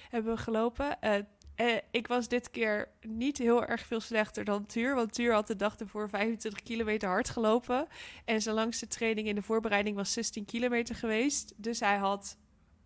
hebben 0.10 0.36
we 0.36 0.42
gelopen. 0.42 1.02
Eh, 1.02 1.16
eh, 1.56 1.78
ik 1.92 2.08
was 2.08 2.28
dit 2.28 2.52
keer 2.52 2.88
niet 3.02 3.38
heel 3.38 3.66
erg 3.66 3.86
veel 3.86 4.00
slechter 4.00 4.44
dan 4.44 4.66
Tuur. 4.66 4.96
Want 4.96 5.14
Tuur 5.14 5.34
had 5.34 5.48
de 5.48 5.56
dag 5.56 5.78
ervoor 5.78 6.10
25 6.10 6.64
kilometer 6.64 7.10
hard 7.10 7.30
gelopen. 7.30 7.88
En 8.26 8.42
zijn 8.42 8.56
langste 8.56 8.88
training 8.88 9.28
in 9.28 9.36
de 9.36 9.42
voorbereiding 9.42 9.96
was 9.96 10.14
16 10.14 10.46
kilometer 10.46 10.96
geweest. 10.96 11.54
Dus 11.56 11.80
hij 11.80 11.98
had 11.98 12.38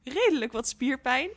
redelijk 0.04 0.52
wat 0.52 0.67
spierpijn. 0.67 1.30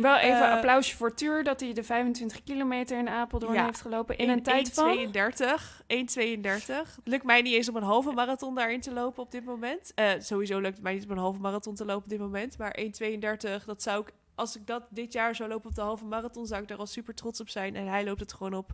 Wel 0.00 0.16
even 0.16 0.40
Eh, 0.46 0.52
applausje 0.52 0.96
voor 0.96 1.14
Tuur 1.14 1.44
dat 1.44 1.60
hij 1.60 1.72
de 1.72 1.82
25 1.84 2.42
kilometer 2.42 2.98
in 2.98 3.08
Apeldoorn 3.08 3.54
Ja. 3.54 3.64
heeft 3.64 3.80
gelopen 3.80 4.18
in 4.18 4.28
een 4.28 4.42
tijd 4.42 4.72
van... 4.74 4.96
1,32. 4.98 5.82
1,32. 5.86 6.94
Het 6.96 7.00
lukt 7.04 7.24
mij 7.24 7.42
niet 7.42 7.54
eens 7.54 7.68
om 7.68 7.76
een 7.76 7.82
halve 7.82 8.12
marathon 8.12 8.54
daarin 8.54 8.80
te 8.80 8.92
lopen 8.92 9.22
op 9.22 9.30
dit 9.30 9.44
moment. 9.44 9.92
Eh, 9.94 10.10
sowieso 10.18 10.58
lukt 10.60 10.74
het 10.74 10.82
mij 10.82 10.94
niet 10.94 11.04
om 11.04 11.10
een 11.10 11.18
halve 11.18 11.40
marathon 11.40 11.74
te 11.74 11.84
lopen 11.84 12.02
op 12.04 12.08
dit 12.08 12.18
moment. 12.18 12.58
Maar 12.58 12.76
1,32, 12.78 13.64
dat 13.64 13.82
zou 13.82 14.00
ik... 14.06 14.12
Als 14.34 14.56
ik 14.56 14.66
dat 14.66 14.82
dit 14.90 15.12
jaar 15.12 15.34
zou 15.34 15.48
lopen 15.48 15.68
op 15.68 15.74
de 15.74 15.80
halve 15.80 16.04
marathon, 16.04 16.46
zou 16.46 16.62
ik 16.62 16.68
daar 16.68 16.78
al 16.78 16.86
super 16.86 17.14
trots 17.14 17.40
op 17.40 17.48
zijn. 17.48 17.76
En 17.76 17.86
hij 17.86 18.04
loopt 18.04 18.20
het 18.20 18.32
gewoon 18.32 18.54
op 18.54 18.72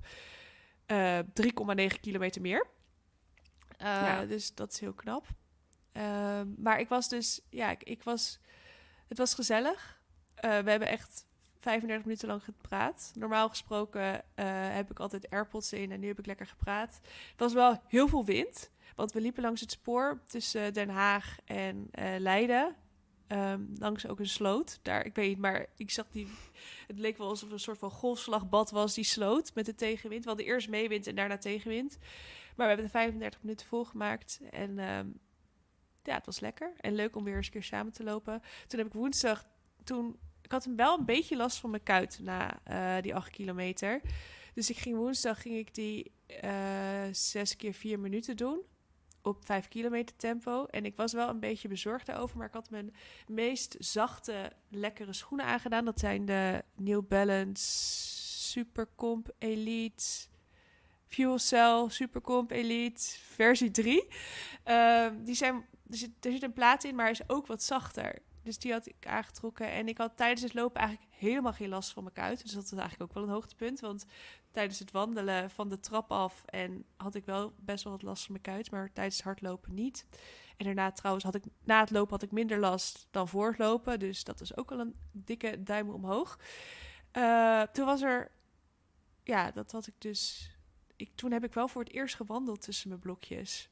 eh 0.86 1.18
3,9 1.18 2.00
kilometer 2.00 2.40
meer. 2.40 2.66
Eh, 3.76 3.86
Ja. 3.86 4.24
Dus 4.24 4.54
dat 4.54 4.72
is 4.72 4.80
heel 4.80 4.92
knap. 4.92 5.26
Ehm, 5.92 6.46
maar 6.56 6.80
ik 6.80 6.88
was 6.88 7.08
dus... 7.08 7.40
Ja, 7.50 7.70
ik, 7.70 7.82
ik 7.82 8.02
was... 8.02 8.38
Het 9.08 9.18
was 9.18 9.34
gezellig. 9.34 9.99
Eh, 10.40 10.58
we 10.58 10.70
hebben 10.70 10.88
echt 10.88 11.26
35 11.58 12.04
minuten 12.04 12.28
lang 12.28 12.44
gepraat. 12.44 13.12
Normaal 13.14 13.48
gesproken 13.48 14.22
eh, 14.34 14.46
heb 14.74 14.90
ik 14.90 14.98
altijd 14.98 15.30
AirPods 15.30 15.72
in 15.72 15.92
en 15.92 16.00
nu 16.00 16.06
heb 16.06 16.18
ik 16.18 16.26
lekker 16.26 16.46
gepraat. 16.46 17.00
Het 17.30 17.40
was 17.40 17.52
wel 17.52 17.82
heel 17.86 18.08
veel 18.08 18.24
wind, 18.24 18.70
want 18.96 19.12
we 19.12 19.20
liepen 19.20 19.42
langs 19.42 19.60
het 19.60 19.70
spoor 19.70 20.22
tussen 20.26 20.72
Den 20.72 20.88
Haag 20.88 21.36
en 21.44 21.88
eh, 21.90 22.14
Leiden. 22.18 22.76
Ehm, 23.26 23.62
langs 23.78 24.06
ook 24.06 24.18
een 24.18 24.28
sloot. 24.28 24.78
Daar, 24.82 25.04
ik 25.04 25.14
weet 25.14 25.28
niet, 25.28 25.38
maar 25.38 25.66
ik 25.76 25.90
zag 25.90 26.06
die. 26.10 26.28
Het 26.86 26.98
leek 26.98 27.18
wel 27.18 27.28
alsof 27.28 27.44
het 27.44 27.52
een 27.52 27.64
soort 27.64 27.78
van 27.78 27.90
golfslagbad 27.90 28.70
was, 28.70 28.94
die 28.94 29.04
sloot 29.04 29.54
met 29.54 29.66
de 29.66 29.74
tegenwind. 29.74 30.24
We 30.24 30.44
eerst 30.44 30.68
meewind 30.68 31.06
en 31.06 31.14
daarna 31.14 31.38
tegenwind. 31.38 31.98
Maar 32.56 32.68
we 32.68 32.74
hebben 32.74 32.84
de 32.84 32.90
35 32.90 33.42
minuten 33.42 33.66
volgemaakt. 33.66 34.40
En 34.50 34.78
ehm, 34.78 35.06
ja, 36.02 36.14
het 36.14 36.26
was 36.26 36.40
lekker. 36.40 36.72
En 36.76 36.94
leuk 36.94 37.16
om 37.16 37.24
weer 37.24 37.36
eens 37.36 37.46
een 37.46 37.52
keer 37.52 37.62
samen 37.62 37.92
te 37.92 38.04
lopen. 38.04 38.42
Toen 38.66 38.78
heb 38.78 38.88
ik 38.88 38.94
woensdag. 38.94 39.44
Toen, 39.84 40.18
ik 40.50 40.56
had 40.56 40.74
wel 40.76 40.98
een 40.98 41.04
beetje 41.04 41.36
last 41.36 41.58
van 41.58 41.70
mijn 41.70 41.82
kuit 41.82 42.18
na 42.22 42.60
eh, 42.64 43.02
die 43.02 43.14
8 43.14 43.30
kilometer. 43.30 44.00
Dus 44.54 44.70
ik 44.70 44.76
ging 44.76 44.96
woensdag 44.96 45.42
ging 45.42 45.56
ik 45.56 45.74
die 45.74 46.12
eh, 46.26 46.52
zes 47.12 47.56
keer 47.56 47.72
vier 47.72 48.00
minuten 48.00 48.36
doen. 48.36 48.60
Op 49.22 49.44
5 49.44 49.68
kilometer 49.68 50.16
tempo. 50.16 50.64
En 50.64 50.84
ik 50.84 50.96
was 50.96 51.12
wel 51.12 51.28
een 51.28 51.40
beetje 51.40 51.68
bezorgd 51.68 52.06
daarover. 52.06 52.36
Maar 52.36 52.46
ik 52.46 52.52
had 52.52 52.70
mijn 52.70 52.94
meest 53.26 53.76
zachte, 53.78 54.52
lekkere 54.68 55.12
schoenen 55.12 55.46
aangedaan. 55.46 55.84
Dat 55.84 55.98
zijn 55.98 56.24
de 56.24 56.64
New 56.76 57.02
Balance 57.08 57.64
Supercomp 58.50 59.30
Elite. 59.38 60.04
Fuel 61.06 61.38
Cell 61.38 61.84
Supercomp 61.88 62.50
Elite 62.50 63.02
versie 63.22 63.70
3. 63.70 64.08
Ehm, 64.62 65.24
die 65.24 65.34
zijn, 65.34 65.54
er, 65.90 65.96
zit, 65.96 66.10
er 66.20 66.32
zit 66.32 66.42
een 66.42 66.52
plaat 66.52 66.84
in, 66.84 66.94
maar 66.94 67.10
is 67.10 67.28
ook 67.28 67.46
wat 67.46 67.62
zachter. 67.62 68.22
Dus 68.42 68.58
die 68.58 68.72
had 68.72 68.86
ik 68.86 69.06
aangetrokken. 69.06 69.70
En 69.70 69.88
ik 69.88 69.98
had 69.98 70.16
tijdens 70.16 70.42
het 70.42 70.54
lopen 70.54 70.80
eigenlijk 70.80 71.14
helemaal 71.16 71.52
geen 71.52 71.68
last 71.68 71.92
van 71.92 72.02
mijn 72.02 72.14
kuit. 72.14 72.42
Dus 72.42 72.52
dat 72.52 72.70
was 72.70 72.78
eigenlijk 72.78 73.10
ook 73.10 73.14
wel 73.14 73.22
een 73.22 73.34
hoogtepunt. 73.34 73.80
Want 73.80 74.04
tijdens 74.50 74.78
het 74.78 74.90
wandelen 74.90 75.50
van 75.50 75.68
de 75.68 75.80
trap 75.80 76.10
af 76.10 76.44
en 76.44 76.84
had 76.96 77.14
ik 77.14 77.24
wel 77.24 77.52
best 77.56 77.84
wel 77.84 77.92
wat 77.92 78.02
last 78.02 78.24
van 78.24 78.32
mijn 78.32 78.44
kuit. 78.44 78.70
Maar 78.70 78.92
tijdens 78.92 79.16
het 79.16 79.24
hardlopen 79.24 79.74
niet. 79.74 80.06
En 80.56 80.64
daarna 80.64 80.92
trouwens 80.92 81.24
had 81.24 81.34
ik 81.34 81.44
na 81.64 81.80
het 81.80 81.90
lopen 81.90 82.10
had 82.10 82.22
ik 82.22 82.30
minder 82.30 82.58
last 82.58 83.06
dan 83.10 83.28
voor 83.28 83.48
het 83.48 83.58
lopen. 83.58 83.98
Dus 83.98 84.24
dat 84.24 84.40
is 84.40 84.56
ook 84.56 84.70
wel 84.70 84.80
een 84.80 84.96
dikke 85.12 85.62
duim 85.62 85.90
omhoog. 85.90 86.38
Eh, 87.10 87.62
toen 87.62 87.86
was 87.86 88.02
er... 88.02 88.30
Ja, 89.24 89.50
dat 89.50 89.72
had 89.72 89.86
ik 89.86 89.94
dus... 89.98 90.50
Ik, 90.96 91.10
toen 91.14 91.32
heb 91.32 91.44
ik 91.44 91.54
wel 91.54 91.68
voor 91.68 91.82
het 91.82 91.92
eerst 91.92 92.14
gewandeld 92.14 92.60
tussen 92.60 92.88
mijn 92.88 93.00
blokjes. 93.00 93.70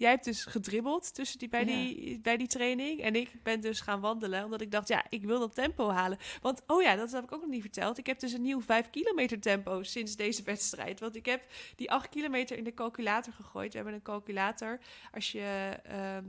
Jij 0.00 0.10
hebt 0.10 0.24
dus 0.24 0.44
gedribbeld 0.44 1.14
tussen 1.14 1.38
die, 1.38 1.48
bij, 1.48 1.60
Ja. 1.60 1.66
die, 1.66 2.20
bij 2.20 2.36
die 2.36 2.46
training. 2.46 3.00
En 3.00 3.14
ik 3.14 3.42
ben 3.42 3.60
dus 3.60 3.80
gaan 3.80 4.00
wandelen. 4.00 4.44
Omdat 4.44 4.60
ik 4.60 4.70
dacht, 4.70 4.88
ja, 4.88 5.04
ik 5.08 5.24
wil 5.24 5.38
dat 5.38 5.54
tempo 5.54 5.90
halen. 5.90 6.18
Want, 6.40 6.62
oh 6.66 6.82
ja, 6.82 6.96
dat 6.96 7.12
heb 7.12 7.24
ik 7.24 7.32
ook 7.32 7.40
nog 7.40 7.50
niet 7.50 7.60
verteld. 7.60 7.98
Ik 7.98 8.06
heb 8.06 8.18
dus 8.20 8.32
een 8.32 8.42
nieuw 8.42 8.60
5 8.60 8.90
kilometer 8.90 9.40
tempo 9.40 9.82
sinds 9.82 10.16
deze 10.16 10.42
wedstrijd. 10.42 11.00
Want 11.00 11.16
ik 11.16 11.26
heb 11.26 11.42
die 11.76 11.90
8 11.90 12.08
kilometer 12.08 12.56
in 12.56 12.64
de 12.64 12.74
calculator 12.74 13.32
gegooid. 13.32 13.70
We 13.70 13.76
hebben 13.76 13.94
een 13.94 14.02
calculator. 14.02 14.80
Als 15.12 15.32
je, 15.32 15.78
ehm, 15.82 16.24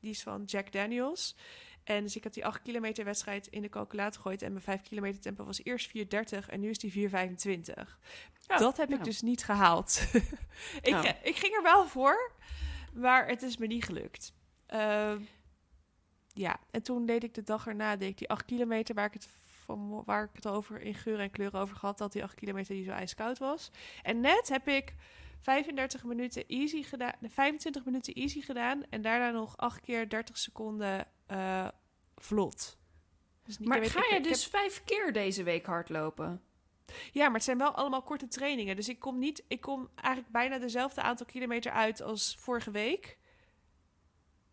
die 0.00 0.10
is 0.10 0.22
van 0.22 0.42
Jack 0.44 0.72
Daniels. 0.72 1.36
En 1.84 2.02
dus 2.02 2.16
ik 2.16 2.22
heb 2.24 2.32
die 2.32 2.46
8 2.46 2.62
kilometer 2.62 3.04
wedstrijd 3.04 3.46
in 3.46 3.62
de 3.62 3.68
calculator 3.68 4.14
gegooid. 4.14 4.42
En 4.42 4.52
mijn 4.52 4.64
5 4.64 4.82
kilometer 4.82 5.20
tempo 5.20 5.44
was 5.44 5.60
eerst 5.64 5.88
4,30 5.88 6.48
en 6.48 6.60
nu 6.60 6.70
is 6.70 6.78
die 6.78 6.92
4,25. 6.92 7.98
Oh, 8.46 8.58
dat 8.58 8.76
heb 8.76 8.88
nou. 8.88 9.00
ik 9.00 9.06
dus 9.06 9.20
niet 9.20 9.44
gehaald. 9.44 10.02
ik, 10.82 10.94
Oh. 10.94 11.04
ik 11.22 11.36
ging 11.36 11.54
er 11.54 11.62
wel 11.62 11.86
voor, 11.86 12.32
maar 12.94 13.26
het 13.28 13.42
is 13.42 13.56
me 13.56 13.66
niet 13.66 13.84
gelukt. 13.84 14.32
Ehm, 14.66 15.20
ja, 16.32 16.56
en 16.70 16.82
toen 16.82 17.06
deed 17.06 17.24
ik 17.24 17.34
de 17.34 17.42
dag 17.42 17.66
erna 17.66 17.96
deed 17.96 18.08
ik 18.10 18.18
die 18.18 18.28
8 18.28 18.44
kilometer 18.44 18.94
waar 18.94 19.06
ik 19.06 19.12
het 19.12 19.28
van 19.64 20.02
waar 20.04 20.24
ik 20.24 20.30
het 20.34 20.46
over 20.46 20.80
in 20.80 20.94
geur 20.94 21.20
en 21.20 21.30
kleur 21.30 21.56
over 21.56 21.76
gehad 21.76 21.98
dat 21.98 22.12
die 22.12 22.22
8 22.22 22.34
kilometer 22.34 22.74
die 22.74 22.84
zo 22.84 22.90
ijskoud 22.90 23.38
was. 23.38 23.70
En 24.02 24.20
net 24.20 24.48
heb 24.48 24.68
ik 24.68 24.94
35 25.40 26.04
minuten 26.04 26.46
easy 26.46 26.82
gedaan, 26.82 27.12
25 27.22 27.84
minuten 27.84 28.14
easy 28.14 28.40
gedaan 28.40 28.82
en 28.90 29.02
daarna 29.02 29.30
nog 29.30 29.56
8 29.56 29.80
keer 29.80 30.08
30 30.08 30.38
seconden 30.38 31.06
eh, 31.26 31.68
vlot. 32.16 32.78
Dus 33.42 33.58
niet- 33.58 33.68
Maar 33.68 33.84
ga 33.84 33.98
je 34.00 34.06
ik 34.06 34.12
heb- 34.12 34.22
dus 34.22 34.46
vijf 34.46 34.84
keer 34.84 35.12
deze 35.12 35.42
week 35.42 35.66
hardlopen? 35.66 36.42
Ja, 37.12 37.24
maar 37.24 37.34
het 37.34 37.44
zijn 37.44 37.58
wel 37.58 37.74
allemaal 37.74 38.02
korte 38.02 38.28
trainingen. 38.28 38.76
Dus 38.76 38.88
ik 38.88 38.98
kom 38.98 39.18
niet, 39.18 39.42
ik 39.48 39.60
kom 39.60 39.88
eigenlijk 39.94 40.32
bijna 40.32 40.58
dezelfde 40.58 41.00
aantal 41.02 41.26
kilometer 41.26 41.72
uit 41.72 42.02
als 42.02 42.36
vorige 42.38 42.70
week. 42.70 43.18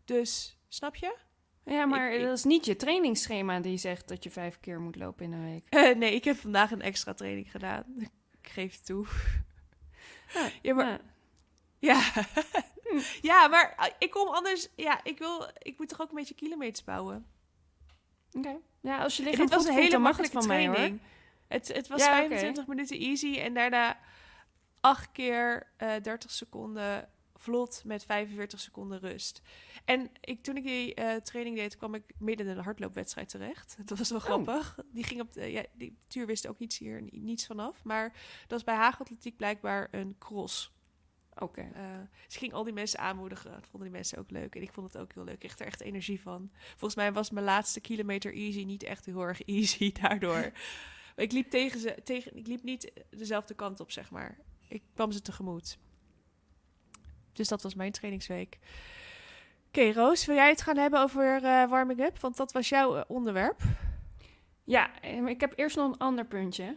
Dus, 0.04 0.58
snap 0.68 0.96
je? 0.96 1.16
Ja, 1.64 1.84
maar 1.86 2.12
Ik- 2.12 2.22
dat 2.24 2.38
is 2.38 2.44
niet 2.44 2.64
je 2.64 2.76
trainingsschema 2.76 3.60
die 3.60 3.76
zegt 3.78 4.08
dat 4.08 4.24
je 4.24 4.30
vijf 4.30 4.60
keer 4.60 4.80
moet 4.80 4.96
lopen 4.96 5.24
in 5.24 5.32
een 5.32 5.44
week. 5.50 5.66
Eh, 5.74 5.96
nee, 5.96 6.14
ik 6.14 6.24
heb 6.24 6.36
vandaag 6.36 6.70
een 6.70 6.82
extra 6.82 7.14
training 7.14 7.50
gedaan. 7.50 7.84
Ik 8.42 8.48
geef 8.48 8.72
het 8.72 8.86
toe. 8.86 9.06
Ja, 10.62 10.74
maar 10.74 11.00
Ja. 11.78 12.00
ja, 12.14 12.24
ja, 13.22 13.48
maar 13.48 13.74
eh, 13.78 13.86
ik 13.98 14.10
kom 14.10 14.28
anders. 14.28 14.68
Ja, 14.76 15.00
ik 15.04 15.18
wil, 15.18 15.50
ik 15.58 15.78
moet 15.78 15.88
toch 15.88 16.00
ook 16.00 16.08
een 16.08 16.14
beetje 16.14 16.34
kilometers 16.34 16.84
bouwen. 16.84 17.26
Oké. 18.32 18.56
Ja, 18.80 19.02
als 19.02 19.16
je 19.16 19.22
lichaam 19.22 19.40
dit 19.40 19.48
was 19.54 19.58
een 19.58 19.66
voelt, 19.66 19.78
hele 19.78 19.90
dan 19.90 20.02
mag 20.02 20.16
het 20.16 20.30
van 20.30 20.46
mij 20.46 20.66
hoor. 20.66 20.98
Het, 21.52 21.68
het 21.72 21.88
was 21.88 22.00
Ja, 22.00 22.08
oké. 22.18 22.26
25 22.28 22.66
minuten 22.66 22.98
easy 22.98 23.38
en 23.38 23.54
daarna 23.54 23.98
acht 24.80 25.12
keer 25.12 25.66
eh 25.76 25.94
30 26.02 26.30
seconden 26.30 27.08
vlot 27.34 27.82
met 27.84 28.04
45 28.04 28.60
seconden 28.60 28.98
rust. 29.00 29.42
En 29.84 30.10
ik, 30.20 30.42
toen 30.42 30.56
ik 30.56 30.64
die 30.64 30.94
eh, 30.94 31.16
training 31.16 31.56
deed, 31.56 31.76
kwam 31.76 31.94
ik 31.94 32.02
midden 32.18 32.46
in 32.46 32.56
een 32.56 32.64
hardloopwedstrijd 32.64 33.28
terecht. 33.28 33.76
Dat 33.84 33.98
was 33.98 34.10
wel 34.10 34.18
Oh. 34.18 34.24
grappig. 34.24 34.78
Die 34.92 35.04
ging 35.04 35.20
op 35.20 35.32
de, 35.32 35.52
ja, 35.52 35.64
die 35.72 35.96
Tuur 36.06 36.26
wist 36.26 36.46
ook 36.46 36.58
niets 36.58 36.78
hier 36.78 37.02
ni- 37.02 37.18
niets 37.18 37.46
vanaf. 37.46 37.84
Maar 37.84 38.08
dat 38.40 38.50
was 38.50 38.64
bij 38.64 38.74
Haagatletiek 38.74 39.36
blijkbaar 39.36 39.88
een 39.90 40.16
cross. 40.18 40.72
Oké. 41.38 41.60
Eh, 41.60 41.82
dus 42.26 42.34
ik 42.34 42.38
ging 42.38 42.52
al 42.52 42.64
die 42.64 42.72
mensen 42.72 42.98
aanmoedigen. 42.98 43.50
Dat 43.50 43.66
vonden 43.70 43.88
die 43.88 43.90
mensen 43.98 44.18
ook 44.18 44.30
leuk. 44.30 44.54
En 44.54 44.62
ik 44.62 44.72
vond 44.72 44.92
het 44.92 45.02
ook 45.02 45.12
heel 45.14 45.24
leuk. 45.24 45.32
Ik 45.34 45.38
kreeg 45.40 45.58
er 45.58 45.66
echt 45.66 45.80
energie 45.80 46.20
van. 46.20 46.50
Volgens 46.68 46.94
mij 46.94 47.12
was 47.12 47.30
mijn 47.30 47.44
laatste 47.46 47.80
kilometer 47.80 48.34
easy 48.34 48.62
niet 48.64 48.82
echt 48.82 49.04
heel 49.04 49.22
erg 49.22 49.42
easy 49.58 49.92
daardoor. 49.92 50.52
Ik 51.16 51.32
liep, 51.32 51.50
tegen 51.50 51.80
ze, 51.80 51.94
tegen, 52.04 52.36
ik 52.36 52.46
liep 52.46 52.62
niet 52.62 52.92
dezelfde 53.10 53.54
kant 53.54 53.80
op, 53.80 53.90
zeg 53.90 54.10
maar. 54.10 54.38
Ik 54.68 54.82
kwam 54.94 55.12
ze 55.12 55.22
tegemoet. 55.22 55.78
Dus 57.32 57.48
dat 57.48 57.62
was 57.62 57.74
mijn 57.74 57.92
trainingsweek. 57.92 58.58
Oké, 59.66 59.92
Roos, 59.92 60.24
wil 60.24 60.34
jij 60.36 60.48
het 60.48 60.62
gaan 60.62 60.76
hebben 60.76 61.00
over 61.00 61.44
eh, 61.44 61.68
warming 61.68 62.00
up? 62.00 62.18
Want 62.18 62.36
dat 62.36 62.52
was 62.52 62.68
jouw 62.68 62.96
eh, 62.96 63.02
onderwerp. 63.06 63.60
Ja, 64.64 65.00
eh, 65.00 65.26
ik 65.26 65.40
heb 65.40 65.52
eerst 65.56 65.76
nog 65.76 65.92
een 65.92 65.98
ander 65.98 66.24
puntje. 66.26 66.76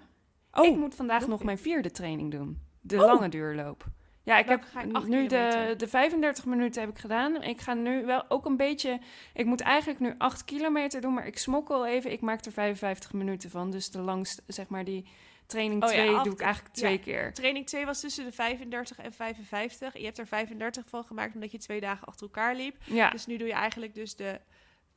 Oh, 0.51 0.65
ik 0.65 0.75
moet 0.75 0.95
vandaag 0.95 1.27
nog 1.27 1.43
mijn 1.43 1.57
vierde 1.57 1.91
training 1.91 2.31
doen. 2.31 2.61
De 2.81 2.95
Oh. 2.95 3.01
lange 3.05 3.29
duurloop. 3.29 3.85
Ja, 4.25 4.37
ik 4.37 4.45
Welke 4.45 4.65
heb 4.73 4.85
nu 4.85 4.91
de, 4.91 5.27
kilometer? 5.27 5.77
de 5.77 5.87
35 5.87 6.45
minuten 6.45 6.81
heb 6.81 6.89
ik 6.91 6.97
gedaan. 6.97 7.43
Ik 7.43 7.61
ga 7.61 7.73
nu 7.73 8.05
wel 8.05 8.23
ook 8.29 8.45
een 8.45 8.57
beetje... 8.57 8.99
Ik 9.33 9.45
moet 9.45 9.61
eigenlijk 9.61 9.99
nu 9.99 10.13
8 10.17 10.43
kilometer 10.45 11.01
doen, 11.01 11.13
maar 11.13 11.27
ik 11.27 11.37
smokkel 11.37 11.85
even. 11.85 12.11
Ik 12.11 12.21
maak 12.21 12.45
er 12.45 12.51
55 12.51 13.13
minuten 13.13 13.49
van. 13.49 13.71
Dus 13.71 13.91
de 13.91 13.99
langste, 13.99 14.43
zeg 14.47 14.67
maar 14.67 14.83
die 14.83 15.07
training 15.45 15.83
Oh 15.83 15.89
ja, 15.91 15.95
2 15.95 16.15
acht- 16.15 16.23
doe 16.23 16.33
ik 16.33 16.41
eigenlijk 16.41 16.75
twee 16.75 16.91
ja. 16.97 17.03
keer. 17.03 17.33
Training 17.33 17.65
2 17.65 17.85
was 17.85 17.99
tussen 17.99 18.25
de 18.25 18.31
35 18.31 18.97
en 18.97 19.13
55. 19.13 19.97
Je 19.97 20.05
hebt 20.05 20.17
er 20.17 20.27
35 20.27 20.83
van 20.89 21.03
gemaakt 21.03 21.33
omdat 21.33 21.51
je 21.51 21.57
twee 21.57 21.79
dagen 21.79 22.07
achter 22.07 22.25
elkaar 22.25 22.55
liep. 22.55 22.75
Ja, 22.83 23.09
Dus 23.09 23.25
nu 23.25 23.37
doe 23.37 23.47
je 23.47 23.53
eigenlijk 23.53 23.95
dus 23.95 24.15
de 24.15 24.39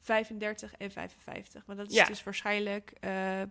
35 0.01 0.75
en 0.79 0.91
55. 0.91 1.67
Maar 1.67 1.77
dat 1.77 1.91
is 1.91 2.07
dus 2.07 2.23
waarschijnlijk 2.23 2.93
eh, 3.01 3.43
eh, 3.43 3.49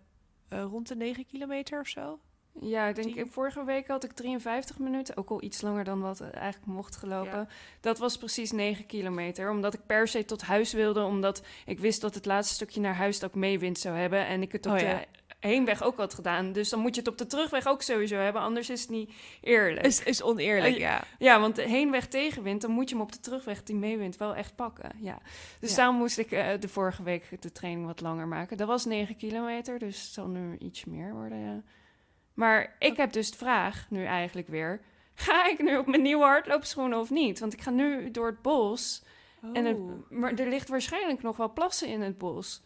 rond 0.49 0.87
de 0.87 0.95
9 0.95 1.25
kilometer 1.25 1.79
of 1.79 1.87
zo. 1.87 2.19
Ja, 2.61 2.87
ik 2.87 2.95
denk, 2.95 3.31
vorige 3.31 3.63
week 3.63 3.87
had 3.87 4.03
ik 4.03 4.11
53 4.11 4.79
minuten, 4.79 5.17
ook 5.17 5.29
al 5.29 5.43
iets 5.43 5.61
langer 5.61 5.83
dan 5.83 6.01
wat 6.01 6.21
eigenlijk 6.21 6.65
mocht 6.65 6.95
gelopen. 6.95 7.49
Dat 7.81 7.97
was 7.97 8.17
precies 8.17 8.51
9 8.51 8.85
kilometer, 8.85 9.49
omdat 9.49 9.73
ik 9.73 9.85
per 9.85 10.07
se 10.07 10.25
tot 10.25 10.41
huis 10.41 10.73
wilde, 10.73 11.03
omdat 11.03 11.43
ik 11.65 11.79
wist 11.79 12.01
dat 12.01 12.15
het 12.15 12.25
laatste 12.25 12.53
stukje 12.53 12.79
naar 12.79 12.95
huis 12.95 13.23
ook 13.23 13.35
meewind 13.35 13.79
zou 13.79 13.97
hebben 13.97 14.25
en 14.25 14.41
ik 14.41 14.51
het 14.51 14.65
op 14.65 14.71
oh, 14.71 14.79
de 14.79 15.05
heenweg 15.39 15.83
ook 15.83 15.97
had 15.97 16.13
gedaan. 16.13 16.51
Dus 16.51 16.69
dan 16.69 16.79
moet 16.79 16.95
je 16.95 17.01
het 17.01 17.09
op 17.09 17.17
de 17.17 17.25
terugweg 17.25 17.67
ook 17.67 17.81
sowieso 17.81 18.15
hebben, 18.15 18.41
anders 18.41 18.69
is 18.69 18.81
het 18.81 18.89
niet 18.89 19.13
eerlijk. 19.41 19.85
Is, 19.85 20.03
is 20.03 20.23
oneerlijk, 20.23 20.77
ja. 20.77 21.03
Ja, 21.19 21.39
want 21.39 21.55
de 21.55 21.61
heenweg 21.61 22.07
tegenwind, 22.07 22.61
dan 22.61 22.71
moet 22.71 22.89
je 22.89 22.95
hem 22.95 23.03
op 23.03 23.11
de 23.11 23.19
terugweg 23.19 23.63
die 23.63 23.75
meewind 23.75 24.17
wel 24.17 24.35
echt 24.35 24.55
pakken. 24.55 24.91
Ja. 24.99 25.17
Dus 25.59 25.75
daarom 25.75 25.95
moest 25.95 26.17
ik 26.17 26.31
uh, 26.31 26.47
de 26.59 26.67
vorige 26.67 27.03
week 27.03 27.41
de 27.41 27.51
training 27.51 27.85
wat 27.85 28.01
langer 28.01 28.27
maken. 28.27 28.57
Dat 28.57 28.67
was 28.67 28.85
9 28.85 29.17
kilometer, 29.17 29.79
dus 29.79 30.01
het 30.01 30.13
zal 30.13 30.27
nu 30.27 30.57
iets 30.57 30.85
meer 30.85 31.13
worden, 31.13 31.39
ja. 31.39 31.63
Maar 32.37 32.75
ik 32.79 32.97
heb 32.97 33.11
dus 33.11 33.31
de 33.31 33.37
vraag 33.37 33.85
nu 33.89 34.05
eigenlijk 34.05 34.47
weer: 34.47 34.81
ga 35.13 35.47
ik 35.49 35.59
nu 35.59 35.77
op 35.77 35.85
mijn 35.87 36.01
nieuwe 36.01 36.23
hardloopschoenen 36.23 36.99
of 36.99 37.09
niet? 37.09 37.39
Want 37.39 37.53
ik 37.53 37.61
ga 37.61 37.69
nu 37.69 38.11
door 38.11 38.25
het 38.25 38.41
bos. 38.41 39.03
En 39.53 39.65
het, 39.65 39.77
oh. 39.77 40.09
maar 40.09 40.33
er 40.33 40.47
ligt 40.47 40.69
waarschijnlijk 40.69 41.21
nog 41.21 41.37
wel 41.37 41.53
plassen 41.53 41.87
in 41.87 42.01
het 42.01 42.17
bos. 42.17 42.63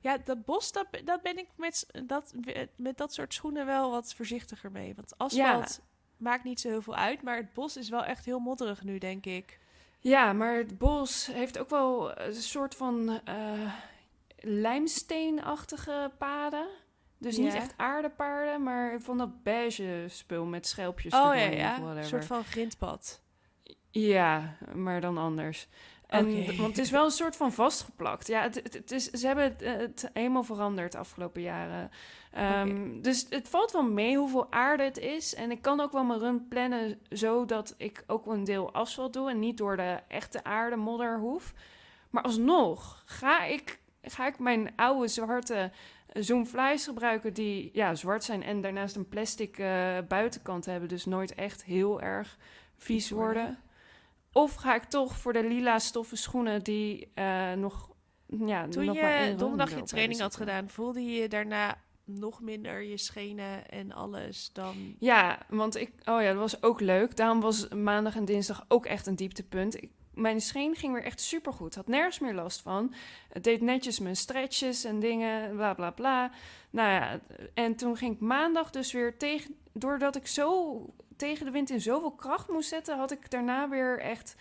Ja, 0.00 0.18
dat 0.18 0.44
bos, 0.44 0.72
dat, 0.72 0.86
dat 1.04 1.22
ben 1.22 1.38
ik 1.38 1.48
met 1.56 1.86
dat, 2.06 2.34
met 2.76 2.96
dat 2.96 3.14
soort 3.14 3.34
schoenen 3.34 3.66
wel 3.66 3.90
wat 3.90 4.14
voorzichtiger 4.14 4.72
mee. 4.72 4.94
Want 4.94 5.18
asfalt 5.18 5.80
maakt 6.16 6.44
niet 6.44 6.60
zo 6.60 6.68
heel 6.68 6.82
veel 6.82 6.96
uit, 6.96 7.22
maar 7.22 7.36
het 7.36 7.52
bos 7.52 7.76
is 7.76 7.88
wel 7.88 8.04
echt 8.04 8.24
heel 8.24 8.38
modderig 8.38 8.82
nu, 8.82 8.98
denk 8.98 9.26
ik. 9.26 9.58
Ja, 9.98 10.32
maar 10.32 10.56
het 10.56 10.78
bos 10.78 11.26
heeft 11.26 11.58
ook 11.58 11.70
wel 11.70 12.18
een 12.20 12.34
soort 12.34 12.74
van 12.74 13.20
uh, 13.28 13.72
lijmsteenachtige 14.38 16.10
paden. 16.18 16.66
Dus 17.22 17.36
niet 17.36 17.54
echt 17.54 17.74
aardepaarden, 17.76 18.62
maar 18.62 19.00
van 19.00 19.18
dat 19.18 19.42
beige 19.42 20.04
spul 20.08 20.44
met 20.44 20.66
schelpjes. 20.66 21.14
Oh 21.14 21.34
ja, 21.34 21.34
ja. 21.34 21.78
Een 21.80 22.04
soort 22.04 22.24
van 22.24 22.44
grindpad. 22.44 23.22
Ja, 23.90 24.56
maar 24.74 25.00
dan 25.00 25.18
anders. 25.18 25.68
En, 26.06 26.46
Want 26.46 26.68
het 26.68 26.78
is 26.78 26.90
wel 26.90 27.04
een 27.04 27.10
soort 27.10 27.36
van 27.36 27.52
vastgeplakt. 27.52 28.26
Ja, 28.26 28.42
het, 28.42 28.54
het, 28.54 28.90
is, 28.90 29.10
ze 29.10 29.26
hebben 29.26 29.56
het, 29.58 30.10
helemaal 30.12 30.42
veranderd 30.42 30.92
de 30.92 30.98
afgelopen 30.98 31.42
jaren. 31.42 31.90
Um, 32.38 33.02
Dus 33.02 33.26
het 33.28 33.48
valt 33.48 33.72
wel 33.72 33.82
mee 33.82 34.16
hoeveel 34.16 34.52
aarde 34.52 34.82
het 34.82 34.98
is. 34.98 35.34
En 35.34 35.50
ik 35.50 35.62
kan 35.62 35.80
ook 35.80 35.92
wel 35.92 36.04
mijn 36.04 36.20
run 36.20 36.48
plannen 36.48 37.00
zodat 37.08 37.74
ik 37.76 38.04
ook 38.06 38.26
een 38.26 38.44
deel 38.44 38.72
asfalt 38.72 39.12
doe... 39.12 39.30
en 39.30 39.38
niet 39.38 39.56
door 39.56 39.76
de 39.76 39.98
echte 40.08 40.44
aarde 40.44 40.76
modder 40.76 41.18
hoef. 41.18 41.52
Maar 42.10 42.22
alsnog 42.22 43.02
ga 43.06 43.44
ik, 43.44 43.80
ga 44.02 44.26
ik 44.26 44.38
mijn 44.38 44.72
oude 44.76 45.08
zwarte 45.08 45.70
zoomflies 46.12 46.84
gebruiken 46.84 47.34
die 47.34 47.70
ja, 47.72 47.94
zwart 47.94 48.24
zijn... 48.24 48.42
en 48.42 48.60
daarnaast 48.60 48.96
een 48.96 49.08
plastic 49.08 49.58
uh, 49.58 49.98
buitenkant 50.08 50.64
hebben. 50.64 50.88
Dus 50.88 51.04
nooit 51.04 51.34
echt 51.34 51.64
heel 51.64 52.00
erg 52.00 52.38
vies 52.76 53.10
worden. 53.10 53.58
Of 54.32 54.54
ga 54.54 54.74
ik 54.74 54.84
toch 54.84 55.16
voor 55.16 55.32
de 55.32 55.44
lila 55.48 55.78
stoffen 55.78 56.16
schoenen 56.16 56.62
die 56.62 57.12
uh, 57.14 57.52
nog. 57.52 57.90
Ja, 58.26 58.68
Toen 58.68 58.84
nog 58.84 58.96
je 58.96 59.34
donderdag 59.36 59.74
je 59.74 59.82
training 59.82 60.20
had 60.20 60.36
gedaan, 60.36 60.68
voelde 60.68 61.04
je 61.04 61.28
daarna 61.28 61.78
nog 62.04 62.40
minder 62.40 62.82
je 62.82 62.96
schenen 62.96 63.68
en 63.68 63.92
alles 63.92 64.50
dan. 64.52 64.94
Ja, 64.98 65.38
want 65.48 65.76
ik. 65.76 65.92
Oh 66.04 66.22
ja, 66.22 66.28
dat 66.28 66.36
was 66.36 66.62
ook 66.62 66.80
leuk. 66.80 67.16
Daarom 67.16 67.40
was 67.40 67.68
maandag 67.68 68.16
en 68.16 68.24
dinsdag 68.24 68.64
ook 68.68 68.86
echt 68.86 69.06
een 69.06 69.16
dieptepunt. 69.16 69.82
Ik, 69.82 69.90
mijn 70.14 70.40
scheen 70.40 70.74
ging 70.74 70.92
weer 70.92 71.04
echt 71.04 71.20
supergoed. 71.20 71.74
Had 71.74 71.86
nergens 71.86 72.18
meer 72.18 72.34
last 72.34 72.60
van. 72.60 72.94
Het 73.28 73.44
deed 73.44 73.60
netjes 73.60 73.98
mijn 73.98 74.16
stretches 74.16 74.84
en 74.84 75.00
dingen, 75.00 75.56
bla 75.56 75.74
bla 75.74 75.90
bla. 75.90 76.30
Nou 76.70 76.90
ja, 76.90 77.20
en 77.54 77.76
toen 77.76 77.96
ging 77.96 78.14
ik 78.14 78.20
maandag 78.20 78.70
dus 78.70 78.92
weer 78.92 79.16
tegen. 79.16 79.56
Doordat 79.72 80.16
ik 80.16 80.26
zo 80.26 80.86
tegen 81.16 81.44
de 81.44 81.52
wind 81.52 81.70
in 81.70 81.80
zoveel 81.80 82.12
kracht 82.12 82.48
moest 82.48 82.68
zetten, 82.68 82.98
had 82.98 83.10
ik 83.10 83.30
daarna 83.30 83.68
weer 83.68 83.98
echt 83.98 84.34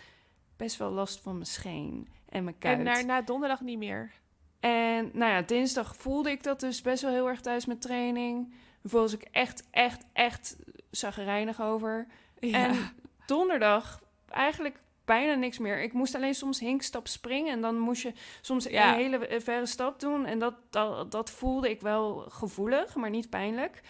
best 0.57 0.77
wel 0.77 0.91
last 0.91 1.19
van 1.19 1.33
mijn 1.33 1.45
scheen 1.45 2.07
en 2.29 2.43
mijn 2.43 2.57
kuit. 2.57 2.77
En 2.77 2.83
na, 2.83 3.01
na 3.01 3.21
donderdag 3.21 3.61
niet 3.61 3.77
meer? 3.77 4.11
En 4.59 5.09
nou 5.13 5.31
ja, 5.31 5.41
dinsdag 5.41 5.95
voelde 5.95 6.31
ik 6.31 6.43
dat 6.43 6.59
dus 6.59 6.81
best 6.81 7.01
wel 7.01 7.11
heel 7.11 7.27
erg 7.27 7.41
thuis 7.41 7.65
met 7.65 7.81
training. 7.81 8.53
Voelde 8.83 9.15
ik 9.15 9.27
echt, 9.31 9.67
echt, 9.71 10.05
echt 10.13 10.55
zagrijnig 10.91 11.61
over. 11.61 12.07
En 12.39 12.77
donderdag 13.25 14.01
eigenlijk 14.29 14.79
bijna 15.11 15.33
niks 15.33 15.57
meer. 15.57 15.81
Ik 15.81 15.93
moest 15.93 16.15
alleen 16.15 16.35
soms 16.35 16.59
hinkstap 16.59 17.07
springen 17.07 17.53
en 17.53 17.61
dan 17.61 17.79
moest 17.79 18.01
je 18.01 18.13
soms 18.41 18.69
een 18.69 18.93
hele 18.93 19.41
verre 19.43 19.65
stap 19.65 19.99
doen. 19.99 20.25
En 20.25 20.39
dat, 20.39 20.53
dat, 20.69 21.11
dat 21.11 21.29
voelde 21.29 21.69
ik 21.69 21.81
wel 21.81 22.25
gevoelig, 22.29 22.95
maar 22.95 23.09
niet 23.09 23.29
pijnlijk. 23.29 23.81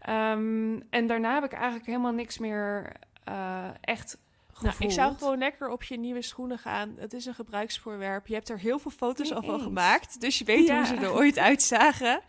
Ehm, 0.00 0.80
en 0.90 1.06
daarna 1.06 1.34
heb 1.34 1.44
ik 1.44 1.52
eigenlijk 1.52 1.86
helemaal 1.86 2.12
niks 2.12 2.38
meer 2.38 2.92
uh, 3.28 3.68
echt 3.80 4.18
nou, 4.60 4.74
ik 4.78 4.90
zou 4.90 5.14
gewoon 5.16 5.38
lekker 5.38 5.68
op 5.68 5.82
je 5.82 5.98
nieuwe 5.98 6.22
schoenen 6.22 6.58
gaan. 6.58 6.94
Het 6.98 7.12
is 7.12 7.26
een 7.26 7.34
gebruiksvoorwerp. 7.34 8.26
Je 8.26 8.34
hebt 8.34 8.48
er 8.48 8.58
heel 8.58 8.78
veel 8.78 8.90
foto's 8.90 9.32
al 9.32 9.42
van 9.42 9.60
gemaakt. 9.60 10.20
Dus 10.20 10.38
je 10.38 10.44
weet 10.44 10.70
hoe 10.70 10.86
ze 10.86 10.94
er 10.94 11.14
ooit 11.14 11.38
uitzagen. 11.38 12.20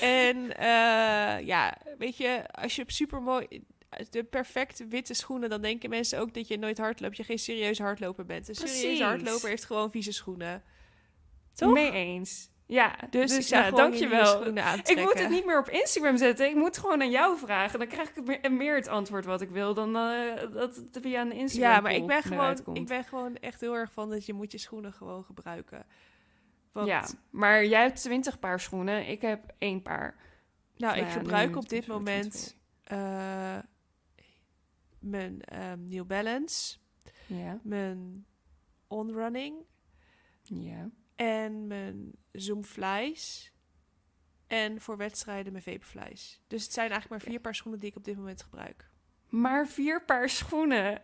En 0.00 0.36
uh, 0.36 1.46
ja, 1.46 1.76
weet 1.98 2.16
je, 2.16 2.42
als 2.50 2.76
je 2.76 2.82
op 2.82 2.90
super 2.90 3.22
mooi 3.22 3.46
de 4.10 4.24
perfecte 4.24 4.86
witte 4.86 5.14
schoenen, 5.14 5.48
dan 5.48 5.62
denken 5.62 5.90
mensen 5.90 6.18
ook 6.18 6.34
dat 6.34 6.48
je 6.48 6.58
nooit 6.58 6.78
hardloopt. 6.78 7.16
Je 7.16 7.24
geen 7.24 7.38
serieus 7.38 7.78
hardloper 7.78 8.24
bent. 8.26 8.48
Een 8.48 8.54
serieuze 8.54 9.04
hardloper 9.04 9.48
heeft 9.48 9.64
gewoon 9.64 9.90
vieze 9.90 10.12
schoenen. 10.12 10.62
Toch? 11.54 11.72
Mee 11.72 11.90
eens. 11.90 12.50
Ja, 12.66 12.96
dus, 13.10 13.34
dus 13.34 13.48
ja, 13.48 13.70
dankjewel. 13.70 14.46
Ik 14.84 14.96
moet 14.96 15.18
het 15.18 15.28
niet 15.28 15.46
meer 15.46 15.58
op 15.58 15.68
Instagram 15.68 16.16
zetten. 16.16 16.48
Ik 16.48 16.54
moet 16.54 16.78
gewoon 16.78 17.00
aan 17.00 17.10
jou 17.10 17.38
vragen. 17.38 17.78
Dan 17.78 17.88
krijg 17.88 18.16
ik 18.16 18.24
meer, 18.24 18.52
meer 18.52 18.74
het 18.74 18.88
antwoord 18.88 19.24
wat 19.24 19.40
ik 19.40 19.50
wil 19.50 19.74
dan 19.74 19.96
uh, 19.96 20.40
dat 20.52 20.76
het 20.76 20.98
via 21.00 21.20
een 21.20 21.32
Instagram. 21.32 21.72
Ja, 21.72 21.80
maar 21.80 21.94
ik 21.94 22.06
ben 22.06 22.22
gewoon, 22.22 22.60
ik 22.72 22.86
ben 22.86 23.04
gewoon 23.04 23.36
echt 23.36 23.60
heel 23.60 23.74
erg 23.74 23.92
van 23.92 24.10
dat 24.10 24.26
je 24.26 24.32
moet 24.32 24.52
je 24.52 24.58
schoenen 24.58 24.92
gewoon 24.92 25.24
gebruiken. 25.24 25.86
Want, 26.72 26.86
ja, 26.86 27.06
maar 27.30 27.64
jij 27.64 27.82
hebt 27.82 28.02
twintig 28.02 28.38
paar 28.38 28.60
schoenen. 28.60 29.08
Ik 29.08 29.20
heb 29.20 29.40
één 29.58 29.82
paar. 29.82 30.16
Nou, 30.76 30.98
ik 30.98 31.08
gebruik 31.08 31.56
op 31.56 31.68
dit 31.68 31.86
moment 31.86 32.56
uh, 32.92 33.56
mijn 35.00 35.62
um, 35.62 35.84
New 35.84 36.06
Balance, 36.06 36.78
mijn 37.62 38.26
On 38.88 39.12
Running. 39.12 39.56
En 41.16 41.66
mijn 41.66 42.12
zoomflies. 42.32 43.52
En 44.46 44.80
voor 44.80 44.96
wedstrijden 44.96 45.52
mijn 45.52 45.64
vaporflies. 45.64 46.40
Dus 46.46 46.62
het 46.62 46.72
zijn 46.72 46.90
eigenlijk 46.90 47.22
maar 47.22 47.32
vier 47.32 47.40
paar 47.40 47.54
schoenen 47.54 47.80
die 47.80 47.88
ik 47.88 47.96
op 47.96 48.04
dit 48.04 48.16
moment 48.16 48.42
gebruik. 48.42 48.90
Maar 49.28 49.68
vier 49.68 50.04
paar 50.04 50.28
schoenen? 50.28 51.02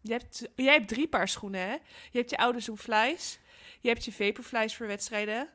Je 0.00 0.12
hebt, 0.12 0.48
jij 0.54 0.72
hebt 0.72 0.88
drie 0.88 1.08
paar 1.08 1.28
schoenen, 1.28 1.60
hè? 1.60 1.72
Je 2.10 2.18
hebt 2.18 2.30
je 2.30 2.36
oude 2.36 2.60
zoomflies. 2.60 3.38
Je 3.80 3.88
hebt 3.88 4.04
je 4.04 4.12
vaporflies 4.12 4.76
voor 4.76 4.86
wedstrijden. 4.86 5.48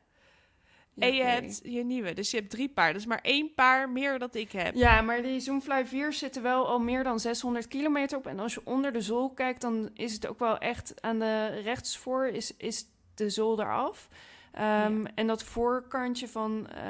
En 0.97 1.13
je 1.13 1.23
hebt 1.23 1.61
je 1.63 1.83
nieuwe. 1.83 2.13
Dus 2.13 2.31
je 2.31 2.37
hebt 2.37 2.49
drie 2.49 2.69
paar. 2.69 2.93
Dus 2.93 3.05
maar 3.05 3.19
één 3.21 3.53
paar 3.53 3.89
meer 3.89 4.19
dan 4.19 4.29
ik 4.31 4.51
heb. 4.51 4.75
Ja, 4.75 5.01
maar 5.01 5.21
die 5.21 5.39
Zoomfly 5.39 5.85
4 5.85 6.13
zitten 6.13 6.41
wel 6.41 6.67
al 6.67 6.79
meer 6.79 7.03
dan 7.03 7.19
600 7.19 7.67
kilometer 7.67 8.17
op. 8.17 8.27
En 8.27 8.39
als 8.39 8.53
je 8.53 8.61
onder 8.63 8.93
de 8.93 9.01
zool 9.01 9.29
kijkt, 9.29 9.61
dan 9.61 9.89
is 9.93 10.13
het 10.13 10.27
ook 10.27 10.39
wel 10.39 10.57
echt 10.57 11.01
aan 11.01 11.19
de 11.19 11.47
rechtsvoor 11.47 12.27
is, 12.27 12.57
is 12.57 12.85
de 13.15 13.29
zool 13.29 13.59
eraf. 13.59 14.07
Um, 14.55 15.05
En 15.05 15.27
dat 15.27 15.43
voorkantje 15.43 16.27
van, 16.27 16.67
uh, 16.75 16.83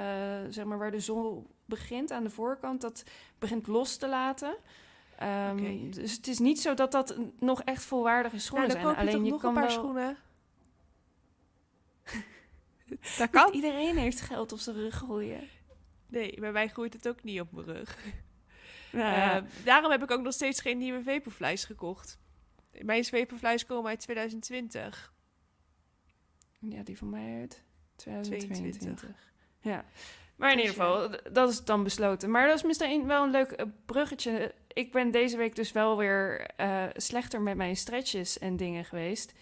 zeg 0.50 0.66
maar, 0.66 0.78
waar 0.78 0.92
de 0.92 1.00
zool 1.00 1.48
begint 1.66 2.12
aan 2.12 2.24
de 2.24 2.30
voorkant, 2.30 2.82
dat 2.82 3.04
begint 3.40 3.68
los 3.68 3.98
te 3.98 4.08
laten. 4.08 4.56
Um, 5.50 5.92
Dus 5.92 6.16
het 6.16 6.28
is 6.28 6.40
niet 6.40 6.62
zo 6.62 6.74
dat 6.74 6.92
dat 6.92 7.18
nog 7.40 7.62
echt 7.62 7.84
volwaardige 7.84 8.40
schoenen 8.40 8.68
nou, 8.68 8.82
zijn. 8.82 8.96
Alleen 8.96 9.26
je, 9.26 9.38
kan 9.38 9.50
een 9.50 9.54
paar 9.56 9.64
wel... 9.64 9.72
schoenen. 9.72 10.18
dat 13.18 13.30
kan. 13.30 13.54
iedereen 13.54 13.98
heeft 13.98 14.22
geld 14.22 14.52
op 14.52 14.60
zijn 14.60 14.76
rug 14.76 14.96
groeien. 14.96 15.48
Nee, 16.08 16.40
bij 16.40 16.52
mij 16.52 16.68
groeit 16.68 16.94
het 16.94 17.08
ook 17.08 17.24
niet 17.24 17.40
op 17.40 17.52
mijn 17.52 17.66
rug. 17.66 17.98
Nou, 18.92 19.16
ja. 19.16 19.42
uh, 19.42 19.48
daarom 19.64 19.92
heb 19.92 20.04
ik 20.04 20.12
ook 20.12 20.22
nog 20.22 20.34
steeds 20.34 20.62
geen 20.62 20.78
nieuwe 20.78 21.04
vaporflies 21.04 21.66
gekocht. 21.66 22.20
Mijn 22.82 23.06
vaporflies 23.06 23.66
komen 23.66 23.90
uit 23.90 24.00
2020. 24.00 25.14
Ja, 26.60 26.84
die 26.84 26.98
van 26.98 27.10
mij 27.10 27.40
uit 27.40 27.64
2022. 27.96 29.34
Ja. 29.60 29.86
Maar 30.36 30.52
in 30.52 30.58
ieder 30.58 30.74
geval, 30.74 31.10
dat 31.32 31.50
is 31.50 31.64
dan 31.64 31.84
besloten. 31.84 32.32
Maar 32.32 32.48
dat 32.48 32.56
is 32.56 32.64
misschien 32.64 33.08
wel 33.08 33.24
een 33.24 33.32
leuk 33.32 33.52
eh, 33.52 33.66
bruggetje. 33.86 34.54
Ik 34.68 34.92
ben 34.92 35.12
deze 35.12 35.38
week 35.38 35.56
dus 35.56 35.72
wel 35.72 35.98
weer 35.98 36.50
uh, 36.58 36.84
slechter 36.94 37.42
met 37.42 37.56
mijn 37.56 37.76
stretches 37.76 38.40
en 38.40 38.58
dingen 38.58 38.86
geweest. 38.86 39.34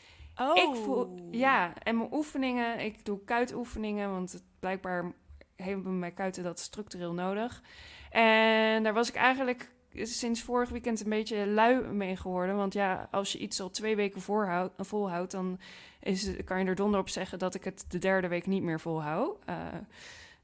Oh. 0.41 0.57
Ik 0.57 0.75
voel, 0.83 1.15
ja, 1.31 1.73
en 1.83 1.97
mijn 1.97 2.13
oefeningen. 2.13 2.79
Ik 2.79 3.05
doe 3.05 3.23
kuitoefeningen, 3.23 4.11
want 4.11 4.31
het, 4.31 4.43
blijkbaar 4.59 5.11
hebben 5.55 5.99
mijn 5.99 6.13
kuiten 6.13 6.43
dat 6.43 6.59
structureel 6.59 7.13
nodig. 7.13 7.61
En 8.09 8.83
daar 8.83 8.93
was 8.93 9.09
ik 9.09 9.15
eigenlijk 9.15 9.71
sinds 9.93 10.41
vorig 10.43 10.69
weekend 10.69 11.01
een 11.03 11.09
beetje 11.09 11.47
lui 11.47 11.81
mee 11.81 12.15
geworden. 12.15 12.55
Want 12.55 12.73
ja, 12.73 13.07
als 13.11 13.31
je 13.31 13.37
iets 13.37 13.61
al 13.61 13.69
twee 13.69 13.95
weken 13.95 14.21
voorhoudt, 14.21 14.73
volhoudt, 14.77 15.31
dan 15.31 15.59
is, 15.99 16.29
kan 16.45 16.59
je 16.59 16.65
er 16.65 16.75
donder 16.75 16.99
op 16.99 17.09
zeggen 17.09 17.39
dat 17.39 17.55
ik 17.55 17.63
het 17.63 17.85
de 17.89 17.99
derde 17.99 18.27
week 18.27 18.47
niet 18.47 18.63
meer 18.63 18.79
volhoud. 18.79 19.37
Uh, 19.49 19.55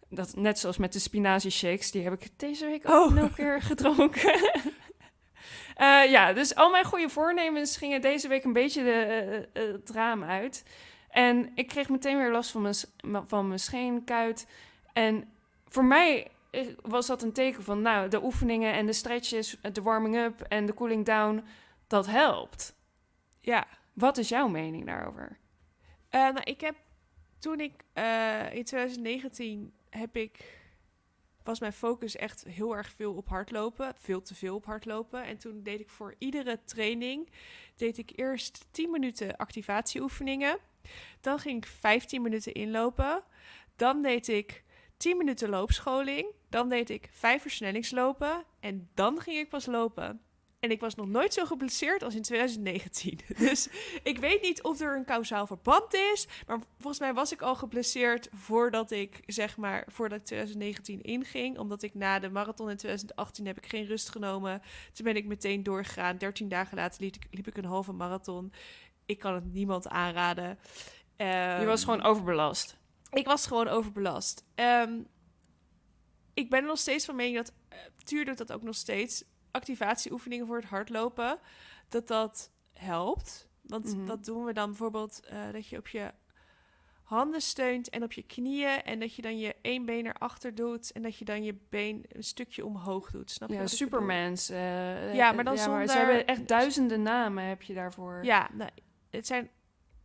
Dat, 0.09 0.35
net 0.35 0.59
zoals 0.59 0.77
met 0.77 0.93
de 0.93 0.99
spinazie 0.99 1.51
shakes, 1.51 1.91
die 1.91 2.03
heb 2.03 2.13
ik 2.13 2.29
deze 2.35 2.65
week 2.65 2.89
Oh. 2.89 2.95
ook 2.95 3.13
nog 3.13 3.23
een 3.23 3.33
keer 3.33 3.61
gedronken. 3.61 4.39
Eh, 5.75 6.11
ja, 6.11 6.33
dus 6.33 6.55
al 6.55 6.69
mijn 6.69 6.85
goede 6.85 7.09
voornemens 7.09 7.77
gingen 7.77 8.01
deze 8.01 8.27
week 8.27 8.43
een 8.43 8.53
beetje 8.53 8.81
eh, 8.81 9.37
eh, 9.37 9.43
het 9.53 9.89
raam 9.89 10.23
uit. 10.23 10.63
En 11.09 11.51
ik 11.55 11.67
kreeg 11.67 11.89
meteen 11.89 12.17
weer 12.17 12.31
last 12.31 12.51
van 12.51 12.61
mijn, 12.61 12.75
van 13.27 13.47
mijn 13.47 13.59
scheenkuit. 13.59 14.47
En 14.93 15.33
voor 15.67 15.85
mij 15.85 16.31
was 16.81 17.07
dat 17.07 17.21
een 17.21 17.33
teken 17.33 17.63
van, 17.63 17.81
nou, 17.81 18.09
de 18.09 18.23
oefeningen 18.23 18.73
en 18.73 18.85
de 18.85 18.93
stretches, 18.93 19.57
de 19.71 19.81
warming-up 19.81 20.41
en 20.41 20.65
de 20.65 20.73
cooling 20.73 21.05
down, 21.05 21.43
dat 21.87 22.07
helpt. 22.07 22.75
Ja. 23.41 23.67
Wat 23.93 24.17
is 24.17 24.29
jouw 24.29 24.47
mening 24.47 24.85
daarover? 24.85 25.37
Nou, 26.09 26.41
ik 26.43 26.61
heb 26.61 26.75
toen 27.39 27.59
ik 27.59 27.73
in 28.51 28.63
2019 28.63 29.73
heb 29.89 30.15
ik 30.15 30.37
was 31.45 31.59
mijn 31.59 31.73
focus 31.73 32.15
echt 32.15 32.43
heel 32.43 32.75
erg 32.75 32.91
veel 32.91 33.13
op 33.13 33.29
hardlopen, 33.29 33.93
veel 33.97 34.21
te 34.21 34.35
veel 34.35 34.55
op 34.55 34.65
hardlopen. 34.65 35.23
En 35.23 35.37
toen 35.37 35.63
deed 35.63 35.79
ik 35.79 35.89
voor 35.89 36.15
iedere 36.17 36.59
training 36.63 37.29
deed 37.75 37.97
ik 37.97 38.11
eerst 38.15 38.67
10 38.71 38.91
minuten 38.91 39.37
activatieoefeningen, 39.37 40.57
dan 41.21 41.39
ging 41.39 41.57
ik 41.57 41.69
15 41.69 42.21
minuten 42.21 42.53
inlopen, 42.53 43.23
dan 43.75 44.01
deed 44.01 44.27
ik 44.27 44.63
10 44.97 45.17
minuten 45.17 45.49
loopscholing, 45.49 46.27
dan 46.49 46.69
deed 46.69 46.89
ik 46.89 47.09
5 47.11 47.41
versnellingslopen 47.41 48.43
en 48.59 48.89
dan 48.93 49.21
ging 49.21 49.37
ik 49.37 49.49
pas 49.49 49.65
lopen. 49.65 50.24
En 50.65 50.71
ik 50.71 50.79
was 50.79 50.95
nog 50.95 51.07
nooit 51.07 51.33
zo 51.33 51.45
geblesseerd 51.45 52.03
als 52.03 52.15
in 52.15 52.21
2019. 52.21 53.19
Dus 53.37 53.67
ik 54.03 54.17
weet 54.17 54.41
niet 54.41 54.63
of 54.63 54.79
er 54.81 54.95
een 54.95 55.05
kausaal 55.05 55.47
verband 55.47 55.93
is. 55.93 56.27
Maar 56.47 56.59
volgens 56.77 56.99
mij 56.99 57.13
was 57.13 57.31
ik 57.31 57.41
al 57.41 57.55
geblesseerd 57.55 58.29
voordat 58.33 58.91
ik, 58.91 59.19
zeg 59.25 59.57
maar, 59.57 59.87
voordat 59.87 60.19
ik 60.19 60.25
2019 60.25 61.01
inging. 61.01 61.57
Omdat 61.57 61.81
ik 61.81 61.93
na 61.93 62.19
de 62.19 62.29
marathon 62.29 62.69
in 62.69 62.77
2018 62.77 63.45
heb 63.45 63.57
ik 63.57 63.65
geen 63.65 63.85
rust 63.85 64.09
genomen. 64.09 64.61
Toen 64.93 65.05
ben 65.05 65.15
ik 65.15 65.25
meteen 65.25 65.63
doorgegaan. 65.63 66.17
13 66.17 66.49
dagen 66.49 66.77
later 66.77 67.01
liep 67.01 67.15
ik, 67.15 67.27
liep 67.31 67.47
ik 67.47 67.57
een 67.57 67.65
halve 67.65 67.91
marathon. 67.91 68.53
Ik 69.05 69.19
kan 69.19 69.33
het 69.33 69.53
niemand 69.53 69.87
aanraden. 69.87 70.59
Je 71.17 71.63
was 71.65 71.81
Ehm, 71.81 71.89
gewoon 71.89 72.03
overbelast. 72.03 72.77
ik 73.11 73.25
was 73.25 73.47
gewoon 73.47 73.67
overbelast. 73.67 74.43
Ehm, 74.55 74.99
ik 76.33 76.49
ben 76.49 76.59
er 76.61 76.67
nog 76.67 76.77
steeds 76.79 77.05
van 77.05 77.15
mening 77.15 77.35
dat, 77.37 77.53
uh, 77.73 77.79
Tuur 78.03 78.25
doet 78.25 78.37
dat 78.37 78.51
ook 78.51 78.63
nog 78.63 78.75
steeds, 78.75 79.23
activatieoefeningen 79.55 80.47
voor 80.47 80.55
het 80.55 80.65
hardlopen, 80.65 81.39
dat 81.89 82.07
dat 82.07 82.51
helpt. 82.73 83.47
Want 83.61 83.95
Mhm. 83.95 84.05
dat 84.05 84.25
doen 84.25 84.43
we 84.45 84.53
dan 84.53 84.69
bijvoorbeeld 84.69 85.19
eh, 85.25 85.51
dat 85.51 85.67
je 85.67 85.77
op 85.77 85.87
je 85.87 86.11
handen 87.03 87.41
steunt 87.41 87.89
en 87.89 88.03
op 88.03 88.11
je 88.11 88.23
knieën 88.23 88.83
en 88.83 88.99
dat 88.99 89.15
je 89.15 89.21
dan 89.21 89.37
je 89.39 89.55
één 89.61 89.85
been 89.85 90.05
erachter 90.05 90.55
doet 90.55 90.91
en 90.91 91.01
dat 91.01 91.17
je 91.17 91.25
dan 91.25 91.43
je 91.43 91.55
been 91.69 92.05
een 92.07 92.23
stukje 92.23 92.65
omhoog 92.65 93.11
doet. 93.11 93.31
Snap 93.31 93.49
je 93.49 93.55
Ja? 93.55 93.67
Supermans. 93.67 94.49
eh, 94.49 95.15
Ja, 95.15 95.29
eh, 95.29 95.35
maar 95.35 95.43
dan 95.43 95.57
Ze 95.57 95.63
zonder- 95.63 95.95
hebben 95.95 96.25
echt 96.25 96.47
duizenden 96.47 97.01
namen 97.01 97.43
heb 97.43 97.61
je 97.61 97.73
daarvoor. 97.73 98.23
Ja, 98.23 98.49
nou, 98.53 98.69
het 99.09 99.27
zijn 99.27 99.49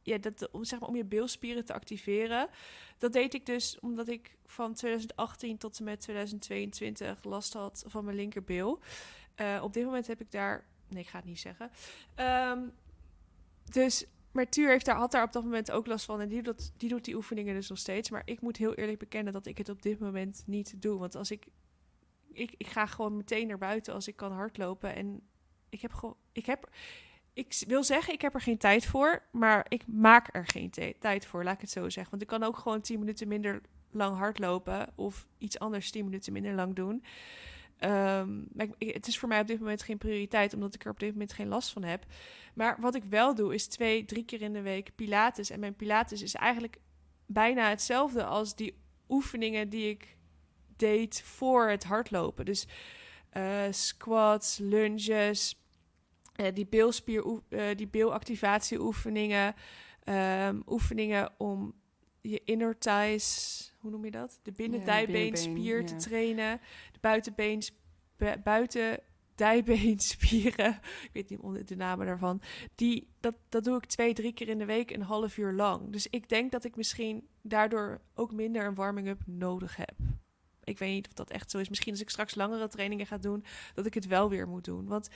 ja, 0.03 0.19
dat, 0.19 0.51
om, 0.51 0.65
zeg 0.65 0.81
maar, 0.81 0.89
om 0.89 0.97
je 0.97 1.05
bilspieren 1.05 1.65
te 1.65 1.73
activeren. 1.73 2.49
Dat 2.99 3.13
deed 3.13 3.35
ik 3.35 3.47
dus 3.47 3.79
omdat 3.81 4.09
ik 4.09 4.37
van 4.47 4.75
2018 4.75 5.59
tot 5.59 5.79
en 5.79 5.85
met 5.85 6.01
2022 6.01 7.25
last 7.25 7.53
had 7.53 7.85
van 7.87 8.05
mijn 8.05 8.17
linkerbil. 8.17 8.79
Eh, 9.35 9.61
op 9.63 9.73
dit 9.73 9.85
moment 9.85 10.07
heb 10.07 10.21
ik 10.21 10.31
daar. 10.31 10.65
Nee, 10.89 11.03
ik 11.03 11.09
ga 11.09 11.17
het 11.17 11.27
niet 11.27 11.41
zeggen. 11.41 11.71
Ehm, 12.15 12.59
dus. 13.65 14.07
Maar 14.33 14.49
Tuur 14.49 14.69
heeft 14.69 14.85
daar, 14.85 14.97
had 14.97 15.11
daar 15.11 15.23
op 15.23 15.33
dat 15.33 15.45
moment 15.45 15.71
ook 15.71 15.87
last 15.87 16.05
van. 16.05 16.21
En 16.21 16.29
die 16.29 16.43
doet, 16.43 16.73
die 16.77 16.89
doet 16.89 17.05
die 17.05 17.15
oefeningen 17.15 17.55
dus 17.55 17.69
nog 17.69 17.79
steeds. 17.79 18.11
Maar 18.11 18.23
ik 18.25 18.41
moet 18.41 18.57
heel 18.57 18.75
eerlijk 18.75 18.99
bekennen 18.99 19.33
dat 19.33 19.47
ik 19.47 19.59
het 19.59 19.69
op 19.69 19.83
dit 19.83 19.99
moment 19.99 20.43
niet 20.47 20.83
doe. 20.83 20.99
Want 20.99 21.15
als 21.15 21.31
ik. 21.31 21.47
Ik, 22.33 22.55
ik 22.57 22.67
ga 22.67 22.87
gewoon 22.87 23.17
meteen 23.17 23.47
naar 23.47 23.59
buiten 23.59 23.95
als 23.95 24.09
ik 24.09 24.17
kan 24.17 24.33
hardlopen. 24.33 24.95
En 24.95 25.21
ik 25.69 25.81
heb 25.81 25.93
gewoon. 25.93 26.17
Ik 26.33 26.47
heb 26.47 26.71
ik 27.33 27.63
wil 27.67 27.85
zeggen, 27.85 28.15
ik 28.15 28.21
heb 28.21 28.35
er 28.35 28.41
geen 28.41 28.59
tijd 28.59 28.87
voor, 28.87 29.23
maar 29.33 29.67
ik 29.69 29.87
maak 29.87 30.29
er 30.35 30.47
geen 30.47 30.71
tijd 30.99 31.27
voor, 31.27 31.45
laat 31.45 31.55
ik 31.55 31.61
het 31.61 31.71
zo 31.71 31.89
zeggen. 31.89 32.11
Want 32.11 32.23
ik 32.23 32.29
kan 32.29 32.43
ook 32.43 32.57
gewoon 32.57 32.81
10 32.81 32.99
minuten 32.99 33.29
minder 33.29 33.61
lang 33.91 34.17
hardlopen 34.17 34.89
of 34.95 35.27
iets 35.39 35.59
anders 35.59 35.91
10 35.91 36.05
minuten 36.05 36.33
minder 36.33 36.55
lang 36.55 36.75
doen. 36.75 37.05
Ehm, 37.81 38.39
maar 38.53 38.67
ik- 38.79 38.95
het 38.95 39.07
is 39.07 39.19
voor 39.19 39.29
mij 39.29 39.41
op 39.41 39.47
dit 39.47 39.59
moment 39.59 39.83
geen 39.83 39.99
prioriteit, 39.99 40.55
omdat 40.55 40.75
ik 40.75 40.85
er 40.85 40.91
op 40.91 41.01
dit 41.01 41.13
moment 41.13 41.33
geen 41.33 41.49
last 41.49 41.73
van 41.73 41.83
heb. 41.85 42.05
Maar 42.55 42.77
wat 42.81 42.95
ik 42.95 43.05
wel 43.05 43.35
doe, 43.35 43.55
is 43.55 43.67
twee, 43.67 44.05
drie 44.05 44.25
keer 44.25 44.43
in 44.43 44.53
de 44.53 44.63
week 44.63 44.91
Pilates. 44.95 45.51
En 45.51 45.61
mijn 45.61 45.77
Pilates 45.77 46.23
is 46.23 46.35
eigenlijk 46.35 46.77
bijna 47.27 47.69
hetzelfde 47.69 48.25
als 48.25 48.55
die 48.57 48.75
oefeningen 49.09 49.69
die 49.69 49.89
ik 49.89 50.17
deed 50.77 51.23
voor 51.23 51.69
het 51.69 51.85
hardlopen. 51.85 52.45
Dus 52.45 52.67
eh, 53.31 53.63
squats, 53.71 54.59
lunges, 54.59 55.63
eh, 56.35 56.55
die 56.55 56.67
beelspier, 56.67 57.41
eh 57.49 57.77
die 57.77 57.89
beelactivatieoefeningen, 57.89 59.55
ehm, 60.05 60.61
oefeningen 60.67 61.33
om 61.39 61.75
je 62.21 62.41
inner 62.45 62.79
thighs, 62.79 63.73
hoe 63.79 63.91
noem 63.91 64.05
je 64.05 64.11
dat? 64.11 64.39
De 64.43 64.53
binnendijbeenspier 64.53 65.55
binnenbeen, 65.55 65.87
te 65.87 65.95
ja. 65.95 65.99
trainen, 66.01 66.61
de 67.01 67.09
buitenbeen, 67.09 67.63
buiten 68.43 69.01
dijbeenspieren, 69.35 70.71
ik 71.11 71.11
weet 71.13 71.31
niet 71.31 71.69
de 71.69 71.77
namen 71.77 72.07
daarvan, 72.07 72.43
die, 72.75 73.09
dat, 73.21 73.37
dat 73.49 73.65
doe 73.65 73.77
ik 73.77 73.85
twee, 73.85 74.15
drie 74.15 74.33
keer 74.33 74.49
in 74.49 74.59
de 74.59 74.65
week 74.65 74.91
een 74.91 75.03
half 75.03 75.37
uur 75.37 75.53
lang. 75.53 75.93
Dus 75.93 76.07
ik 76.11 76.29
denk 76.29 76.51
dat 76.51 76.65
ik 76.65 76.77
misschien 76.77 77.29
daardoor 77.43 78.01
ook 78.15 78.33
minder 78.33 78.67
een 78.67 78.75
warming-up 78.75 79.21
nodig 79.27 79.77
heb. 79.77 79.95
Ik 80.65 80.79
weet 80.79 80.93
niet 80.93 81.07
of 81.07 81.13
dat 81.13 81.31
echt 81.31 81.51
zo 81.51 81.59
is. 81.59 81.69
Misschien 81.69 81.93
als 81.93 82.01
ik 82.01 82.11
straks 82.11 82.35
langere 82.35 82.69
trainingen 82.69 83.07
ga 83.07 83.19
doen, 83.19 83.45
dat 83.75 83.87
ik 83.87 83.95
het 83.95 84.07
wel 84.07 84.29
weer 84.29 84.49
moet 84.49 84.65
doen. 84.65 84.87
Want 84.87 85.09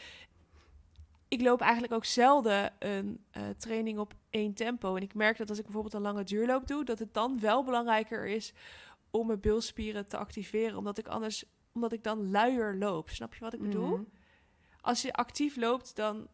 ik 1.28 1.40
loop 1.40 1.60
eigenlijk 1.60 1.92
ook 1.92 2.04
zelden 2.04 2.72
een 2.78 3.24
eh, 3.30 3.42
training 3.58 3.98
op 3.98 4.14
één 4.30 4.54
tempo. 4.54 4.96
En 4.96 5.02
ik 5.02 5.14
merk 5.14 5.36
dat 5.36 5.48
als 5.48 5.58
ik 5.58 5.64
bijvoorbeeld 5.64 5.94
een 5.94 6.00
lange 6.00 6.24
duurloop 6.24 6.66
doe, 6.66 6.84
dat 6.84 6.98
het 6.98 7.14
dan 7.14 7.40
wel 7.40 7.64
belangrijker 7.64 8.26
is 8.26 8.52
om 9.10 9.26
mijn 9.26 9.40
bilspieren 9.40 10.08
te 10.08 10.16
activeren. 10.16 10.76
Omdat 10.76 10.98
ik 10.98 11.08
anders, 11.08 11.44
omdat 11.74 11.92
ik 11.92 12.02
dan 12.02 12.30
luier 12.30 12.76
loop. 12.76 13.10
Snap 13.10 13.34
je 13.34 13.40
wat 13.40 13.52
ik 13.52 13.60
bedoel? 13.60 13.96
Mhm. 13.96 14.02
Als 14.80 15.02
je 15.02 15.12
actief 15.12 15.56
loopt, 15.56 15.96
dan 15.96 16.28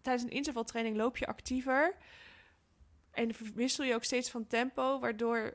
tijdens 0.00 0.24
een 0.24 0.36
intervaltraining 0.36 0.96
loop 0.96 1.16
je 1.16 1.26
actiever. 1.26 1.96
En 3.10 3.30
wissel 3.54 3.84
je 3.84 3.94
ook 3.94 4.04
steeds 4.04 4.30
van 4.30 4.46
tempo, 4.46 4.98
waardoor 4.98 5.54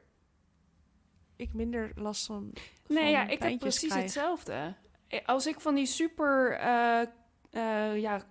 ik 1.35 1.53
minder 1.53 1.91
last 1.95 2.25
van. 2.25 2.53
Nee, 2.87 3.11
ja, 3.11 3.27
ik 3.27 3.41
heb 3.43 3.59
precies 3.59 3.89
krijg. 3.89 4.03
hetzelfde. 4.03 4.75
Eh, 5.07 5.25
Als 5.25 5.47
ik 5.47 5.59
van 5.59 5.75
die 5.75 5.85
super, 5.85 6.51
eh, 6.51 8.01
ja, 8.01 8.25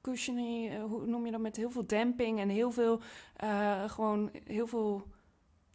cushiony, 0.00 0.68
eh, 0.68 0.82
hoe 0.82 1.06
noem 1.06 1.24
je 1.24 1.32
dat, 1.32 1.40
met 1.40 1.56
heel 1.56 1.70
veel 1.70 1.86
demping 1.86 2.38
en 2.40 2.48
heel 2.48 2.70
veel, 2.70 3.00
gewoon 3.86 4.30
heel 4.44 4.66
veel 4.66 5.06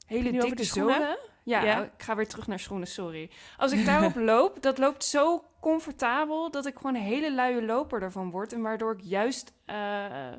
hele 0.08 0.32
dikke 0.32 0.56
de 0.56 0.64
schoenen? 0.64 0.94
zolen. 0.96 1.18
Ja, 1.44 1.64
Ja. 1.64 1.84
ik 1.84 2.04
ga 2.04 2.16
weer 2.16 2.28
terug 2.28 2.48
naar 2.48 2.60
schoenen, 2.60 2.88
sorry. 2.88 3.30
Als 3.58 3.72
ik 3.72 3.86
daarop 3.86 4.16
loop, 4.34 4.62
dat 4.62 4.78
loopt 4.78 5.04
zo 5.04 5.44
comfortabel 5.60 6.52
dat 6.52 6.66
ik 6.66 6.76
gewoon 6.76 6.96
een 6.96 7.02
hele 7.02 7.34
luie 7.34 7.62
loper 7.66 8.02
ervan 8.02 8.30
word. 8.32 8.54
En 8.54 8.62
waardoor 8.62 8.92
ik 8.94 9.00
juist 9.02 9.54
eh, 9.66 10.32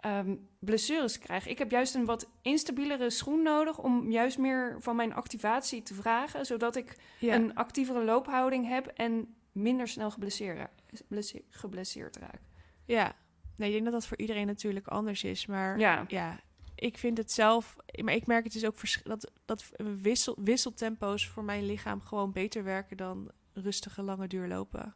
ehm, 0.00 0.34
blessures 0.58 1.18
krijg. 1.18 1.46
Ik 1.46 1.58
heb 1.58 1.70
juist 1.70 1.94
een 1.94 2.04
wat 2.04 2.28
instabielere 2.42 3.10
schoen 3.10 3.42
nodig 3.42 3.78
om 3.78 4.10
juist 4.10 4.38
meer 4.38 4.76
van 4.80 4.96
mijn 4.96 5.14
activatie 5.14 5.82
te 5.82 5.94
vragen. 5.94 6.46
Zodat 6.46 6.76
ik 6.76 6.96
Ja. 7.18 7.34
een 7.34 7.54
actievere 7.54 8.04
loophouding 8.04 8.68
heb 8.68 8.86
en 8.86 9.34
minder 9.52 9.88
snel 9.88 10.10
geblesseerd, 10.10 10.68
blesse- 11.08 11.42
geblesseerd 11.50 12.16
raak. 12.16 12.40
Ja, 12.84 13.12
nee, 13.56 13.68
ik 13.68 13.72
denk 13.74 13.84
dat 13.84 13.92
dat 13.94 14.06
voor 14.06 14.18
iedereen 14.18 14.46
natuurlijk 14.46 14.86
anders 14.88 15.24
is. 15.24 15.46
Maar 15.46 15.78
Ja, 15.78 16.04
ja, 16.08 16.40
ik 16.84 16.98
vind 16.98 17.18
het 17.18 17.32
zelf, 17.32 17.76
maar 18.02 18.14
ik 18.14 18.26
merk 18.26 18.44
het 18.44 18.52
dus 18.52 18.64
ook 18.64 18.76
dat, 19.04 19.30
dat 19.44 19.70
wissel, 20.02 20.36
wisseltempo's 20.38 21.28
voor 21.28 21.44
mijn 21.44 21.66
lichaam 21.66 22.00
gewoon 22.00 22.32
beter 22.32 22.64
werken 22.64 22.96
dan 22.96 23.30
rustige 23.52 24.02
lange 24.02 24.26
duurlopen. 24.26 24.94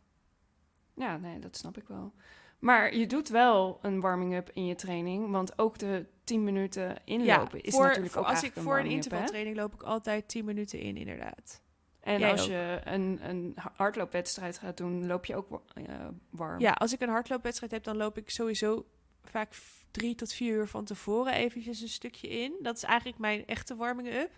ja, 0.94 1.16
nee, 1.16 1.38
dat 1.38 1.56
snap 1.56 1.76
ik 1.76 1.88
wel. 1.88 2.12
Maar 2.58 2.94
je 2.96 3.06
doet 3.06 3.28
wel 3.28 3.78
een 3.82 4.00
warming-up 4.00 4.50
in 4.52 4.66
je 4.66 4.74
training, 4.74 5.30
want 5.30 5.58
ook 5.58 5.78
de 5.78 6.06
10 6.24 6.44
minuten 6.44 6.96
inlopen 7.04 7.60
is 7.60 7.74
voor- 7.74 7.82
natuurlijk 7.86 8.12
voor- 8.12 8.22
ook 8.22 8.28
als 8.28 8.42
ik 8.42 8.56
een 8.56 8.62
voor 8.62 8.78
een 8.78 8.86
intervaltraining 8.86 9.56
loop 9.56 9.74
ik 9.74 9.82
altijd 9.82 10.28
10 10.28 10.44
minuten 10.44 10.80
in, 10.80 10.96
inderdaad. 10.96 11.62
En 12.00 12.18
Jij 12.18 12.30
als 12.30 12.40
ook. 12.42 12.48
je 12.48 12.80
een, 12.84 13.18
een 13.28 13.56
hardloopwedstrijd 13.76 14.58
gaat 14.58 14.76
doen, 14.76 15.06
loop 15.06 15.24
je 15.24 15.36
ook 15.36 15.62
eh, 15.74 15.84
warm. 16.30 16.60
Ja, 16.60 16.72
als 16.72 16.92
ik 16.92 17.00
een 17.00 17.08
hardloopwedstrijd 17.08 17.72
heb, 17.72 17.84
dan 17.84 17.96
loop 17.96 18.18
ik 18.18 18.30
sowieso 18.30 18.86
vaak 19.30 19.54
drie 19.90 20.14
tot 20.14 20.32
vier 20.32 20.54
uur 20.54 20.68
van 20.68 20.84
tevoren 20.84 21.32
eventjes 21.32 21.80
een 21.80 21.88
stukje 21.88 22.28
in. 22.28 22.54
Dat 22.62 22.76
is 22.76 22.82
eigenlijk 22.82 23.18
mijn 23.18 23.46
echte 23.46 23.76
warming-up. 23.76 24.30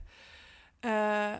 Eh, 0.80 1.36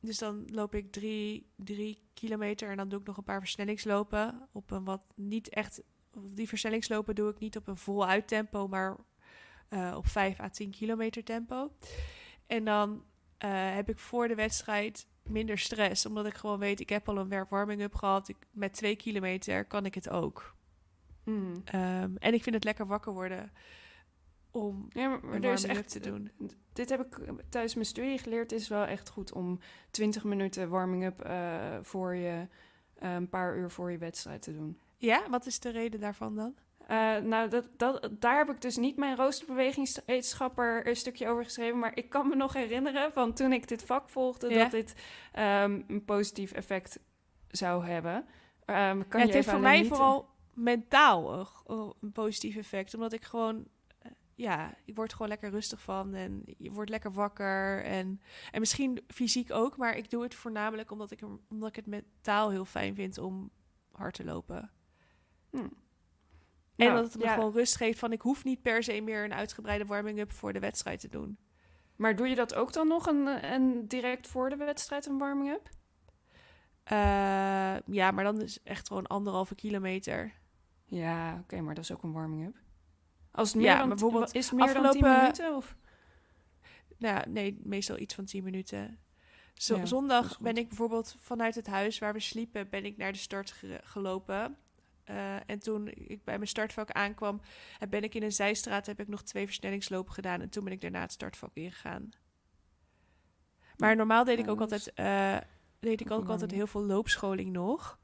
dus 0.00 0.18
dan 0.18 0.44
loop 0.50 0.74
ik 0.74 0.92
drie, 0.92 1.46
drie 1.56 2.02
kilometer 2.14 2.70
en 2.70 2.76
dan 2.76 2.88
doe 2.88 3.00
ik 3.00 3.06
nog 3.06 3.16
een 3.16 3.24
paar 3.24 3.40
versnellingslopen. 3.40 4.48
Op 4.52 4.70
een 4.70 4.84
wat 4.84 5.06
niet 5.14 5.48
echt... 5.48 5.82
Die 6.16 6.48
versnellingslopen 6.48 7.14
doe 7.14 7.30
ik 7.30 7.38
niet 7.38 7.56
op 7.56 7.68
een 7.68 7.76
voluit 7.76 8.28
tempo, 8.28 8.68
maar 8.68 8.96
eh, 9.68 9.94
op 9.96 10.06
5 10.06 10.40
à 10.40 10.48
10 10.48 10.70
kilometer 10.70 11.24
tempo. 11.24 11.72
En 12.46 12.64
dan 12.64 13.04
eh, 13.38 13.74
heb 13.74 13.88
ik 13.88 13.98
voor 13.98 14.28
de 14.28 14.34
wedstrijd 14.34 15.06
minder 15.22 15.58
stress. 15.58 16.06
Omdat 16.06 16.26
ik 16.26 16.34
gewoon 16.34 16.58
weet, 16.58 16.80
ik 16.80 16.88
heb 16.88 17.08
al 17.08 17.18
een 17.18 17.46
warming-up 17.48 17.94
gehad. 17.94 18.28
Ik, 18.28 18.36
met 18.50 18.72
twee 18.72 18.96
kilometer 18.96 19.64
kan 19.64 19.84
ik 19.84 19.94
het 19.94 20.08
ook. 20.08 20.53
Mm. 21.24 21.52
Ehm, 21.64 22.10
en 22.18 22.34
ik 22.34 22.42
vind 22.42 22.54
het 22.54 22.64
lekker 22.64 22.86
wakker 22.86 23.12
worden 23.12 23.52
om 24.50 24.86
Ja, 24.88 25.08
maar, 25.22 25.42
er 25.42 25.52
is 25.52 25.64
echt, 25.64 25.88
te 25.90 26.00
doen. 26.00 26.30
dit 26.72 26.88
heb 26.88 27.00
ik 27.00 27.18
tijdens 27.48 27.74
mijn 27.74 27.86
studie 27.86 28.18
geleerd. 28.18 28.50
Het 28.50 28.60
is 28.60 28.68
wel 28.68 28.84
echt 28.84 29.08
goed 29.08 29.32
om 29.32 29.58
20 29.90 30.24
minuten 30.24 30.68
warming-up 30.68 31.20
eh, 31.20 31.76
voor 31.82 32.14
je, 32.14 32.46
eh, 32.94 33.14
een 33.14 33.28
paar 33.28 33.56
uur 33.56 33.70
voor 33.70 33.90
je 33.90 33.98
wedstrijd 33.98 34.42
te 34.42 34.52
doen. 34.52 34.78
Ja, 34.98 35.22
wat 35.30 35.46
is 35.46 35.60
de 35.60 35.70
reden 35.70 36.00
daarvan 36.00 36.34
dan? 36.36 36.54
Eh, 36.86 37.16
nou, 37.16 37.48
dat, 37.48 37.68
dat, 37.76 38.08
daar 38.10 38.36
heb 38.36 38.50
ik 38.50 38.60
dus 38.60 38.76
niet 38.76 38.96
mijn 38.96 39.16
roosterbewegingswetenschapper 39.16 40.86
een 40.88 40.96
stukje 40.96 41.28
over 41.28 41.44
geschreven. 41.44 41.78
Maar 41.78 41.96
ik 41.96 42.08
kan 42.10 42.28
me 42.28 42.34
nog 42.36 42.52
herinneren 42.52 43.12
van 43.12 43.32
toen 43.32 43.52
ik 43.52 43.68
dit 43.68 43.82
vak 43.84 44.08
volgde, 44.08 44.48
Ja. 44.48 44.62
dat 44.62 44.70
dit 44.70 44.94
ehm, 45.32 45.80
een 45.86 46.04
positief 46.04 46.52
effect 46.52 46.98
zou 47.48 47.84
hebben. 47.84 48.26
Ehm, 48.64 49.02
kan 49.08 49.08
Ja, 49.10 49.18
je 49.18 49.24
het 49.24 49.32
heeft 49.34 49.50
voor 49.50 49.60
mij 49.60 49.84
vooral 49.84 50.28
mentaal 50.54 51.48
een, 51.66 51.92
een 52.00 52.12
positief 52.12 52.56
effect. 52.56 52.94
Omdat 52.94 53.12
ik 53.12 53.24
gewoon, 53.24 53.66
eh, 53.98 54.10
ja, 54.34 54.74
ik 54.84 54.96
word 54.96 55.12
gewoon 55.12 55.28
lekker 55.28 55.50
rustig 55.50 55.80
van. 55.80 56.14
En 56.14 56.42
je 56.58 56.70
wordt 56.70 56.90
lekker 56.90 57.12
wakker. 57.12 57.84
En, 57.84 58.20
en 58.50 58.60
misschien 58.60 59.04
fysiek 59.08 59.52
ook. 59.52 59.76
Maar 59.76 59.96
ik 59.96 60.10
doe 60.10 60.22
het 60.22 60.34
voornamelijk 60.34 60.90
omdat 60.90 61.10
ik, 61.10 61.20
omdat 61.48 61.68
ik 61.68 61.76
het 61.76 61.86
mentaal 61.86 62.50
heel 62.50 62.64
fijn 62.64 62.94
vind 62.94 63.18
om 63.18 63.50
hard 63.92 64.14
te 64.14 64.24
lopen. 64.24 64.70
Hm. 65.50 65.56
En 66.76 66.86
Nou, 66.86 66.94
dat 66.94 67.12
het 67.12 67.22
me 67.22 67.28
ja. 67.28 67.34
gewoon 67.34 67.52
rust 67.52 67.76
geeft 67.76 67.98
van 67.98 68.12
ik 68.12 68.20
hoef 68.20 68.44
niet 68.44 68.62
per 68.62 68.82
se 68.82 69.00
meer 69.00 69.24
een 69.24 69.34
uitgebreide 69.34 69.84
warming-up 69.84 70.32
voor 70.32 70.52
de 70.52 70.58
wedstrijd 70.58 71.00
te 71.00 71.08
doen. 71.08 71.38
Maar 71.96 72.16
doe 72.16 72.28
je 72.28 72.34
dat 72.34 72.54
ook 72.54 72.72
dan 72.72 72.88
nog 72.88 73.06
een, 73.06 73.52
een 73.52 73.88
direct 73.88 74.26
voor 74.26 74.50
de 74.50 74.56
wedstrijd 74.56 75.06
een 75.06 75.18
warming-up? 75.18 75.68
Eh, 76.84 77.76
ja, 77.86 78.10
maar 78.10 78.24
dan 78.24 78.40
is 78.40 78.62
echt 78.62 78.86
gewoon 78.86 79.06
anderhalve 79.06 79.54
kilometer. 79.54 80.32
Ja, 80.96 81.38
oké, 81.42 81.60
maar 81.60 81.74
dat 81.74 81.84
is 81.84 81.92
ook 81.92 82.02
een 82.02 82.12
warming-up. 82.12 82.56
Als 83.30 83.48
het 83.52 83.62
meer 83.62 83.76
dan, 83.76 83.88
bijvoorbeeld 83.88 84.34
is 84.34 84.50
meer 84.52 84.66
dan 84.66 84.74
10 84.74 84.84
afgelopen- 84.84 85.20
minuten? 85.20 85.54
Of? 85.56 85.76
Nou, 86.98 87.14
ja, 87.16 87.24
nee, 87.28 87.58
meestal 87.62 87.98
iets 87.98 88.14
van 88.14 88.24
10 88.24 88.44
minuten. 88.44 88.98
Ja, 89.54 89.82
is 89.82 89.88
zondag 89.88 90.40
ben 90.40 90.56
ik 90.56 90.68
bijvoorbeeld 90.68 91.16
vanuit 91.18 91.54
het 91.54 91.66
huis 91.66 91.98
waar 91.98 92.12
we 92.12 92.20
sliepen, 92.20 92.68
ben 92.68 92.84
ik 92.84 92.96
naar 92.96 93.12
de 93.12 93.18
start 93.18 93.50
ge- 93.50 93.80
gelopen. 93.84 94.56
Eh, 95.04 95.36
en 95.50 95.58
toen 95.58 95.88
ik 95.88 96.24
bij 96.24 96.36
mijn 96.36 96.48
startvak 96.48 96.90
aankwam, 96.90 97.40
eh, 97.78 97.88
ben 97.88 98.02
ik 98.02 98.14
in 98.14 98.22
een 98.22 98.32
zijstraat, 98.32 98.86
heb 98.86 99.00
ik 99.00 99.08
nog 99.08 99.22
twee 99.22 99.44
versnellingslopen 99.46 100.12
gedaan. 100.12 100.40
En 100.40 100.48
toen 100.48 100.64
ben 100.64 100.72
ik 100.72 100.80
daarna 100.80 101.00
het 101.00 101.12
startvak 101.12 101.50
ingegaan. 101.54 102.08
Maar 103.76 103.96
normaal 103.96 104.24
deed 104.24 104.38
ik 104.38 104.48
ook 104.48 104.60
altijd, 104.60 104.92
eh, 104.92 105.36
deed 105.80 106.00
ik 106.00 106.10
ook 106.10 106.28
altijd 106.28 106.50
heel 106.50 106.66
veel 106.66 106.82
loopscholing 106.84 107.52
nog. 107.52 107.98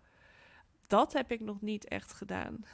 Dat 0.91 1.13
heb 1.13 1.33
ik 1.33 1.41
nog 1.41 1.61
niet 1.61 1.89
echt 1.89 2.13
gedaan. 2.13 2.65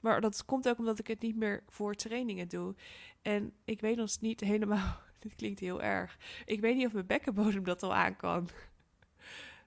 Maar 0.00 0.20
dat 0.20 0.44
komt 0.44 0.68
ook 0.68 0.78
omdat 0.78 0.98
ik 0.98 1.06
het 1.06 1.20
niet 1.20 1.36
meer 1.36 1.62
voor 1.68 1.94
trainingen 1.94 2.48
doe. 2.48 2.74
En 3.22 3.52
ik 3.64 3.80
weet 3.80 3.96
nog 3.96 4.20
niet 4.20 4.40
helemaal. 4.40 4.96
Dit 5.18 5.34
klinkt 5.34 5.60
heel 5.60 5.82
erg. 5.82 6.18
Ik 6.44 6.60
weet 6.60 6.76
niet 6.76 6.86
of 6.86 6.92
mijn 6.92 7.06
bekkenbodem 7.06 7.64
dat 7.64 7.82
al 7.82 7.94
aan 7.94 8.16
kan. 8.16 8.48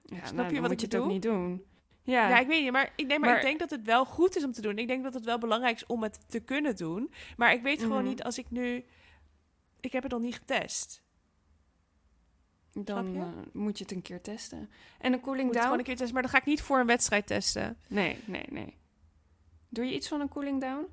Ja, 0.04 0.16
Snap 0.26 0.34
nou, 0.34 0.54
je 0.54 0.60
wat 0.60 0.70
moet 0.70 0.82
ik 0.82 0.90
je 0.90 0.96
het 0.96 1.04
ook 1.04 1.10
niet 1.12 1.22
doen. 1.22 1.64
Ja, 2.02 2.28
Ja, 2.28 2.38
ik 2.38 2.46
weet 2.46 2.62
niet, 2.62 2.72
maar 2.72 2.92
ik, 2.96 3.06
nee, 3.06 3.18
maar 3.18 3.28
Maar- 3.28 3.38
ik 3.38 3.44
denk 3.44 3.58
dat 3.58 3.70
het 3.70 3.82
wel 3.84 4.04
goed 4.04 4.36
is 4.36 4.44
om 4.44 4.52
te 4.52 4.60
doen. 4.60 4.78
Ik 4.78 4.86
denk 4.88 5.02
dat 5.02 5.14
het 5.14 5.24
wel 5.24 5.38
belangrijk 5.38 5.76
is 5.76 5.86
om 5.86 6.02
het 6.02 6.30
te 6.30 6.40
kunnen 6.40 6.76
doen. 6.76 7.12
Maar 7.36 7.52
ik 7.52 7.62
weet 7.62 7.80
gewoon 7.80 7.98
Mhm. 8.00 8.08
niet 8.08 8.22
als 8.22 8.38
ik 8.38 8.50
nu. 8.50 8.84
Ik 9.80 9.92
heb 9.92 10.02
het 10.02 10.12
nog 10.12 10.20
niet 10.20 10.34
getest. 10.34 11.02
Dan 12.74 13.16
eh, 13.16 13.28
moet 13.52 13.78
je 13.78 13.84
het 13.84 13.92
een 13.92 14.02
keer 14.02 14.20
testen. 14.20 14.70
En 14.98 15.12
een 15.12 15.20
cooling 15.20 15.44
moet 15.44 15.52
down? 15.52 15.64
gewoon 15.64 15.78
een 15.78 15.84
keer 15.84 15.96
testen, 15.96 16.14
maar 16.14 16.22
dat 16.22 16.30
ga 16.30 16.38
ik 16.38 16.44
niet 16.44 16.62
voor 16.62 16.78
een 16.78 16.86
wedstrijd 16.86 17.26
testen. 17.26 17.78
Nee, 17.88 18.18
nee, 18.24 18.44
nee. 18.50 18.76
Doe 19.68 19.84
je 19.84 19.94
iets 19.94 20.08
van 20.08 20.20
een 20.20 20.28
cooling 20.28 20.60
down? 20.60 20.86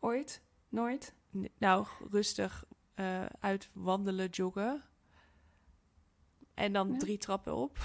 Ooit? 0.00 0.42
Nooit? 0.68 1.14
N- 1.38 1.48
Nou, 1.58 1.86
rustig 2.10 2.64
eh 2.94 3.24
uit 3.40 3.68
wandelen, 3.72 4.28
joggen. 4.28 4.82
En 6.54 6.72
dan 6.72 6.92
Ja. 6.92 6.98
drie 6.98 7.18
trappen 7.18 7.54
op. 7.54 7.78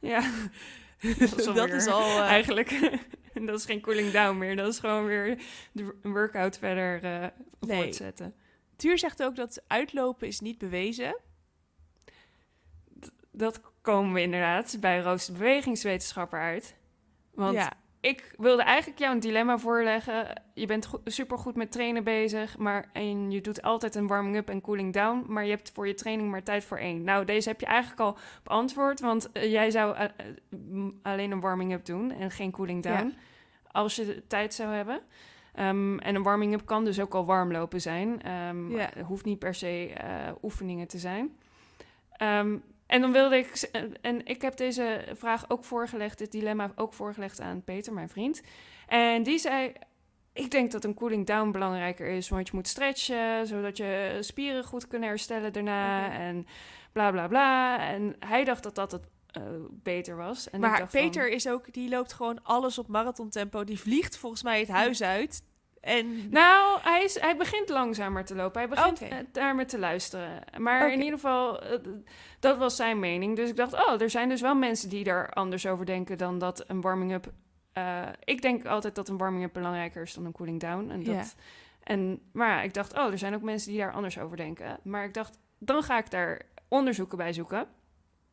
Ja, 0.00 0.20
dat 1.00 1.20
is, 1.20 1.30
dat 1.30 1.46
alweer- 1.46 1.74
is 1.74 1.86
al. 1.86 2.00
eh, 2.02 2.18
eigenlijk. 2.20 2.98
dat 3.46 3.58
is 3.58 3.64
geen 3.64 3.80
cooling 3.80 4.10
down 4.10 4.38
meer. 4.38 4.56
Dat 4.56 4.72
is 4.72 4.78
gewoon 4.78 5.04
weer 5.04 5.42
de 5.72 5.94
workout 6.02 6.58
verder 6.58 7.00
Nee. 7.60 7.82
voortzetten. 7.82 8.34
Tuur 8.76 8.98
zegt 8.98 9.22
ook 9.22 9.36
dat 9.36 9.62
uitlopen 9.66 10.26
is 10.26 10.40
niet 10.40 10.58
bewezen. 10.58 11.16
Dat 13.36 13.60
komen 13.80 14.12
we 14.12 14.20
inderdaad 14.22 14.76
bij 14.80 15.00
Roos 15.00 15.26
de 15.26 15.32
bewegingswetenschapper 15.32 16.40
uit. 16.40 16.76
Want 17.34 17.54
ja, 17.54 17.72
ik 18.00 18.34
wilde 18.38 18.62
eigenlijk 18.62 18.98
jou 18.98 19.14
een 19.14 19.20
dilemma 19.20 19.58
voorleggen. 19.58 20.42
Je 20.54 20.66
bent 20.66 20.86
go- 20.86 21.00
supergoed 21.04 21.56
met 21.56 21.72
trainen 21.72 22.04
bezig, 22.04 22.58
maar 22.58 22.88
en 22.92 23.30
je 23.30 23.40
doet 23.40 23.62
altijd 23.62 23.94
een 23.94 24.06
warming-up 24.06 24.48
en 24.48 24.60
cooling 24.60 24.92
down, 24.92 25.24
maar 25.28 25.44
je 25.44 25.50
hebt 25.50 25.70
voor 25.74 25.86
je 25.86 25.94
training 25.94 26.30
maar 26.30 26.42
tijd 26.42 26.64
voor 26.64 26.78
één. 26.78 27.02
Nou, 27.04 27.24
deze 27.24 27.48
heb 27.48 27.60
je 27.60 27.66
eigenlijk 27.66 28.00
al 28.00 28.16
beantwoord, 28.42 29.00
want 29.00 29.32
eh, 29.32 29.50
jij 29.52 29.70
zou 29.70 29.96
eh, 29.96 30.04
eh, 30.04 30.86
alleen 31.02 31.30
een 31.30 31.40
warming-up 31.40 31.84
doen 31.84 32.10
en 32.10 32.30
geen 32.30 32.50
cooling 32.50 32.82
down, 32.82 33.14
als 33.70 33.96
je 33.96 34.04
de 34.06 34.26
tijd 34.26 34.54
zou 34.54 34.74
hebben. 34.74 35.00
Ehm, 35.54 35.98
en 35.98 36.14
een 36.14 36.22
warming-up 36.22 36.66
kan 36.66 36.84
dus 36.84 37.00
ook 37.00 37.14
al 37.14 37.24
warm 37.24 37.52
lopen 37.52 37.80
zijn. 37.80 38.22
Ehm, 38.22 38.70
Ja. 38.76 38.88
Het 38.94 39.06
hoeft 39.06 39.24
niet 39.24 39.38
per 39.38 39.54
se 39.54 39.92
oefeningen 40.42 40.88
te 40.88 40.98
zijn. 40.98 41.36
Ehm, 42.10 42.56
en 42.86 43.00
dan 43.00 43.12
wilde 43.12 43.36
ik, 43.36 43.70
en 44.00 44.26
ik 44.26 44.42
heb 44.42 44.56
deze 44.56 45.04
vraag 45.14 45.50
ook 45.50 45.64
voorgelegd, 45.64 46.18
dit 46.18 46.32
dilemma 46.32 46.72
ook 46.74 46.92
voorgelegd 46.92 47.40
aan 47.40 47.64
Peter, 47.64 47.92
mijn 47.92 48.08
vriend. 48.08 48.42
En 48.86 49.22
die 49.22 49.38
zei: 49.38 49.72
Ik 50.32 50.50
denk 50.50 50.72
dat 50.72 50.84
een 50.84 50.94
cooling 50.94 51.26
down 51.26 51.50
belangrijker 51.50 52.06
is, 52.06 52.28
want 52.28 52.46
je 52.46 52.54
moet 52.54 52.68
stretchen, 52.68 53.46
zodat 53.46 53.76
je 53.76 54.18
spieren 54.20 54.64
goed 54.64 54.86
kunnen 54.86 55.08
herstellen 55.08 55.52
daarna. 55.52 56.06
Oké. 56.06 56.14
En 56.16 56.46
bla 56.92 57.10
bla 57.10 57.28
bla. 57.28 57.78
En 57.88 58.16
hij 58.18 58.44
dacht 58.44 58.62
dat 58.62 58.74
dat 58.74 58.92
het 58.92 59.06
eh, 59.26 59.42
beter 59.70 60.16
was. 60.16 60.50
En 60.50 60.62
ik 60.62 60.68
maar 60.68 60.78
van, 60.78 60.88
Peter 60.88 61.28
is 61.28 61.48
ook, 61.48 61.72
die 61.72 61.88
loopt 61.88 62.12
gewoon 62.12 62.42
alles 62.42 62.78
op 62.78 62.88
marathontempo. 62.88 63.64
Die 63.64 63.80
vliegt 63.80 64.16
volgens 64.16 64.42
mij 64.42 64.60
het 64.60 64.68
huis 64.68 65.02
uit. 65.02 65.42
En 65.86 66.30
Nou, 66.30 66.78
hij, 66.82 67.04
is, 67.04 67.20
hij 67.20 67.36
begint 67.36 67.68
langzamer 67.68 68.24
te 68.24 68.34
lopen. 68.34 68.60
Hij 68.60 68.68
begint 68.68 69.02
Oké. 69.02 69.14
eh, 69.14 69.18
daar 69.32 69.54
met 69.54 69.68
te 69.68 69.78
luisteren. 69.78 70.42
Maar 70.58 70.92
in 70.92 70.98
ieder 70.98 71.14
geval, 71.14 71.62
eh, 71.62 71.78
dat 72.40 72.56
was 72.58 72.76
zijn 72.76 72.98
mening. 72.98 73.36
Dus 73.36 73.48
ik 73.50 73.56
dacht, 73.56 73.72
oh, 73.72 74.00
er 74.00 74.10
zijn 74.10 74.28
dus 74.28 74.40
wel 74.40 74.54
mensen 74.54 74.88
die 74.88 75.04
daar 75.04 75.30
anders 75.30 75.66
over 75.66 75.86
denken 75.86 76.18
dan 76.18 76.38
dat 76.38 76.64
een 76.66 76.80
warming-up... 76.80 77.32
eh, 77.72 78.02
ik 78.24 78.42
denk 78.42 78.66
altijd 78.66 78.94
dat 78.94 79.08
een 79.08 79.16
warming-up 79.18 79.52
belangrijker 79.52 80.02
is 80.02 80.14
dan 80.14 80.24
een 80.24 80.32
cooling 80.32 80.60
down. 80.60 80.90
En 80.90 81.02
dat, 81.04 81.34
en, 81.82 82.20
maar 82.32 82.48
ja, 82.48 82.62
ik 82.62 82.74
dacht, 82.74 82.94
oh, 82.98 83.10
er 83.12 83.18
zijn 83.18 83.34
ook 83.34 83.42
mensen 83.42 83.70
die 83.70 83.80
daar 83.80 83.92
anders 83.92 84.18
over 84.18 84.36
denken. 84.36 84.78
Maar 84.82 85.04
ik 85.04 85.14
dacht, 85.14 85.38
dan 85.58 85.82
ga 85.82 85.98
ik 85.98 86.10
daar 86.10 86.40
onderzoeken 86.68 87.18
bij 87.18 87.32
zoeken. 87.32 87.66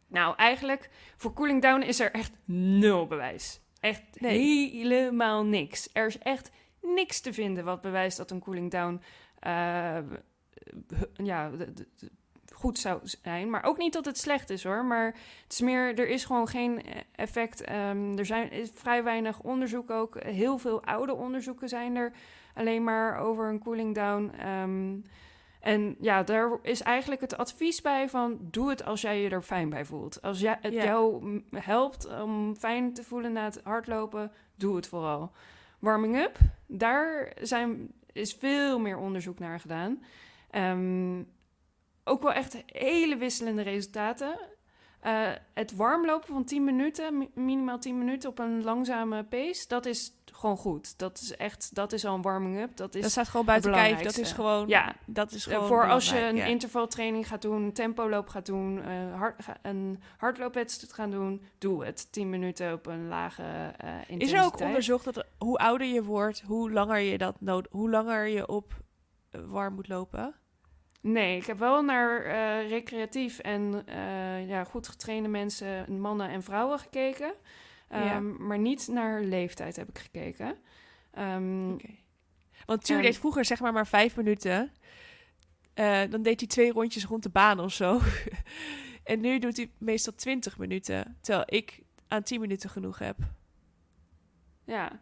Nou, 0.08 0.36
eigenlijk, 0.38 0.90
voor 1.18 1.34
cooling 1.34 1.62
down 1.62 1.82
is 1.82 2.00
er 2.00 2.12
echt 2.12 2.32
nul 2.46 3.08
bewijs. 3.08 3.62
Echt 3.80 4.02
Nee. 4.20 4.70
helemaal 4.72 5.46
niks. 5.46 5.90
Er 5.94 6.08
is 6.08 6.18
echt 6.18 6.52
niks 6.96 7.22
te 7.22 7.34
vinden 7.34 7.66
wat 7.66 7.82
bewijst 7.82 8.18
dat 8.18 8.32
een 8.32 8.40
cooling 8.40 8.72
down 8.72 9.02
eh, 9.40 9.98
ja, 11.14 11.52
goed 12.54 12.80
zou 12.80 13.00
zijn. 13.04 13.50
Maar 13.50 13.64
ook 13.64 13.78
niet 13.78 13.94
dat 13.94 14.06
het 14.06 14.18
slecht 14.18 14.50
is 14.50 14.64
hoor. 14.64 14.86
Maar 14.86 15.06
het 15.44 15.54
is 15.54 15.62
meer, 15.62 16.00
er 16.00 16.08
is 16.08 16.26
gewoon 16.26 16.48
geen 16.48 16.82
effect. 17.16 17.62
Ehm, 17.62 18.18
er 18.18 18.26
zijn 18.26 18.52
is 18.52 18.72
vrij 18.74 19.04
weinig 19.04 19.40
onderzoek 19.42 19.90
ook. 19.90 20.24
Heel 20.24 20.58
veel 20.58 20.84
oude 20.84 21.14
onderzoeken 21.14 21.70
zijn 21.70 21.96
er 21.96 22.14
alleen 22.54 22.84
maar 22.84 23.18
over 23.18 23.50
een 23.50 23.60
cooling 23.60 23.96
down. 23.96 24.32
Ehm, 24.40 24.98
en 25.60 25.96
ja, 26.00 26.24
daar 26.24 26.58
is 26.62 26.82
eigenlijk 26.82 27.22
het 27.22 27.38
advies 27.38 27.82
bij 27.82 28.10
van 28.10 28.38
doe 28.42 28.70
het 28.70 28.86
als 28.86 29.02
jij 29.02 29.22
je 29.22 29.30
er 29.30 29.42
fijn 29.42 29.70
bij 29.70 29.86
voelt. 29.86 30.22
Als 30.22 30.40
jij, 30.40 30.58
het 30.62 30.74
jou 30.74 31.42
helpt 31.52 32.22
om 32.22 32.56
fijn 32.56 32.94
te 32.94 33.04
voelen 33.04 33.32
na 33.34 33.44
het 33.44 33.62
hardlopen, 33.64 34.32
doe 34.56 34.76
het 34.76 34.88
vooral. 34.88 35.32
Warming 35.84 36.18
up, 36.18 36.38
daar 36.68 37.32
zijn, 37.42 37.94
is 38.12 38.34
veel 38.34 38.80
meer 38.80 38.98
onderzoek 38.98 39.40
naar 39.40 39.60
gedaan. 39.60 40.04
Ehm, 40.50 41.24
ook 42.04 42.22
wel 42.22 42.34
echt 42.34 42.64
hele 42.66 43.18
wisselende 43.18 43.62
resultaten. 43.62 44.40
Eh, 45.04 45.30
het 45.54 45.76
warmlopen 45.76 46.28
van 46.34 46.44
10 46.44 46.64
minuten, 46.64 47.18
mi- 47.18 47.30
minimaal 47.34 47.80
10 47.80 47.98
minuten 47.98 48.30
op 48.30 48.40
een 48.40 48.64
langzame 48.64 49.24
pace, 49.24 49.68
dat 49.68 49.86
is 49.86 50.12
gewoon 50.32 50.58
goed. 50.58 50.98
Dat 50.98 51.20
is 51.22 51.36
echt, 51.36 51.76
dat 51.76 51.94
is 51.94 52.06
al 52.06 52.16
een 52.16 52.22
warming 52.22 52.60
up. 52.62 52.78
Dat 52.78 52.96
is 52.96 53.02
dat 53.02 53.12
staat 53.12 53.28
gewoon 53.28 53.46
buiten 53.46 53.72
kijf. 53.72 54.00
Dat 54.02 54.18
is 54.18 54.32
gewoon, 54.32 54.68
Ja. 54.68 54.96
dat 55.06 55.32
is 55.32 55.48
eh, 55.48 55.54
gewoon 55.54 55.68
voor 55.68 55.90
als 55.90 56.10
je 56.10 56.20
een 56.20 56.36
ja. 56.36 56.46
intervaltraining 56.46 57.28
gaat 57.28 57.42
doen, 57.42 57.72
tempoloop 57.72 58.28
gaat 58.28 58.46
doen, 58.46 58.82
eh, 58.84 59.14
hard, 59.18 59.46
een 59.62 60.02
hardloopwedstrijd 60.18 60.94
gaan 60.94 61.12
doen, 61.12 61.42
doe 61.58 61.86
het. 61.86 62.12
10 62.12 62.30
minuten 62.30 62.74
op 62.74 62.86
een 62.86 63.08
lage 63.08 63.44
eh 63.78 63.90
intensiteit. 63.90 64.22
Is 64.22 64.32
er 64.34 64.44
ook 64.44 64.60
onderzocht 64.60 65.06
dat 65.14 65.26
hoe 65.38 65.58
ouder 65.58 65.88
je 65.88 66.04
wordt, 66.04 66.42
hoe 66.48 66.72
langer 66.72 67.00
je 67.00 67.18
dat 67.18 67.36
nood, 67.42 67.68
hoe 67.72 67.90
langer 67.90 68.28
je 68.28 68.48
op 68.48 68.74
warm 69.48 69.74
moet 69.74 69.88
lopen? 69.88 70.36
Nee, 71.04 71.38
ik 71.38 71.46
heb 71.46 71.60
wel 71.60 71.82
naar 71.82 72.24
eh, 72.24 72.70
recreatief 72.70 73.40
en 73.40 73.84
eh, 73.86 74.48
ja, 74.48 74.64
goed 74.64 74.88
getrainde 74.88 75.30
mensen, 75.30 76.00
mannen 76.00 76.30
en 76.30 76.44
vrouwen 76.44 76.80
gekeken. 76.80 77.34
Ja. 77.90 78.16
Ehm, 78.16 78.48
Maar 78.48 78.60
niet 78.60 78.88
naar 78.88 79.22
leeftijd 79.22 79.76
heb 79.76 79.90
ik 79.90 80.00
gekeken. 80.00 80.58
Ehm. 81.12 81.78
Want 82.66 82.86
Tuur 82.86 83.02
deed 83.02 83.18
vroeger 83.18 83.46
zeg 83.46 83.60
maar 83.60 83.74
maar 83.74 83.88
vijf 83.88 84.16
minuten. 84.16 84.72
Eh, 85.74 86.02
dan 86.10 86.22
deed 86.22 86.40
hij 86.40 86.50
twee 86.50 86.72
rondjes 86.72 87.06
rond 87.06 87.24
de 87.24 87.30
baan 87.30 87.60
of 87.60 87.74
zo. 87.74 88.00
en 89.04 89.22
nu 89.22 89.40
doet 89.40 89.58
hij 89.58 89.72
meestal 89.78 90.16
20 90.16 90.58
minuten. 90.58 91.18
Terwijl 91.22 91.46
ik 91.48 91.82
aan 92.08 92.24
10 92.24 92.40
minuten 92.40 92.70
genoeg 92.70 93.00
heb. 93.00 93.18
Ja. 94.66 95.02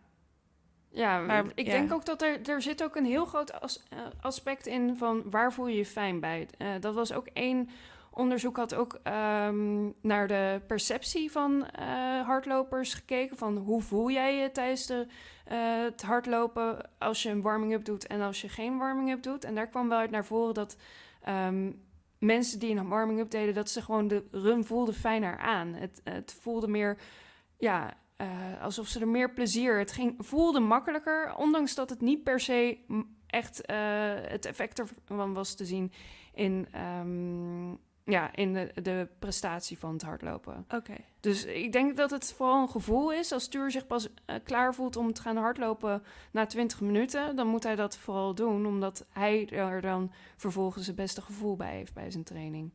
Ja, 0.94 1.20
Maar, 1.20 1.46
ik 1.56 1.66
ja. 1.66 1.72
denk 1.72 1.94
ook 1.94 2.06
dat 2.06 2.22
er, 2.22 2.50
er 2.50 2.62
zit 2.62 2.84
ook 2.84 2.96
een 2.96 3.06
heel 3.06 3.26
groot 3.26 3.62
as- 3.62 3.84
eh, 3.90 3.98
aspect 4.22 4.66
in 4.68 4.98
van 4.98 5.24
waar 5.30 5.54
voel 5.54 5.68
je 5.68 5.78
je 5.78 5.86
fijn 5.86 6.20
bij. 6.20 6.48
Eh, 6.58 6.68
dat 6.80 6.94
was 6.94 7.14
ook 7.14 7.28
één 7.34 7.70
onderzoek 8.14 8.58
had 8.58 8.74
ook 8.76 9.00
ehm, 9.04 9.90
naar 10.02 10.28
de 10.28 10.62
perceptie 10.68 11.32
van 11.32 11.66
eh, 11.66 11.86
hardlopers 12.26 12.94
gekeken. 12.94 13.38
Van 13.38 13.58
hoe 13.58 13.82
voel 13.82 14.12
jij 14.12 14.36
je 14.36 14.52
tijdens 14.52 14.86
de, 14.86 15.08
het 15.54 16.02
hardlopen 16.02 16.90
als 16.98 17.24
je 17.24 17.30
een 17.30 17.42
warming-up 17.42 17.86
doet 17.86 18.08
en 18.08 18.22
als 18.22 18.42
je 18.42 18.50
geen 18.50 18.78
warming-up 18.78 19.24
doet. 19.24 19.44
En 19.44 19.56
daar 19.56 19.68
kwam 19.68 19.90
wel 19.90 19.98
uit 19.98 20.12
naar 20.12 20.26
voren 20.26 20.54
dat 20.54 20.78
ehm, 21.24 21.72
mensen 22.20 22.60
die 22.60 22.76
een 22.76 22.88
warming-up 22.88 23.32
deden, 23.32 23.54
dat 23.54 23.70
ze 23.70 23.82
gewoon 23.82 24.08
de 24.08 24.24
run 24.32 24.66
voelden 24.66 24.94
fijner 24.94 25.38
aan. 25.38 25.74
Het, 25.74 26.02
het 26.04 26.38
voelde 26.42 26.68
meer, 26.68 26.98
ja, 27.58 27.94
eh, 28.22 28.62
alsof 28.62 28.88
ze 28.88 29.00
er 29.00 29.08
meer 29.08 29.34
plezier. 29.34 29.78
Het 29.78 29.92
ging, 29.92 30.16
voelde 30.18 30.60
makkelijker, 30.60 31.36
ondanks 31.36 31.76
dat 31.76 31.90
het 31.90 32.02
niet 32.02 32.24
per 32.24 32.40
se 32.40 32.78
echt 33.28 33.66
eh, 33.66 33.78
het 34.14 34.46
effect 34.46 34.84
ervan 35.08 35.34
was 35.34 35.56
te 35.56 35.66
zien 35.66 35.92
in, 36.34 36.68
ehm, 36.72 37.70
ja, 38.04 38.36
in 38.36 38.54
de, 38.54 38.72
de 38.82 39.08
prestatie 39.20 39.78
van 39.78 39.94
het 39.94 40.02
hardlopen. 40.02 40.66
Oké. 40.70 40.96
Dus 41.20 41.46
ik 41.46 41.72
denk 41.72 41.98
dat 41.98 42.12
het 42.12 42.34
vooral 42.34 42.62
een 42.62 42.70
gevoel 42.70 43.12
is. 43.14 43.32
Als 43.32 43.44
Stuur 43.44 43.72
zich 43.72 43.88
pas 43.88 44.08
eh, 44.26 44.36
klaar 44.44 44.76
voelt 44.76 44.96
om 44.96 45.14
te 45.14 45.22
gaan 45.22 45.38
hardlopen 45.38 46.04
na 46.32 46.46
20 46.46 46.82
minuten, 46.82 47.36
dan 47.36 47.48
moet 47.48 47.64
hij 47.64 47.76
dat 47.76 47.98
vooral 47.98 48.36
doen, 48.36 48.66
omdat 48.66 49.06
hij 49.10 49.50
er 49.50 49.82
dan 49.82 50.12
vervolgens 50.38 50.88
het 50.88 50.96
beste 50.96 51.22
gevoel 51.22 51.56
bij 51.56 51.76
heeft 51.76 51.94
bij 51.94 52.12
zijn 52.12 52.24
training. 52.24 52.74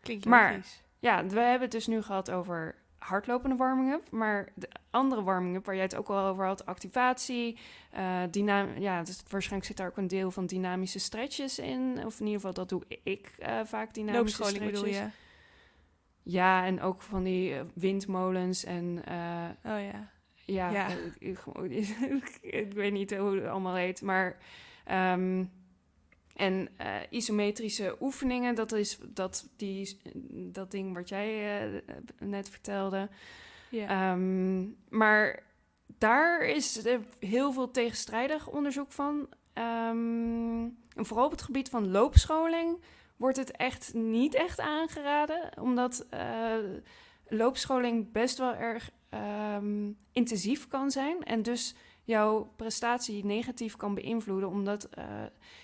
Klinkt 0.00 0.24
Maar- 0.24 0.52
logisch. 0.52 0.82
Ja, 0.98 1.26
we 1.26 1.40
hebben 1.40 1.60
het 1.60 1.70
dus 1.70 1.86
nu 1.86 2.02
gehad 2.02 2.30
over 2.30 2.79
hardlopende 3.00 3.56
warming-up. 3.56 4.10
Maar 4.10 4.48
de 4.54 4.68
andere 4.90 5.22
warming-up, 5.22 5.66
waar 5.66 5.74
jij 5.74 5.84
het 5.84 5.96
ook 5.96 6.08
al 6.08 6.26
over 6.26 6.44
had, 6.44 6.66
activatie. 6.66 7.58
eh 7.90 8.22
dynam 8.30 8.68
ja, 8.78 9.02
dus 9.02 9.22
waarschijnlijk 9.28 9.68
zit 9.68 9.76
daar 9.76 9.88
ook 9.88 9.96
een 9.96 10.08
deel 10.08 10.30
van 10.30 10.46
dynamische 10.46 10.98
stretches 10.98 11.58
in. 11.58 12.02
Of 12.04 12.20
in 12.20 12.26
ieder 12.26 12.40
geval, 12.40 12.54
dat 12.54 12.68
doe 12.68 12.82
ik 13.02 13.34
eh, 13.38 13.60
vaak, 13.64 13.94
dynamische 13.94 14.44
stretches. 14.44 14.70
bedoel 14.70 14.86
je? 14.86 15.06
Ja, 16.22 16.64
en 16.64 16.80
ook 16.80 17.02
van 17.02 17.22
die 17.22 17.54
eh, 17.54 17.60
windmolens 17.74 18.64
en... 18.64 18.98
Oh 19.64 19.82
ja. 19.82 20.10
ja, 20.44 20.70
Ja. 20.70 20.88
ik, 22.40 22.72
weet 22.72 22.92
niet 22.92 23.16
hoe 23.16 23.34
het 23.34 23.46
allemaal 23.46 23.74
heet, 23.74 24.02
maar... 24.02 24.36
ehm, 24.84 25.44
en 26.34 26.68
eh, 26.76 26.94
isometrische 27.10 27.96
oefeningen, 28.00 28.54
dat 28.54 28.72
is 28.72 28.98
dat, 29.08 29.48
die, 29.56 30.00
dat 30.52 30.70
ding 30.70 30.94
wat 30.94 31.08
jij 31.08 31.60
eh, 31.62 31.80
net 32.18 32.48
vertelde. 32.48 33.08
ja. 33.70 33.88
Ehm, 33.88 34.68
maar 34.88 35.42
daar 35.98 36.42
is 36.42 36.82
heel 37.18 37.52
veel 37.52 37.70
tegenstrijdig 37.70 38.48
onderzoek 38.48 38.92
van. 38.92 39.28
Ehm, 39.52 40.62
en 40.94 41.06
vooral 41.06 41.24
op 41.24 41.30
het 41.30 41.42
gebied 41.42 41.68
van 41.68 41.90
loopscholing 41.90 42.78
wordt 43.16 43.36
het 43.36 43.50
echt 43.50 43.94
niet 43.94 44.34
echt 44.34 44.60
aangeraden, 44.60 45.50
omdat 45.60 46.06
eh, 46.10 46.56
loopscholing 47.28 48.12
best 48.12 48.38
wel 48.38 48.54
erg 48.54 48.90
ehm, 49.08 49.92
intensief 50.12 50.68
kan 50.68 50.90
zijn 50.90 51.24
en 51.24 51.42
dus 51.42 51.74
jouw 52.04 52.52
prestatie 52.56 53.24
negatief 53.24 53.76
kan 53.76 53.94
beïnvloeden, 53.94 54.48
omdat 54.48 54.84
eh, 54.84 55.04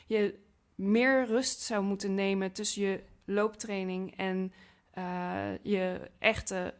je 0.07 0.39
meer 0.77 1.27
rust 1.27 1.61
zou 1.61 1.85
moeten 1.85 2.15
nemen 2.15 2.53
tussen 2.53 2.83
je 2.83 3.03
looptraining 3.25 4.17
en 4.17 4.53
eh, 4.91 5.59
je 5.63 6.11
echte 6.19 6.75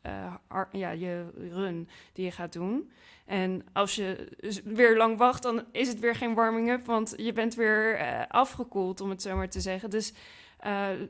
eh, 0.00 0.34
ja, 0.72 0.90
je 0.90 1.30
run 1.52 1.88
die 2.12 2.24
je 2.24 2.30
gaat 2.30 2.52
doen. 2.52 2.90
En 3.24 3.66
als 3.72 3.94
je 3.94 4.28
weer 4.64 4.96
lang 4.96 5.18
wacht, 5.18 5.42
dan 5.42 5.64
is 5.72 5.88
het 5.88 6.00
weer 6.00 6.14
geen 6.14 6.34
warming-up, 6.34 6.86
want 6.86 7.14
je 7.16 7.32
bent 7.32 7.54
weer 7.54 7.94
eh, 7.94 8.22
afgekoeld, 8.28 9.00
om 9.00 9.10
het 9.10 9.22
zo 9.22 9.36
maar 9.36 9.48
te 9.48 9.60
zeggen. 9.60 9.90
Dus 9.90 10.12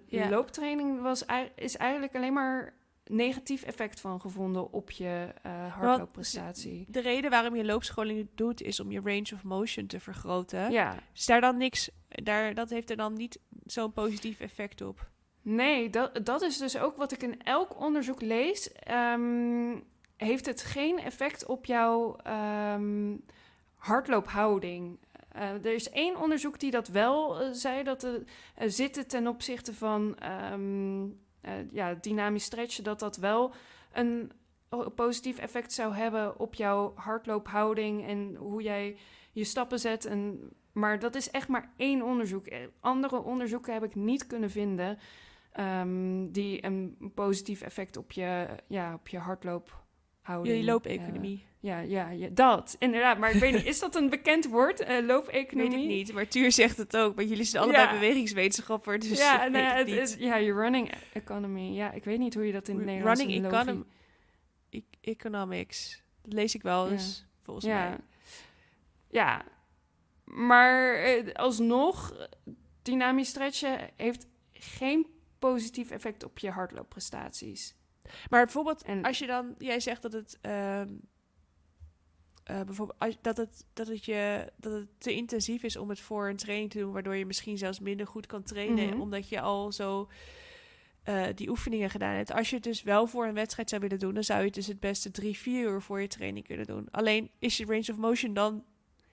Ja. 0.06 0.28
looptraining 0.28 1.02
was, 1.02 1.24
is 1.54 1.76
eigenlijk 1.76 2.14
alleen 2.14 2.32
maar 2.32 2.74
negatief 3.10 3.62
effect 3.62 4.00
van 4.00 4.20
gevonden 4.20 4.72
op 4.72 4.90
je 4.90 5.34
eh 5.42 5.76
hardloopprestatie. 5.76 6.84
De 6.88 7.00
reden 7.00 7.30
waarom 7.30 7.56
je 7.56 7.64
loopscholing 7.64 8.28
doet, 8.34 8.62
is 8.62 8.80
om 8.80 8.90
je 8.90 9.00
range 9.04 9.30
of 9.34 9.42
motion 9.42 9.86
te 9.86 10.00
vergroten. 10.00 10.70
Ja, 10.70 10.96
Is 11.14 11.26
daar 11.26 11.40
dan 11.40 11.56
niks... 11.56 11.90
Daar, 12.08 12.54
dat 12.54 12.70
heeft 12.70 12.90
er 12.90 12.96
dan 12.96 13.12
niet 13.12 13.40
zo'n 13.64 13.92
positief 13.92 14.40
effect 14.40 14.80
op. 14.80 15.10
nee, 15.42 15.90
dat, 15.90 16.20
dat 16.26 16.42
is 16.42 16.58
dus 16.58 16.78
ook 16.78 16.96
wat 16.96 17.12
ik 17.12 17.22
in 17.22 17.42
elk 17.42 17.80
onderzoek 17.80 18.20
lees. 18.20 18.72
Ehm, 18.72 19.78
heeft 20.16 20.46
het 20.46 20.62
geen 20.62 20.98
effect 20.98 21.46
op 21.46 21.66
jouw 21.66 22.16
ehm, 22.16 23.16
hardloophouding? 23.74 24.98
Eh, 25.36 25.50
er 25.50 25.74
is 25.74 25.90
één 25.90 26.20
onderzoek 26.20 26.60
die 26.60 26.70
dat 26.70 26.88
wel 26.88 27.40
eh, 27.40 27.48
zei, 27.52 27.82
dat 27.82 28.00
de 28.00 28.24
zitten 28.66 29.06
ten 29.06 29.26
opzichte 29.26 29.74
van 29.74 30.18
ehm, 30.18 31.02
eh, 31.02 31.10
ja, 31.70 31.94
dynamisch 31.94 32.44
stretchen, 32.44 32.84
dat 32.84 32.98
dat 32.98 33.16
wel 33.16 33.52
een 33.92 34.32
o- 34.68 34.90
positief 34.90 35.38
effect 35.38 35.72
zou 35.72 35.94
hebben 35.94 36.38
op 36.38 36.54
jouw 36.54 36.92
hardloophouding 36.96 38.06
en 38.06 38.34
hoe 38.36 38.62
jij 38.62 38.96
je 39.32 39.44
stappen 39.44 39.78
zet. 39.78 40.04
En, 40.04 40.50
maar 40.72 40.98
dat 40.98 41.14
is 41.14 41.30
echt 41.30 41.48
maar 41.48 41.72
één 41.76 42.02
onderzoek. 42.02 42.46
Eh, 42.46 42.58
Andere 42.80 43.22
onderzoeken 43.22 43.72
heb 43.72 43.84
ik 43.84 43.94
niet 43.94 44.26
kunnen 44.26 44.50
vinden 44.50 44.98
ehm, 45.52 46.26
die 46.30 46.64
een 46.64 46.96
positief 47.14 47.60
effect 47.62 47.96
op 47.96 48.12
je, 48.12 48.46
ja, 48.66 48.94
op 48.94 49.08
je 49.08 49.18
Je 50.42 50.64
loopeconomie. 50.64 51.36
eh, 51.44 51.44
ja, 51.60 51.78
ja, 51.80 52.08
ja, 52.10 52.28
dat 52.32 52.76
inderdaad. 52.78 53.18
Maar 53.18 53.30
ik 53.34 53.40
weet 53.40 53.54
niet, 53.54 53.64
is 53.64 53.78
dat 53.78 53.94
een 53.94 54.10
bekend 54.10 54.46
woord? 54.46 54.80
eh 54.80 55.04
loopeconomie? 55.06 55.70
Weet 55.70 55.80
ik 55.80 55.86
niet, 55.86 56.12
maar 56.12 56.28
Tuur 56.28 56.52
zegt 56.52 56.76
het 56.76 56.96
ook. 56.96 57.14
Maar 57.14 57.24
jullie 57.24 57.44
zijn 57.44 57.62
allebei 57.62 57.84
Ja. 57.86 57.92
bewegingswetenschapper, 57.92 58.98
dus 58.98 59.18
ja, 59.18 59.50
weet 59.50 59.76
het, 59.76 59.88
is, 59.88 60.14
ja, 60.18 60.36
je 60.36 60.52
running 60.52 60.90
economy. 61.12 61.60
Ja, 61.74 61.92
ik 61.92 62.04
weet 62.04 62.18
niet 62.18 62.34
hoe 62.34 62.46
je 62.46 62.52
dat 62.52 62.68
in 62.68 62.76
het 62.76 62.84
Nederlands 62.84 63.20
Running 63.20 63.44
in 63.44 63.50
logie- 63.50 63.60
econom 63.68 63.86
e- 64.70 64.80
economics. 65.00 66.02
Dat 66.22 66.32
lees 66.32 66.54
ik 66.54 66.62
wel 66.62 66.86
Ja. 66.86 66.92
eens, 66.92 67.24
volgens 67.42 67.66
Ja. 67.66 67.88
mij. 67.88 67.98
Ja, 69.10 69.44
maar 70.24 70.94
eh, 70.94 71.32
alsnog, 71.34 72.28
dynamisch 72.82 73.28
stretchen 73.28 73.78
heeft 73.96 74.26
geen 74.52 75.06
positief 75.38 75.90
effect 75.90 76.24
op 76.24 76.38
je 76.38 76.50
hardloopprestaties. 76.50 77.74
Maar 78.30 78.44
bijvoorbeeld, 78.44 78.82
En- 78.82 79.02
als 79.02 79.18
je 79.18 79.26
dan... 79.26 79.54
Jij 79.58 79.80
zegt 79.80 80.02
dat 80.02 80.12
het... 80.12 80.38
ehm, 80.40 80.88
eh, 82.44 82.60
bijvoorbeeld, 82.60 82.98
als, 82.98 83.16
dat, 83.20 83.36
het, 83.36 83.64
dat, 83.72 83.86
het 83.86 84.04
je, 84.04 84.52
dat 84.56 84.72
het 84.72 84.86
te 84.98 85.14
intensief 85.14 85.62
is 85.62 85.76
om 85.76 85.88
het 85.88 86.00
voor 86.00 86.28
een 86.28 86.36
training 86.36 86.70
te 86.70 86.78
doen... 86.78 86.92
waardoor 86.92 87.16
je 87.16 87.26
misschien 87.26 87.58
zelfs 87.58 87.80
minder 87.80 88.06
goed 88.06 88.26
kan 88.26 88.42
trainen... 88.42 88.88
Mhm. 88.88 89.00
omdat 89.00 89.28
je 89.28 89.40
al 89.40 89.72
zo 89.72 90.08
eh, 91.02 91.24
die 91.34 91.48
oefeningen 91.48 91.90
gedaan 91.90 92.14
hebt. 92.14 92.32
Als 92.32 92.48
je 92.50 92.54
het 92.54 92.64
dus 92.64 92.82
wel 92.82 93.06
voor 93.06 93.26
een 93.26 93.34
wedstrijd 93.34 93.68
zou 93.68 93.80
willen 93.80 93.98
doen... 93.98 94.14
dan 94.14 94.24
zou 94.24 94.38
je 94.38 94.44
het 94.44 94.54
dus 94.54 94.66
het 94.66 94.80
beste 94.80 95.10
drie, 95.10 95.36
vier 95.36 95.70
uur 95.70 95.82
voor 95.82 96.00
je 96.00 96.08
training 96.08 96.46
kunnen 96.46 96.66
doen. 96.66 96.88
Alleen 96.90 97.30
is 97.38 97.56
je 97.56 97.64
range 97.64 97.86
of 97.90 97.96
motion 97.96 98.34
dan... 98.34 98.64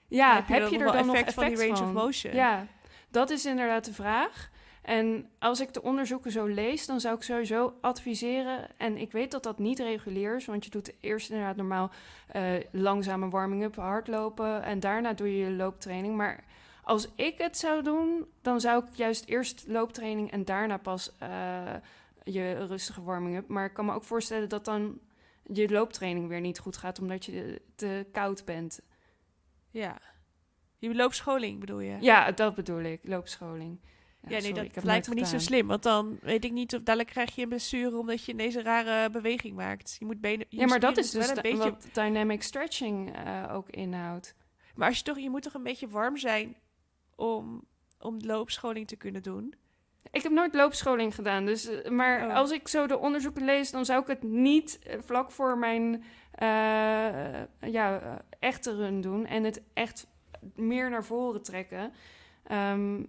Ja, 0.08 0.34
heb 0.34 0.70
je, 0.70 0.78
dan 0.78 0.86
er 0.86 0.92
dan 0.92 1.06
nog 1.06 1.16
effect 1.16 1.34
van 1.34 1.46
die 1.46 1.56
range 1.56 1.76
van? 1.76 1.86
of 1.86 1.92
motion? 1.92 2.34
Ja, 2.34 2.66
dat 3.10 3.30
is 3.30 3.46
inderdaad 3.46 3.84
de 3.84 3.92
vraag. 3.92 4.50
En 4.84 5.28
als 5.38 5.60
ik 5.60 5.72
de 5.72 5.82
onderzoeken 5.82 6.32
zo 6.32 6.46
lees, 6.46 6.86
dan 6.86 7.00
zou 7.00 7.16
ik 7.16 7.22
sowieso 7.22 7.74
adviseren. 7.80 8.68
En 8.76 8.96
ik 8.96 9.12
weet 9.12 9.30
dat 9.30 9.42
dat 9.42 9.58
niet 9.58 9.78
regulier 9.78 10.36
is, 10.36 10.44
want 10.44 10.64
je 10.64 10.70
doet 10.70 10.94
eerst 11.00 11.30
inderdaad 11.30 11.56
normaal 11.56 11.90
eh 12.28 12.52
langzame 12.72 13.28
warming-up, 13.28 13.76
hardlopen. 13.76 14.62
En 14.62 14.80
daarna 14.80 15.12
doe 15.12 15.36
je 15.36 15.44
je 15.44 15.50
looptraining. 15.50 16.16
Maar 16.16 16.44
als 16.82 17.08
ik 17.14 17.38
het 17.38 17.58
zou 17.58 17.82
doen, 17.82 18.26
dan 18.42 18.60
zou 18.60 18.84
ik 18.84 18.94
juist 18.94 19.24
eerst 19.28 19.64
looptraining 19.66 20.30
en 20.30 20.44
daarna 20.44 20.76
pas 20.76 21.12
eh, 21.18 21.74
je 22.22 22.66
rustige 22.66 23.02
warming-up. 23.02 23.48
Maar 23.48 23.64
ik 23.64 23.74
kan 23.74 23.84
me 23.84 23.92
ook 23.92 24.04
voorstellen 24.04 24.48
dat 24.48 24.64
dan 24.64 24.98
je 25.42 25.70
looptraining 25.70 26.28
weer 26.28 26.40
niet 26.40 26.58
goed 26.58 26.76
gaat, 26.76 26.98
omdat 26.98 27.24
je 27.24 27.62
te 27.74 28.06
koud 28.12 28.44
bent. 28.44 28.80
Ja. 29.70 29.98
Je 30.78 30.94
loopscholing 30.94 31.60
bedoel 31.60 31.80
je? 31.80 31.96
Ja, 32.00 32.32
dat 32.32 32.54
bedoel 32.54 32.80
ik, 32.80 33.00
loopscholing. 33.02 33.78
Ja, 34.28 34.40
nee, 34.40 34.40
sorry, 34.54 34.70
dat 34.74 34.84
lijkt 34.84 35.08
me 35.08 35.14
niet 35.14 35.26
zo 35.26 35.38
slim. 35.38 35.66
Want 35.66 35.82
dan 35.82 36.18
weet 36.22 36.44
ik 36.44 36.52
niet 36.52 36.74
of 36.74 36.82
dadelijk 36.82 37.10
krijg 37.10 37.34
je 37.34 37.42
een 37.42 37.48
blessure 37.48 37.98
omdat 37.98 38.24
je 38.24 38.32
ineens 38.32 38.54
een 38.54 38.62
rare 38.62 39.10
beweging 39.10 39.56
maakt. 39.56 39.96
Je 39.98 40.04
moet 40.04 40.20
benen. 40.20 40.46
je 40.48 40.58
Ja, 40.60 40.66
maar 40.66 40.80
dat 40.80 40.96
is 40.96 41.10
dus 41.10 41.28
een 41.28 41.38
beetje. 41.42 41.56
wat 41.56 41.86
dynamic 41.92 42.42
stretching 42.42 43.16
eh, 43.16 43.44
ook 43.52 43.68
inhoudt. 43.70 44.34
Maar 44.74 44.88
als 44.88 44.96
je 44.98 45.04
toch, 45.04 45.18
je 45.18 45.30
moet 45.30 45.42
toch 45.42 45.54
een 45.54 45.62
beetje 45.62 45.88
warm 45.88 46.16
zijn 46.16 46.56
om, 47.16 47.64
om 48.00 48.16
loopscholing 48.20 48.86
te 48.88 48.96
kunnen 48.96 49.22
doen? 49.22 49.54
Ik 50.10 50.22
heb 50.22 50.32
nooit 50.32 50.54
loopscholing 50.54 51.14
gedaan, 51.14 51.44
dus, 51.46 51.66
eh, 51.66 51.90
maar 51.90 52.26
Oh. 52.26 52.34
als 52.34 52.50
ik 52.50 52.68
zo 52.68 52.86
de 52.86 52.98
onderzoeken 52.98 53.44
lees, 53.44 53.70
dan 53.70 53.84
zou 53.84 54.00
ik 54.02 54.06
het 54.06 54.22
niet 54.22 54.78
eh, 54.78 54.98
vlak 55.04 55.30
voor 55.30 55.58
mijn 55.58 56.04
ja, 57.60 58.00
echte 58.38 58.76
run 58.76 59.00
doen 59.00 59.26
en 59.26 59.44
het 59.44 59.62
echt 59.74 60.06
meer 60.54 60.90
naar 60.90 61.04
voren 61.04 61.42
trekken. 61.42 61.92
Ehm, 62.46 62.96
wa- 62.96 63.04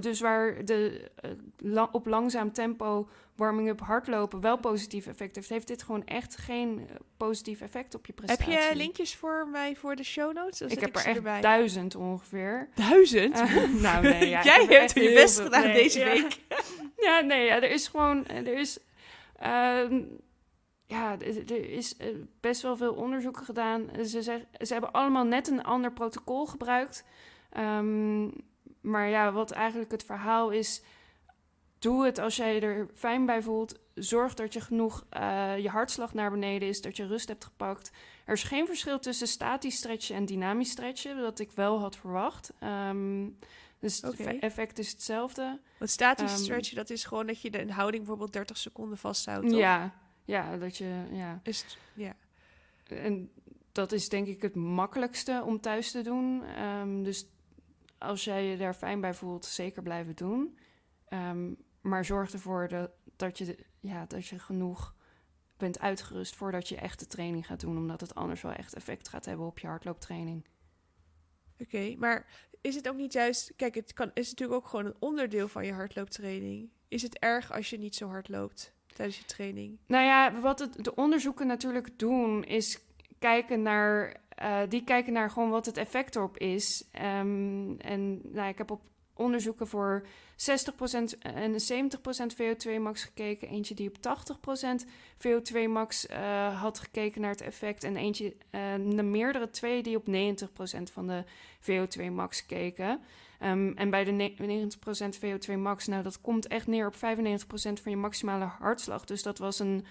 dus 0.00 0.20
waar 0.20 0.64
de 0.64 1.10
eh, 1.14 1.30
la- 1.58 1.88
op 1.92 2.06
langzaam 2.06 2.52
tempo 2.52 3.08
warming-up 3.34 3.80
hardlopen 3.80 4.40
wel 4.40 4.58
positief 4.58 5.06
effect 5.06 5.34
heeft, 5.36 5.48
heeft 5.48 5.66
dit 5.66 5.82
gewoon 5.82 6.04
echt 6.06 6.36
geen 6.36 6.78
eh, 6.88 6.94
positief 7.16 7.60
effect 7.60 7.94
op 7.94 8.06
je 8.06 8.12
Heb 8.16 8.24
prestatie. 8.26 8.68
je 8.68 8.76
linkjes 8.76 9.16
voor 9.16 9.48
mij 9.52 9.76
voor 9.76 9.96
de 9.96 10.04
show 10.04 10.34
notes? 10.34 10.60
Ik 10.60 10.80
heb 10.80 10.94
er 10.94 11.00
ze 11.00 11.06
echt 11.06 11.16
erbij. 11.16 11.40
duizend 11.40 11.94
ongeveer. 11.94 12.68
Duizend? 12.74 13.34
Eh, 13.34 13.64
nou 13.86 14.02
nee, 14.02 14.28
ja, 14.28 14.38
ik 14.40 14.44
Jij 14.44 14.60
heb 14.60 14.68
hebt 14.70 14.92
je 14.94 15.12
best 15.12 15.40
gedaan 15.40 15.62
nee, 15.62 15.72
deze 15.82 15.98
ja. 15.98 16.04
week. 16.04 16.38
Ja, 16.96 17.20
nee, 17.20 17.44
ja, 17.44 17.54
er 17.54 17.70
is 17.70 17.88
gewoon, 17.88 18.26
er 18.26 18.46
is, 18.58 18.78
ehm, 19.36 20.02
ja, 20.86 21.12
er 21.20 21.52
er 21.52 21.70
is 21.70 21.96
best 22.40 22.62
wel 22.62 22.76
veel 22.76 22.92
onderzoeken 22.94 23.44
gedaan. 23.44 23.88
Ze, 24.06 24.22
zeg, 24.22 24.40
ze 24.60 24.72
hebben 24.72 24.92
allemaal 24.92 25.24
net 25.24 25.48
een 25.48 25.64
ander 25.64 25.92
protocol 25.92 26.46
gebruikt. 26.46 27.04
Ehm, 27.50 28.28
maar 28.86 29.08
ja, 29.08 29.32
wat 29.32 29.50
eigenlijk 29.50 29.90
het 29.90 30.04
verhaal 30.04 30.50
is, 30.50 30.82
doe 31.78 32.04
het 32.04 32.18
als 32.18 32.36
jij 32.36 32.54
je 32.54 32.60
er 32.60 32.88
fijn 32.94 33.26
bij 33.26 33.42
voelt. 33.42 33.78
Zorg 33.94 34.34
dat 34.34 34.52
je 34.52 34.60
genoeg, 34.60 35.06
eh, 35.10 35.58
je 35.58 35.68
hartslag 35.68 36.14
naar 36.14 36.30
beneden 36.30 36.68
is, 36.68 36.80
dat 36.80 36.96
je 36.96 37.06
rust 37.06 37.28
hebt 37.28 37.44
gepakt. 37.44 37.90
Er 38.24 38.32
is 38.32 38.42
geen 38.42 38.66
verschil 38.66 38.98
tussen 38.98 39.26
statisch 39.26 39.76
stretchen 39.76 40.16
en 40.16 40.24
dynamisch 40.26 40.70
stretchen, 40.70 41.22
wat 41.22 41.38
ik 41.38 41.50
wel 41.50 41.80
had 41.80 41.96
verwacht. 41.96 42.52
Ehm, 42.58 43.28
dus 43.80 44.00
het 44.00 44.38
effect 44.40 44.78
is 44.78 44.90
hetzelfde. 44.90 45.60
Want 45.78 45.90
statisch 45.90 46.32
Ehm, 46.32 46.42
stretchen, 46.42 46.76
dat 46.76 46.90
is 46.90 47.04
gewoon 47.04 47.26
dat 47.26 47.40
je 47.40 47.50
de 47.50 47.72
houding 47.72 48.02
bijvoorbeeld 48.02 48.32
30 48.32 48.56
seconden 48.56 48.98
vasthoudt, 48.98 49.48
toch? 49.48 49.58
Ja, 49.58 49.94
ja, 50.24 50.56
dat 50.56 50.76
je, 50.76 51.04
ja. 51.10 51.40
Is 51.42 51.62
het- 51.62 51.76
ja. 51.94 52.12
En 52.88 53.30
dat 53.72 53.92
is 53.92 54.08
denk 54.08 54.26
ik 54.26 54.42
het 54.42 54.54
makkelijkste 54.54 55.42
om 55.46 55.60
thuis 55.60 55.90
te 55.90 56.02
doen. 56.02 56.42
Ehm, 56.44 57.02
dus 57.02 57.26
als 57.98 58.24
jij 58.24 58.44
je 58.44 58.56
daar 58.56 58.74
fijn 58.74 59.00
bij 59.00 59.14
voelt, 59.14 59.44
zeker 59.44 59.82
blijven 59.82 60.16
doen. 60.16 60.58
Ehm, 61.08 61.52
maar 61.80 62.04
zorg 62.04 62.32
ervoor 62.32 62.68
dat, 62.68 62.90
dat, 63.16 63.38
je, 63.38 63.66
ja, 63.80 64.06
dat 64.06 64.26
je 64.26 64.38
genoeg 64.38 64.94
bent 65.56 65.78
uitgerust 65.78 66.34
voordat 66.34 66.68
je 66.68 66.76
echt 66.76 66.98
de 66.98 67.06
training 67.06 67.46
gaat 67.46 67.60
doen. 67.60 67.76
Omdat 67.76 68.00
het 68.00 68.14
anders 68.14 68.42
wel 68.42 68.52
echt 68.52 68.74
effect 68.74 69.08
gaat 69.08 69.24
hebben 69.24 69.46
op 69.46 69.58
je 69.58 69.66
hardlooptraining. 69.66 70.46
Oké, 71.58 71.94
maar 71.98 72.26
is 72.60 72.74
het 72.74 72.88
ook 72.88 72.96
niet 72.96 73.12
juist... 73.12 73.52
Kijk, 73.56 73.74
het 73.74 73.92
kan, 73.92 74.10
is 74.14 74.30
natuurlijk 74.30 74.58
ook 74.58 74.68
gewoon 74.68 74.86
een 74.86 74.96
onderdeel 74.98 75.48
van 75.48 75.66
je 75.66 75.72
hardlooptraining. 75.72 76.70
Is 76.88 77.02
het 77.02 77.18
erg 77.18 77.52
als 77.52 77.70
je 77.70 77.78
niet 77.78 77.94
zo 77.94 78.08
hard 78.08 78.28
loopt 78.28 78.74
tijdens 78.94 79.18
je 79.18 79.24
training? 79.24 79.78
Nou 79.86 80.04
ja, 80.04 80.40
wat 80.40 80.58
het, 80.58 80.84
de 80.84 80.94
onderzoeken 80.94 81.46
natuurlijk 81.46 81.98
doen, 81.98 82.44
is 82.44 82.78
kijken 83.18 83.62
naar. 83.62 84.24
Eh, 84.36 84.60
die 84.68 84.84
kijken 84.84 85.12
naar 85.12 85.30
gewoon 85.30 85.50
wat 85.50 85.66
het 85.66 85.76
effect 85.76 86.16
erop 86.16 86.38
is. 86.38 86.88
Ehm, 86.92 87.74
en 87.78 88.20
nou, 88.32 88.48
ik 88.48 88.58
heb 88.58 88.70
op 88.70 88.80
onderzoeken 89.14 89.66
voor 89.66 90.06
60% 90.36 91.18
en 91.18 91.60
70% 91.60 92.34
VO2 92.34 92.80
max 92.80 93.04
gekeken. 93.04 93.48
Eentje 93.48 93.74
die 93.74 93.88
op 93.88 93.96
80% 94.00 94.86
VO2 95.18 95.68
max 95.68 96.06
eh, 96.06 96.60
had 96.60 96.78
gekeken 96.78 97.20
naar 97.20 97.30
het 97.30 97.40
effect. 97.40 97.84
En 97.84 97.96
eentje, 97.96 98.36
eh, 98.50 98.74
de 98.74 99.02
meerdere 99.02 99.50
twee 99.50 99.82
die 99.82 99.96
op 99.96 100.06
90% 100.06 100.90
van 100.90 101.06
de 101.06 101.24
VO2 101.60 102.10
max 102.10 102.46
keken. 102.46 103.00
Ehm, 103.38 103.72
en 103.74 103.90
bij 103.90 104.04
de 104.04 104.10
ne- 104.10 104.34
90% 104.38 105.18
VO2 105.18 105.56
max, 105.56 105.86
nou 105.86 106.02
dat 106.02 106.20
komt 106.20 106.46
echt 106.46 106.66
neer 106.66 106.86
op 106.86 106.96
95% 106.96 107.80
van 107.80 107.90
je 107.90 107.96
maximale 107.96 108.44
hartslag. 108.44 109.04
Dus 109.04 109.22
dat 109.22 109.38
was 109.38 109.58
een 109.58 109.86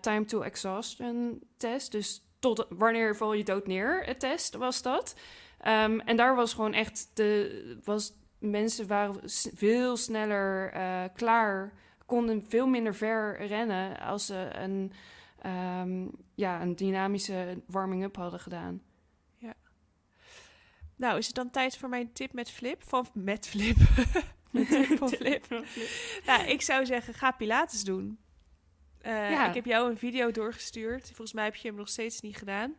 time 0.00 0.24
to 0.24 0.40
exhaustion 0.40 1.42
test. 1.56 1.92
Dus 1.92 2.23
tot 2.44 2.66
wanneer 2.68 3.16
val 3.16 3.32
je 3.32 3.44
dood 3.44 3.66
neer 3.66 4.02
het 4.04 4.20
test 4.20 4.54
was 4.54 4.82
dat. 4.82 5.14
Ehm, 5.60 5.98
en 5.98 6.16
daar 6.16 6.34
was 6.34 6.54
gewoon 6.54 6.72
echt 6.72 7.10
de 7.14 7.80
was 7.84 8.12
mensen 8.38 8.86
waren 8.86 9.20
veel 9.54 9.96
sneller 9.96 10.72
eh, 10.72 11.04
klaar, 11.14 11.72
konden 12.06 12.44
veel 12.48 12.66
minder 12.66 12.94
ver 12.94 13.46
rennen 13.46 14.00
als 14.00 14.26
ze 14.26 14.48
een 14.52 14.92
ehm, 15.38 16.06
ja 16.34 16.62
een 16.62 16.76
dynamische 16.76 17.62
warming 17.66 18.02
up 18.02 18.16
hadden 18.16 18.40
gedaan. 18.40 18.82
Nou, 20.96 21.18
is 21.18 21.26
het 21.26 21.34
dan 21.34 21.50
tijd 21.50 21.76
voor 21.76 21.88
mijn 21.88 22.12
tip 22.12 22.32
met 22.32 22.50
Flip? 22.50 22.82
Van 22.82 23.06
met 23.14 23.46
Flip. 23.48 23.76
Mijn 24.50 24.66
tip 24.66 24.98
van 24.98 25.08
Flip. 25.08 25.48
Nou, 26.26 26.44
ik 26.46 26.62
zou 26.62 26.86
zeggen, 26.86 27.14
ga 27.14 27.30
Pilates 27.30 27.84
doen. 27.84 28.18
Eh, 29.04 29.30
Ja. 29.30 29.48
Ik 29.48 29.54
heb 29.54 29.64
jou 29.64 29.90
een 29.90 29.98
video 29.98 30.30
doorgestuurd. 30.30 31.06
Volgens 31.06 31.32
mij 31.32 31.44
heb 31.44 31.54
je 31.54 31.68
hem 31.68 31.76
nog 31.76 31.88
steeds 31.88 32.20
niet 32.20 32.36
gedaan. 32.36 32.74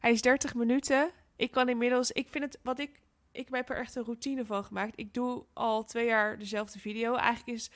Hij 0.00 0.10
is 0.12 0.22
30 0.22 0.54
minuten. 0.54 1.10
Ik 1.36 1.50
kan 1.50 1.68
inmiddels... 1.68 2.10
Ik 2.12 2.28
vind 2.28 2.44
het... 2.44 2.58
Wat 2.62 2.78
ik... 2.78 3.00
Ik 3.32 3.48
heb 3.50 3.70
er 3.70 3.76
echt 3.76 3.94
een 3.94 4.04
routine 4.04 4.44
van 4.44 4.64
gemaakt. 4.64 4.98
Ik 4.98 5.14
doe 5.14 5.44
al 5.52 5.84
twee 5.84 6.06
jaar 6.06 6.38
dezelfde 6.38 6.78
video. 6.78 7.14
Eigenlijk 7.14 7.58
is... 7.58 7.70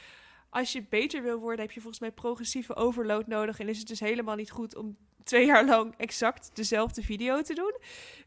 Als 0.51 0.73
je 0.73 0.83
beter 0.83 1.23
wil 1.23 1.39
worden, 1.39 1.65
heb 1.65 1.73
je 1.75 1.81
volgens 1.81 2.01
mij 2.01 2.11
progressieve 2.13 2.75
overload 2.77 3.27
nodig. 3.27 3.59
En 3.59 3.69
is 3.69 3.79
het 3.79 3.87
dus 3.89 4.01
helemaal 4.01 4.37
niet 4.37 4.51
goed 4.51 4.77
om 4.77 4.97
twee 5.23 5.47
jaar 5.47 5.65
lang 5.65 5.95
exact 5.97 6.51
dezelfde 6.55 7.03
video 7.03 7.43
te 7.43 7.55
doen. 7.55 7.77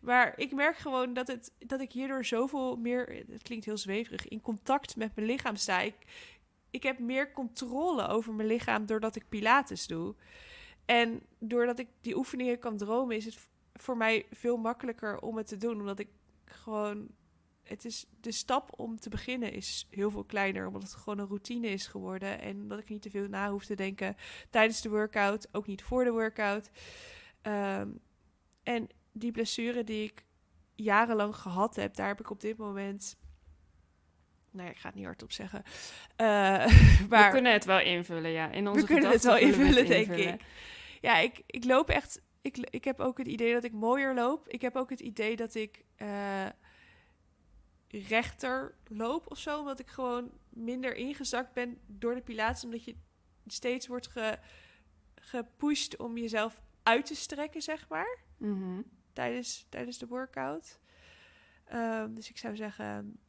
Maar 0.02 0.34
ik 0.36 0.52
merk 0.52 0.78
gewoon 0.78 1.14
dat, 1.14 1.28
het, 1.28 1.52
dat 1.60 1.80
ik 1.82 1.92
hierdoor 1.92 2.26
zoveel 2.26 2.76
meer... 2.76 3.24
Het 3.32 3.42
klinkt 3.42 3.66
heel 3.66 3.78
zweverig. 3.78 4.28
In 4.28 4.42
contact 4.42 4.96
met 4.96 5.16
mijn 5.16 5.28
lichaam 5.28 5.56
sta. 5.56 5.80
Ik, 5.80 5.96
ik 6.70 6.84
heb 6.84 7.00
meer 7.00 7.32
controle 7.32 8.08
over 8.08 8.34
mijn 8.34 8.48
lichaam 8.48 8.86
doordat 8.86 9.16
ik 9.16 9.30
Pilates 9.30 9.88
doe. 9.88 10.16
En 10.86 11.22
doordat 11.40 11.80
ik 11.80 11.88
die 12.02 12.18
oefeningen 12.18 12.60
kan 12.60 12.78
dromen, 12.78 13.16
is 13.16 13.26
het 13.26 13.48
voor 13.74 13.98
mij 13.98 14.26
veel 14.32 14.58
makkelijker 14.58 15.20
om 15.20 15.38
het 15.38 15.48
te 15.48 15.58
doen. 15.58 15.80
Omdat 15.80 16.00
ik 16.00 16.10
gewoon. 16.46 17.08
Het 17.64 17.86
is, 17.86 18.06
de 18.22 18.32
stap 18.32 18.80
om 18.80 19.00
te 19.00 19.10
beginnen 19.10 19.52
is 19.52 19.88
heel 19.90 20.12
veel 20.12 20.24
kleiner, 20.24 20.68
omdat 20.68 20.84
het 20.84 20.94
gewoon 20.94 21.20
een 21.20 21.28
routine 21.28 21.68
is 21.68 21.88
geworden. 21.88 22.42
En 22.42 22.68
dat 22.68 22.80
ik 22.80 22.90
niet 22.90 23.02
te 23.02 23.10
veel 23.10 23.28
na 23.28 23.52
hoef 23.52 23.66
te 23.66 23.76
denken 23.76 24.16
tijdens 24.50 24.82
de 24.82 24.90
workout, 24.90 25.48
ook 25.52 25.68
niet 25.68 25.84
voor 25.84 26.04
de 26.04 26.12
workout. 26.12 26.70
Ehm, 27.42 27.90
en 28.64 28.88
die 29.12 29.32
blessure 29.32 29.84
die 29.84 30.04
ik 30.04 30.26
jarenlang 30.76 31.36
gehad 31.36 31.76
heb, 31.76 31.96
daar 31.96 32.08
heb 32.08 32.20
ik 32.20 32.30
op 32.30 32.40
dit 32.40 32.58
moment. 32.58 33.18
Nou 34.58 34.70
ja, 34.70 34.76
ik 34.76 34.82
ga 34.82 34.88
het 34.88 34.98
niet 34.98 35.06
hardop 35.06 35.32
zeggen. 35.32 35.64
Eh, 36.16 36.28
maar 37.10 37.26
we 37.26 37.30
kunnen 37.32 37.52
het 37.52 37.66
wel 37.66 37.80
invullen, 37.80 38.32
ja. 38.32 38.52
In 38.52 38.68
onze 38.68 38.82
we 38.82 38.88
kunnen 38.88 39.10
het 39.10 39.24
wel 39.24 39.38
invullen, 39.38 39.86
denk 39.86 40.12
ik. 40.12 40.42
Ja, 41.02 41.18
ik, 41.18 41.44
ik 41.46 41.64
loop 41.64 41.90
echt. 41.90 42.22
Ik, 42.42 42.58
ik 42.58 42.84
heb 42.84 43.00
ook 43.00 43.18
het 43.18 43.28
idee 43.28 43.54
dat 43.54 43.64
ik 43.64 43.72
mooier 43.72 44.14
loop. 44.14 44.48
Ik 44.48 44.62
heb 44.62 44.76
ook 44.76 44.90
het 44.90 45.00
idee 45.00 45.36
dat 45.36 45.56
ik 45.56 45.84
eh, 45.96 46.46
rechter 47.88 48.76
loop 48.88 49.32
of 49.32 49.38
zo. 49.38 49.60
Omdat 49.60 49.80
ik 49.80 49.88
gewoon 49.88 50.32
minder 50.50 50.96
ingezakt 50.96 51.54
ben 51.54 51.80
door 51.86 52.16
de 52.16 52.22
pilates. 52.22 52.64
Omdat 52.64 52.84
je 52.84 52.96
steeds 53.46 53.88
wordt 53.88 54.08
ge, 54.08 54.38
gepusht 55.16 55.98
om 55.98 56.18
jezelf 56.18 56.62
uit 56.84 57.06
te 57.06 57.16
strekken, 57.16 57.62
zeg 57.62 57.90
maar. 57.90 58.18
Mhm. 58.38 58.82
Tijdens, 59.14 59.66
tijdens 59.70 59.98
de 59.98 60.08
workout. 60.08 60.80
Ehm, 61.66 62.14
dus 62.14 62.30
ik 62.30 62.38
zou 62.38 62.56
zeggen. 62.56 63.20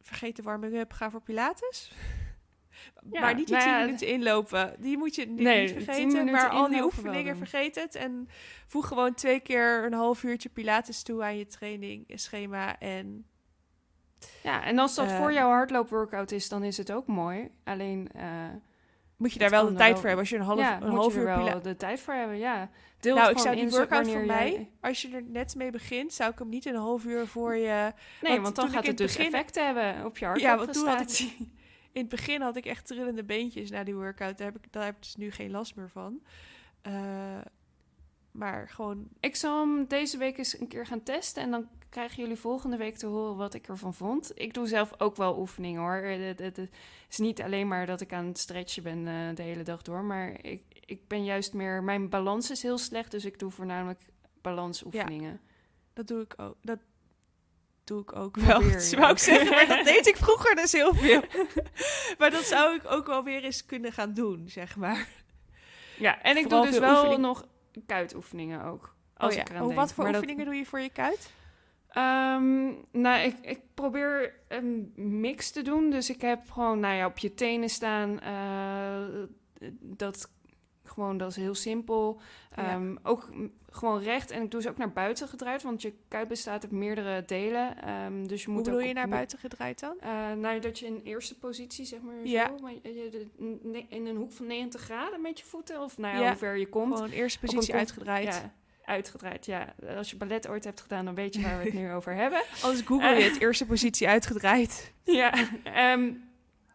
Vergeet 0.00 0.36
de 0.36 0.42
warming-up, 0.42 0.92
ga 0.92 1.10
voor 1.10 1.22
Pilates. 1.22 1.92
Ja, 3.10 3.20
maar 3.20 3.34
niet 3.34 3.46
die 3.46 3.56
nou 3.56 3.68
10 3.68 3.78
ja, 3.78 3.84
minuten 3.84 4.06
inlopen. 4.06 4.74
Die 4.78 4.98
moet 4.98 5.14
je 5.14 5.26
niet, 5.26 5.40
Nee, 5.40 5.60
niet 5.60 5.74
10 5.74 5.84
vergeten. 5.84 6.30
Maar 6.30 6.48
al 6.48 6.68
die 6.68 6.82
oefeningen, 6.82 7.36
vergeet 7.36 7.74
het. 7.74 7.94
En 7.94 8.28
voeg 8.66 8.88
gewoon 8.88 9.14
twee 9.14 9.40
keer 9.40 9.84
een 9.84 9.92
half 9.92 10.22
uurtje 10.22 10.48
Pilates 10.48 11.02
toe 11.02 11.22
aan 11.22 11.36
je 11.36 11.46
training 11.46 12.04
schema. 12.14 12.78
En 12.78 13.26
Ja, 14.42 14.64
en 14.64 14.78
als 14.78 14.94
dat 14.94 15.06
Eh, 15.08 15.16
voor 15.16 15.32
jouw 15.32 15.48
hardloopworkout 15.48 16.30
is, 16.32 16.48
dan 16.48 16.62
is 16.62 16.76
het 16.76 16.92
ook 16.92 17.06
mooi. 17.06 17.50
Alleen, 17.64 18.08
eh, 18.12 18.48
moet 19.20 19.32
je 19.32 19.38
daar 19.38 19.50
wel 19.50 19.66
de 19.68 19.74
tijd 19.74 19.90
wel- 19.92 19.96
voor 20.00 20.06
hebben. 20.06 20.18
Als 20.18 20.28
je 20.30 20.36
een 20.36 20.42
half, 20.42 20.58
ja, 20.58 20.80
een 20.82 20.90
half 20.90 21.16
uur 21.16 21.24
wel 21.24 21.62
de 21.62 21.76
tijd 21.76 22.00
voor 22.00 22.14
hebben, 22.14 22.38
ja. 22.38 22.70
Deel 23.00 23.14
Nou, 23.14 23.30
ik 23.30 23.38
zou 23.38 23.48
gewoon 23.54 23.68
die 23.68 23.76
workout 23.76 24.08
van 24.08 24.26
mij, 24.26 24.50
jij- 24.52 24.70
als 24.80 25.02
je 25.02 25.10
er 25.10 25.22
net 25.22 25.54
mee 25.54 25.70
begint, 25.70 26.12
zou 26.12 26.30
ik 26.30 26.38
hem 26.38 26.48
niet 26.48 26.64
een 26.66 26.74
half 26.74 27.04
uur 27.04 27.26
voor 27.26 27.56
je... 27.56 27.92
Nee, 28.20 28.30
want 28.32 28.42
want, 28.42 28.56
dan 28.56 28.68
gaat 28.70 28.86
het 28.86 28.96
dus 28.98 29.16
begin- 29.16 29.32
effect 29.32 29.54
hebben 29.54 30.04
op 30.04 30.18
je 30.18 30.30
Ja, 30.34 30.56
want 30.56 30.72
toen 30.72 30.86
had 30.86 31.00
ik-. 31.00 31.18
In 31.92 32.00
het 32.00 32.08
begin 32.08 32.40
had 32.40 32.56
ik 32.56 32.66
echt 32.66 32.86
trillende 32.86 33.24
beentjes 33.24 33.70
na 33.70 33.84
die 33.84 33.94
workout. 33.94 34.38
Daar 34.38 34.46
heb 34.46 34.64
ik, 34.64 34.72
daar 34.72 34.84
heb 34.84 34.96
ik 34.96 35.02
dus 35.02 35.16
nu 35.16 35.30
geen 35.30 35.50
last 35.50 35.74
meer 35.76 35.88
van. 35.88 36.20
Eh, 36.82 36.92
maar 38.30 38.68
gewoon 38.68 39.08
Ik 39.20 39.36
zal 39.36 39.60
hem 39.60 39.86
deze 39.88 40.18
week 40.18 40.38
eens 40.38 40.60
een 40.60 40.68
keer 40.68 40.86
gaan 40.86 41.02
testen. 41.02 41.42
En 41.42 41.50
dan 41.50 41.68
krijgen 41.90 42.16
jullie 42.22 42.36
volgende 42.36 42.76
week 42.76 42.96
te 42.96 43.06
horen 43.06 43.36
wat 43.36 43.54
ik 43.54 43.68
ervan 43.68 43.94
vond. 43.94 44.32
Ik 44.34 44.54
doe 44.54 44.66
zelf 44.66 44.92
ook 44.98 45.16
wel 45.16 45.38
oefeningen 45.38 45.80
hoor. 45.80 45.94
Het, 45.94 46.38
het- 46.38 46.56
het 46.56 46.70
is 47.08 47.18
niet 47.18 47.42
alleen 47.42 47.68
maar 47.68 47.86
dat 47.86 48.00
ik 48.00 48.12
aan 48.12 48.26
het 48.26 48.38
stretchen 48.38 48.82
ben 48.82 49.08
eh, 49.08 49.34
de 49.36 49.42
hele 49.42 49.62
dag 49.62 49.82
door. 49.82 50.02
Maar 50.04 50.44
ik, 50.44 50.62
ik 50.84 51.08
ben 51.08 51.24
juist 51.24 51.52
meer... 51.52 51.82
Mijn 51.82 52.08
balans 52.08 52.50
is 52.50 52.62
heel 52.62 52.78
slecht. 52.78 53.10
Dus 53.10 53.24
ik 53.24 53.38
doe 53.38 53.50
voornamelijk 53.50 54.00
balansoefeningen. 54.42 55.40
Dat 55.92 56.06
doe 56.06 56.20
ik 56.20 56.34
ook. 56.36 56.56
Dat 56.62 56.78
doe 57.84 58.00
ik 58.02 58.16
ook 58.16 58.36
wel. 58.36 58.60
Dat 58.70 58.82
zou 58.94 59.10
ik 59.10 59.18
zeggen, 59.18 59.50
maar 59.50 59.66
dat 59.66 59.84
deed 59.84 60.06
ik 60.06 60.16
vroeger 60.16 60.54
dus 60.56 60.72
heel 60.72 60.94
veel. 60.94 61.22
maar 62.18 62.30
dat 62.30 62.44
zou 62.44 62.74
ik 62.74 62.82
ook 62.90 63.06
wel 63.06 63.24
weer 63.24 63.44
eens 63.44 63.66
kunnen 63.66 63.92
gaan 63.92 64.14
doen, 64.14 64.48
zeg 64.48 64.76
maar. 64.76 65.08
Ja, 65.98 66.22
en 66.22 66.36
ik 66.36 66.48
doe 66.48 66.66
dus 66.66 66.78
wel 66.78 67.18
nog 67.18 67.46
kuitoefeningen 67.86 68.64
ook. 68.64 68.94
Als 69.16 69.36
oh, 69.36 69.42
ja. 69.52 69.64
oh, 69.64 69.74
wat 69.74 69.92
voor 69.92 70.08
oefeningen 70.08 70.44
doe 70.44 70.54
je 70.54 70.66
voor 70.66 70.80
je 70.80 70.90
kuit? 70.90 71.30
Um, 71.96 72.84
nou, 72.92 73.20
ik, 73.20 73.36
ik 73.40 73.60
probeer 73.74 74.34
een 74.48 74.92
mix 74.96 75.50
te 75.50 75.62
doen. 75.62 75.90
Dus 75.90 76.10
ik 76.10 76.20
heb 76.20 76.50
gewoon, 76.50 76.80
nou 76.80 76.94
ja, 76.94 77.06
op 77.06 77.18
je 77.18 77.34
tenen 77.34 77.68
staan. 77.68 78.18
Uh, 78.22 79.24
dat 79.80 80.30
gewoon, 80.84 81.16
dat 81.16 81.30
is 81.30 81.36
heel 81.36 81.54
simpel. 81.54 82.20
Um, 82.58 82.98
Ook 83.02 83.30
gewoon 83.70 84.02
recht. 84.02 84.30
En 84.30 84.42
ik 84.42 84.50
doe 84.50 84.62
ze 84.62 84.68
ook 84.68 84.76
naar 84.76 84.92
buiten 84.92 85.28
gedraaid, 85.28 85.62
want 85.62 85.82
je 85.82 85.94
kuit 86.08 86.28
bestaat 86.28 86.62
uit 86.62 86.72
meerdere 86.72 87.24
delen. 87.24 87.90
Um, 88.04 88.28
dus 88.28 88.42
je 88.42 88.50
moet 88.50 88.66
Hoe 88.66 88.74
bedoel 88.74 88.88
je 88.88 88.94
naar 88.94 89.08
buiten 89.08 89.38
gedraaid 89.38 89.80
dan? 89.80 89.96
Uh, 90.02 90.32
nou, 90.32 90.60
dat 90.60 90.78
je 90.78 90.86
in 90.86 91.00
eerste 91.04 91.38
positie, 91.38 91.84
zeg 91.84 92.00
maar 92.00 92.14
ja. 92.24 92.46
zo, 92.46 92.58
maar 92.62 92.72
je, 92.72 93.26
in 93.88 94.06
een 94.06 94.16
hoek 94.16 94.32
van 94.32 94.46
90 94.46 94.80
graden 94.80 95.20
met 95.20 95.38
je 95.38 95.44
voeten, 95.44 95.80
of 95.80 95.98
nou 95.98 96.18
ja, 96.18 96.28
hoe 96.28 96.36
ver 96.36 96.56
je 96.56 96.68
komt. 96.68 96.94
Gewoon 96.94 97.10
eerste 97.10 97.38
positie 97.38 97.74
uitgedraaid. 97.74 98.50
Uitgedraaid. 98.84 99.46
Ja, 99.46 99.74
als 99.96 100.10
je 100.10 100.16
ballet 100.16 100.48
ooit 100.48 100.64
hebt 100.64 100.80
gedaan, 100.80 101.04
dan 101.04 101.14
weet 101.14 101.34
je 101.34 101.42
waar 101.42 101.58
we 101.58 101.64
het 101.64 101.74
nu 101.80 101.92
over 101.92 102.14
hebben. 102.14 102.42
Als 102.62 102.82
Google 102.82 103.14
je 103.14 103.22
het, 103.22 103.40
eerste 103.40 103.66
positie 103.66 104.08
uitgedraaid. 104.08 104.92
Ja, 105.04 105.32
um, 105.92 106.30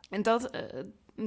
en 0.10 0.22
dat, 0.22 0.56
uh, 0.56 0.62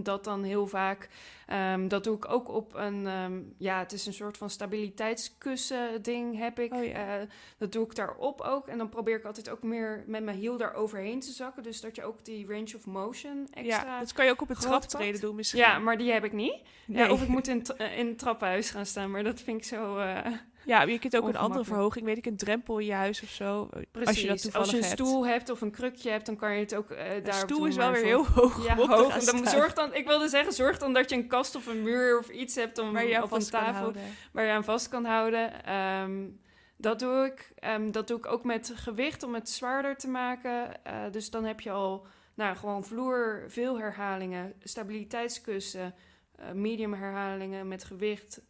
dat 0.02 0.24
dan 0.24 0.42
heel 0.42 0.66
vaak. 0.66 1.08
Um, 1.52 1.88
dat 1.88 2.04
doe 2.04 2.16
ik 2.16 2.28
ook 2.28 2.48
op 2.48 2.74
een, 2.74 3.06
um, 3.06 3.54
ja, 3.58 3.78
het 3.78 3.92
is 3.92 4.06
een 4.06 4.12
soort 4.12 4.36
van 4.36 4.50
stabiliteitskussen 4.50 6.02
ding 6.02 6.38
heb 6.38 6.58
ik. 6.58 6.72
Oh, 6.72 6.84
ja. 6.84 7.20
uh, 7.20 7.26
dat 7.58 7.72
doe 7.72 7.84
ik 7.84 7.94
daarop 7.94 8.40
ook. 8.40 8.66
En 8.66 8.78
dan 8.78 8.88
probeer 8.88 9.16
ik 9.16 9.24
altijd 9.24 9.50
ook 9.50 9.62
meer 9.62 10.04
met 10.06 10.22
mijn 10.22 10.36
hiel 10.36 10.56
daar 10.56 10.74
overheen 10.74 11.20
te 11.20 11.32
zakken. 11.32 11.62
Dus 11.62 11.80
dat 11.80 11.96
je 11.96 12.04
ook 12.04 12.24
die 12.24 12.46
range 12.46 12.72
of 12.76 12.86
motion 12.86 13.48
extra... 13.50 13.84
Ja, 13.84 13.98
dat 13.98 14.12
kan 14.12 14.24
je 14.24 14.30
ook 14.30 14.42
op 14.42 14.48
het 14.48 14.60
traptreden 14.60 15.20
doen 15.20 15.34
misschien. 15.34 15.60
Ja, 15.60 15.78
maar 15.78 15.98
die 15.98 16.12
heb 16.12 16.24
ik 16.24 16.32
niet. 16.32 16.62
Nee. 16.86 17.04
Ja, 17.04 17.12
of 17.12 17.22
ik 17.22 17.28
moet 17.28 17.48
in, 17.48 17.62
in 17.96 18.06
het 18.06 18.18
trappenhuis 18.18 18.70
gaan 18.70 18.86
staan, 18.86 19.10
maar 19.10 19.24
dat 19.24 19.40
vind 19.40 19.58
ik 19.58 19.64
zo... 19.64 19.98
Uh, 19.98 20.26
ja, 20.68 20.82
je 20.82 20.98
kunt 20.98 21.16
ook 21.16 21.28
een 21.28 21.36
andere 21.36 21.64
verhoging, 21.64 22.04
weet 22.04 22.16
ik, 22.16 22.26
een 22.26 22.36
drempel 22.36 22.78
in 22.78 22.86
je 22.86 22.92
huis 22.92 23.22
of 23.22 23.28
zo. 23.28 23.68
Precies. 23.90 24.06
Als 24.06 24.42
je, 24.42 24.50
dat 24.50 24.54
als 24.54 24.70
je 24.70 24.76
een 24.76 24.84
stoel 24.84 25.26
hebt 25.26 25.50
of 25.50 25.60
een 25.60 25.70
krukje 25.70 26.10
hebt, 26.10 26.26
dan 26.26 26.36
kan 26.36 26.54
je 26.54 26.60
het 26.60 26.74
ook 26.74 26.90
uh, 26.90 26.98
daar. 26.98 27.24
Een 27.24 27.32
stoel 27.32 27.66
is 27.66 27.76
wel 27.76 27.90
weer 27.90 28.04
heel 28.04 28.26
hoog. 28.26 28.66
Ja, 28.66 28.76
hoog. 28.76 29.24
Dan 29.24 29.46
zorg 29.46 29.72
dan, 29.72 29.94
ik 29.94 30.06
wilde 30.06 30.28
zeggen, 30.28 30.52
zorg 30.52 30.78
dan 30.78 30.92
dat 30.92 31.10
je 31.10 31.16
een 31.16 31.26
kast 31.26 31.54
of 31.54 31.66
een 31.66 31.82
muur 31.82 32.18
of 32.18 32.28
iets 32.28 32.54
hebt 32.54 32.78
om 32.78 32.92
waar 32.92 33.06
je 33.06 33.22
op 33.22 33.32
een 33.32 33.50
tafel 33.50 33.92
waar 34.32 34.44
je 34.44 34.52
aan 34.52 34.64
vast 34.64 34.88
kan 34.88 35.04
houden. 35.04 35.74
Um, 35.74 36.40
dat 36.76 36.98
doe 36.98 37.24
ik. 37.24 37.52
Um, 37.64 37.92
dat 37.92 38.08
doe 38.08 38.18
ik 38.18 38.26
ook 38.26 38.44
met 38.44 38.72
gewicht 38.74 39.22
om 39.22 39.34
het 39.34 39.50
zwaarder 39.50 39.96
te 39.96 40.08
maken. 40.08 40.70
Uh, 40.86 40.92
dus 41.10 41.30
dan 41.30 41.44
heb 41.44 41.60
je 41.60 41.70
al, 41.70 42.06
nou, 42.34 42.56
gewoon 42.56 42.84
vloer, 42.84 43.44
veel 43.48 43.78
herhalingen, 43.78 44.54
stabiliteitskussen, 44.62 45.94
uh, 46.40 46.52
medium 46.52 46.92
herhalingen 46.92 47.68
met 47.68 47.84
gewicht. 47.84 48.40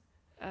Uh, 0.43 0.47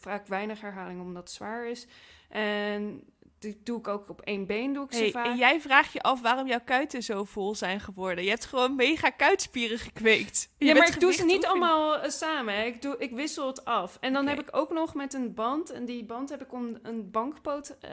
vaak 0.00 0.26
weinig 0.26 0.60
herhaling 0.60 1.00
omdat 1.00 1.22
het 1.22 1.32
zwaar 1.32 1.68
is. 1.68 1.86
En 2.28 3.02
die 3.38 3.60
doe 3.64 3.78
ik 3.78 3.88
ook 3.88 4.08
op 4.08 4.20
één 4.20 4.46
been, 4.46 4.72
doe 4.72 4.84
ik 4.84 4.92
hey, 4.92 5.10
vaak. 5.10 5.26
En 5.26 5.36
jij 5.36 5.60
vraagt 5.60 5.92
je 5.92 6.02
af 6.02 6.20
waarom 6.20 6.46
jouw 6.46 6.60
kuiten 6.64 7.02
zo 7.02 7.24
vol 7.24 7.54
zijn 7.54 7.80
geworden. 7.80 8.24
Je 8.24 8.30
hebt 8.30 8.44
gewoon 8.44 8.74
mega 8.74 9.10
kuitspieren 9.10 9.78
gekweekt. 9.78 10.50
ja, 10.58 10.74
maar 10.74 10.88
ik 10.88 11.00
doe 11.00 11.12
ze 11.12 11.24
niet 11.24 11.46
allemaal 11.46 12.04
uh, 12.04 12.10
samen. 12.10 12.66
Ik, 12.66 12.82
doe, 12.82 12.96
ik 12.98 13.10
wissel 13.10 13.46
het 13.46 13.64
af. 13.64 13.96
En 14.00 14.12
dan 14.12 14.26
heb 14.26 14.40
ik 14.40 14.56
ook 14.56 14.70
nog 14.70 14.94
met 14.94 15.14
een 15.14 15.34
band. 15.34 15.70
En 15.70 15.84
die 15.84 16.04
band 16.04 16.30
heb 16.30 16.42
ik 16.42 16.52
om 16.52 16.78
een 16.82 17.10
bankpoot 17.10 17.76
uh, 17.84 17.90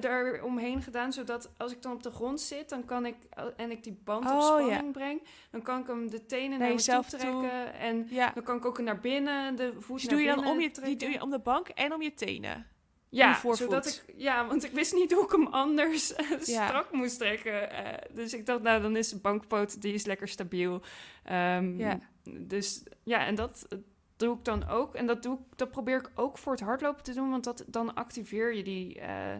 er 0.00 0.44
omheen 0.44 0.82
gedaan, 0.82 1.12
zodat 1.12 1.52
als 1.56 1.72
ik 1.72 1.82
dan 1.82 1.92
op 1.92 2.02
de 2.02 2.10
grond 2.10 2.40
zit, 2.40 2.68
dan 2.68 2.84
kan 2.84 3.06
ik 3.06 3.14
en 3.56 3.70
ik 3.70 3.84
die 3.84 3.98
band 4.04 4.24
op 4.24 4.32
oh, 4.32 4.46
spanning 4.46 4.92
breng, 4.92 5.22
dan 5.50 5.62
kan 5.62 5.80
ik 5.80 5.86
hem 5.86 6.10
de 6.10 6.26
tenen 6.26 6.58
naar 6.58 6.72
jezelf 6.72 7.08
trekken 7.08 7.74
en 7.74 8.06
ja. 8.10 8.30
dan 8.34 8.42
kan 8.42 8.56
ik 8.56 8.64
ook 8.64 8.80
naar 8.80 9.00
binnen 9.00 9.56
de 9.56 9.72
voet 9.78 10.00
dus 10.00 10.08
doe 10.08 10.20
je 10.20 10.34
dan 10.34 10.46
om 10.46 10.60
je 10.60 10.70
die 10.82 10.96
doe 10.96 11.10
je 11.10 11.22
om 11.22 11.30
de 11.30 11.38
bank 11.38 11.68
en 11.68 11.92
om 11.92 12.02
je 12.02 12.14
tenen. 12.14 12.66
Ja, 13.08 13.40
zodat 13.52 13.86
ik 13.86 14.14
ja, 14.16 14.46
want 14.46 14.64
ik 14.64 14.70
wist 14.70 14.94
niet 14.94 15.12
hoe 15.12 15.24
ik 15.24 15.30
hem 15.30 15.46
anders 15.46 16.14
eh, 16.14 16.26
strak 16.40 16.92
moest 16.92 17.18
trekken. 17.18 17.72
Uh, 17.72 17.88
dus 18.12 18.34
ik 18.34 18.46
dacht, 18.46 18.62
nou 18.62 18.82
dan 18.82 18.96
is 18.96 19.08
de 19.08 19.18
bankpoot 19.18 19.80
die 19.80 19.94
is 19.94 20.04
lekker 20.04 20.28
stabiel. 20.28 20.82
Um, 21.30 21.78
ja. 21.78 21.98
Dus 22.40 22.82
ja, 23.02 23.26
en 23.26 23.34
dat 23.34 23.68
doe 24.16 24.36
ik 24.36 24.44
dan 24.44 24.68
ook. 24.68 24.94
En 24.94 25.06
dat, 25.06 25.22
doe 25.22 25.34
ik, 25.34 25.58
dat 25.58 25.70
probeer 25.70 25.98
ik 25.98 26.10
ook 26.14 26.38
voor 26.38 26.52
het 26.52 26.60
hardlopen 26.60 27.02
te 27.02 27.14
doen, 27.14 27.30
want 27.30 27.44
dat, 27.44 27.64
dan 27.66 27.94
activeer 27.94 28.54
je 28.54 28.62
die 28.62 29.00
uh, 29.00 29.34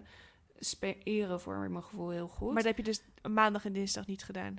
spieren 0.59 1.41
voor 1.41 1.71
mijn 1.71 1.85
gevoel 1.85 2.11
heel 2.11 2.29
goed. 2.29 2.47
Maar 2.47 2.63
dat 2.63 2.77
heb 2.77 2.77
je 2.77 2.83
dus 2.83 3.03
maandag 3.29 3.65
en 3.65 3.73
dinsdag 3.73 4.07
niet 4.07 4.25
gedaan? 4.25 4.57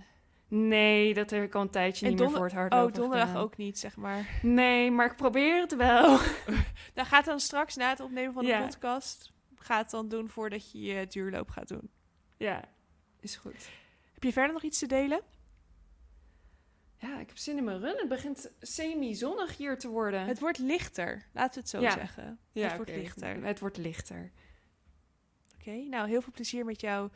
Nee, 0.47 1.13
dat 1.13 1.29
heb 1.29 1.43
ik 1.43 1.55
al 1.55 1.61
een 1.61 1.69
tijdje 1.69 2.07
niet 2.09 2.19
meer 2.19 2.31
voor 2.31 2.43
het 2.43 2.53
hardlopen 2.53 2.87
Oh, 2.87 2.93
donderdag 2.93 3.35
ook 3.35 3.57
niet, 3.57 3.79
zeg 3.79 3.95
maar. 3.95 4.39
Nee, 4.41 4.91
maar 4.91 5.05
ik 5.05 5.15
probeer 5.15 5.61
het 5.61 5.75
wel. 5.75 6.19
dan 6.93 7.05
gaat 7.05 7.25
dan 7.25 7.39
straks 7.39 7.75
na 7.75 7.89
het 7.89 7.99
opnemen 7.99 8.33
van 8.33 8.45
de 8.45 8.57
podcast... 8.67 9.33
ga 9.55 9.77
het 9.77 9.89
dan 9.89 10.07
doen 10.07 10.29
voordat 10.29 10.71
je 10.71 10.81
je 10.81 11.07
duurloop 11.07 11.49
gaat 11.49 11.67
doen. 11.67 11.89
Ja, 12.37 12.63
is 13.19 13.35
goed. 13.35 13.69
Heb 14.13 14.23
je 14.23 14.31
verder 14.31 14.53
nog 14.53 14.63
iets 14.63 14.79
te 14.79 14.87
delen? 14.87 15.21
Ja, 16.97 17.19
ik 17.19 17.27
heb 17.27 17.37
zin 17.37 17.57
in 17.57 17.63
mijn 17.63 17.79
run. 17.79 17.97
Het 17.97 18.07
begint 18.07 18.51
semi-zonnig 18.61 19.57
hier 19.57 19.77
te 19.77 19.87
worden. 19.87 20.25
Het 20.25 20.39
wordt 20.39 20.57
lichter, 20.57 21.25
laten 21.33 21.53
we 21.53 21.59
het 21.59 21.69
zo 21.69 21.79
zeggen. 21.79 22.39
Ja, 22.51 22.67
het 22.67 22.75
wordt 22.75 22.91
lichter. 22.91 23.43
Het 23.43 23.59
wordt 23.59 23.77
lichter. 23.77 24.31
Oké, 25.67 25.87
nou 25.89 26.07
heel 26.07 26.21
veel 26.21 26.31
plezier 26.33 26.65
met 26.65 26.81
jouw 26.81 27.09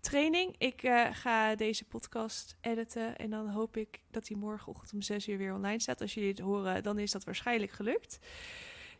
training. 0.00 0.54
Ik 0.58 0.82
uh, 0.82 1.08
ga 1.12 1.54
deze 1.54 1.84
podcast 1.84 2.56
editen 2.60 3.16
en 3.16 3.30
dan 3.30 3.48
hoop 3.48 3.76
ik 3.76 4.00
dat 4.10 4.28
hij 4.28 4.36
morgenochtend 4.36 4.92
om 4.92 5.02
6 5.02 5.28
uur 5.28 5.38
weer 5.38 5.54
online 5.54 5.80
staat. 5.80 6.00
Als 6.00 6.14
jullie 6.14 6.30
het 6.30 6.38
horen, 6.38 6.82
dan 6.82 6.98
is 6.98 7.10
dat 7.10 7.24
waarschijnlijk 7.24 7.72
gelukt. 7.72 8.18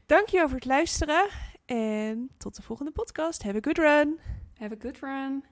Dankjewel 0.06 0.46
voor 0.46 0.56
het 0.56 0.64
luisteren 0.64 1.28
en 1.64 2.30
tot 2.38 2.56
de 2.56 2.62
volgende 2.62 2.92
podcast. 2.92 3.42
Have 3.42 3.56
a 3.56 3.60
good 3.60 3.78
run. 3.78 4.18
Have 4.58 4.74
a 4.74 4.78
good 4.80 4.98
run. 4.98 5.44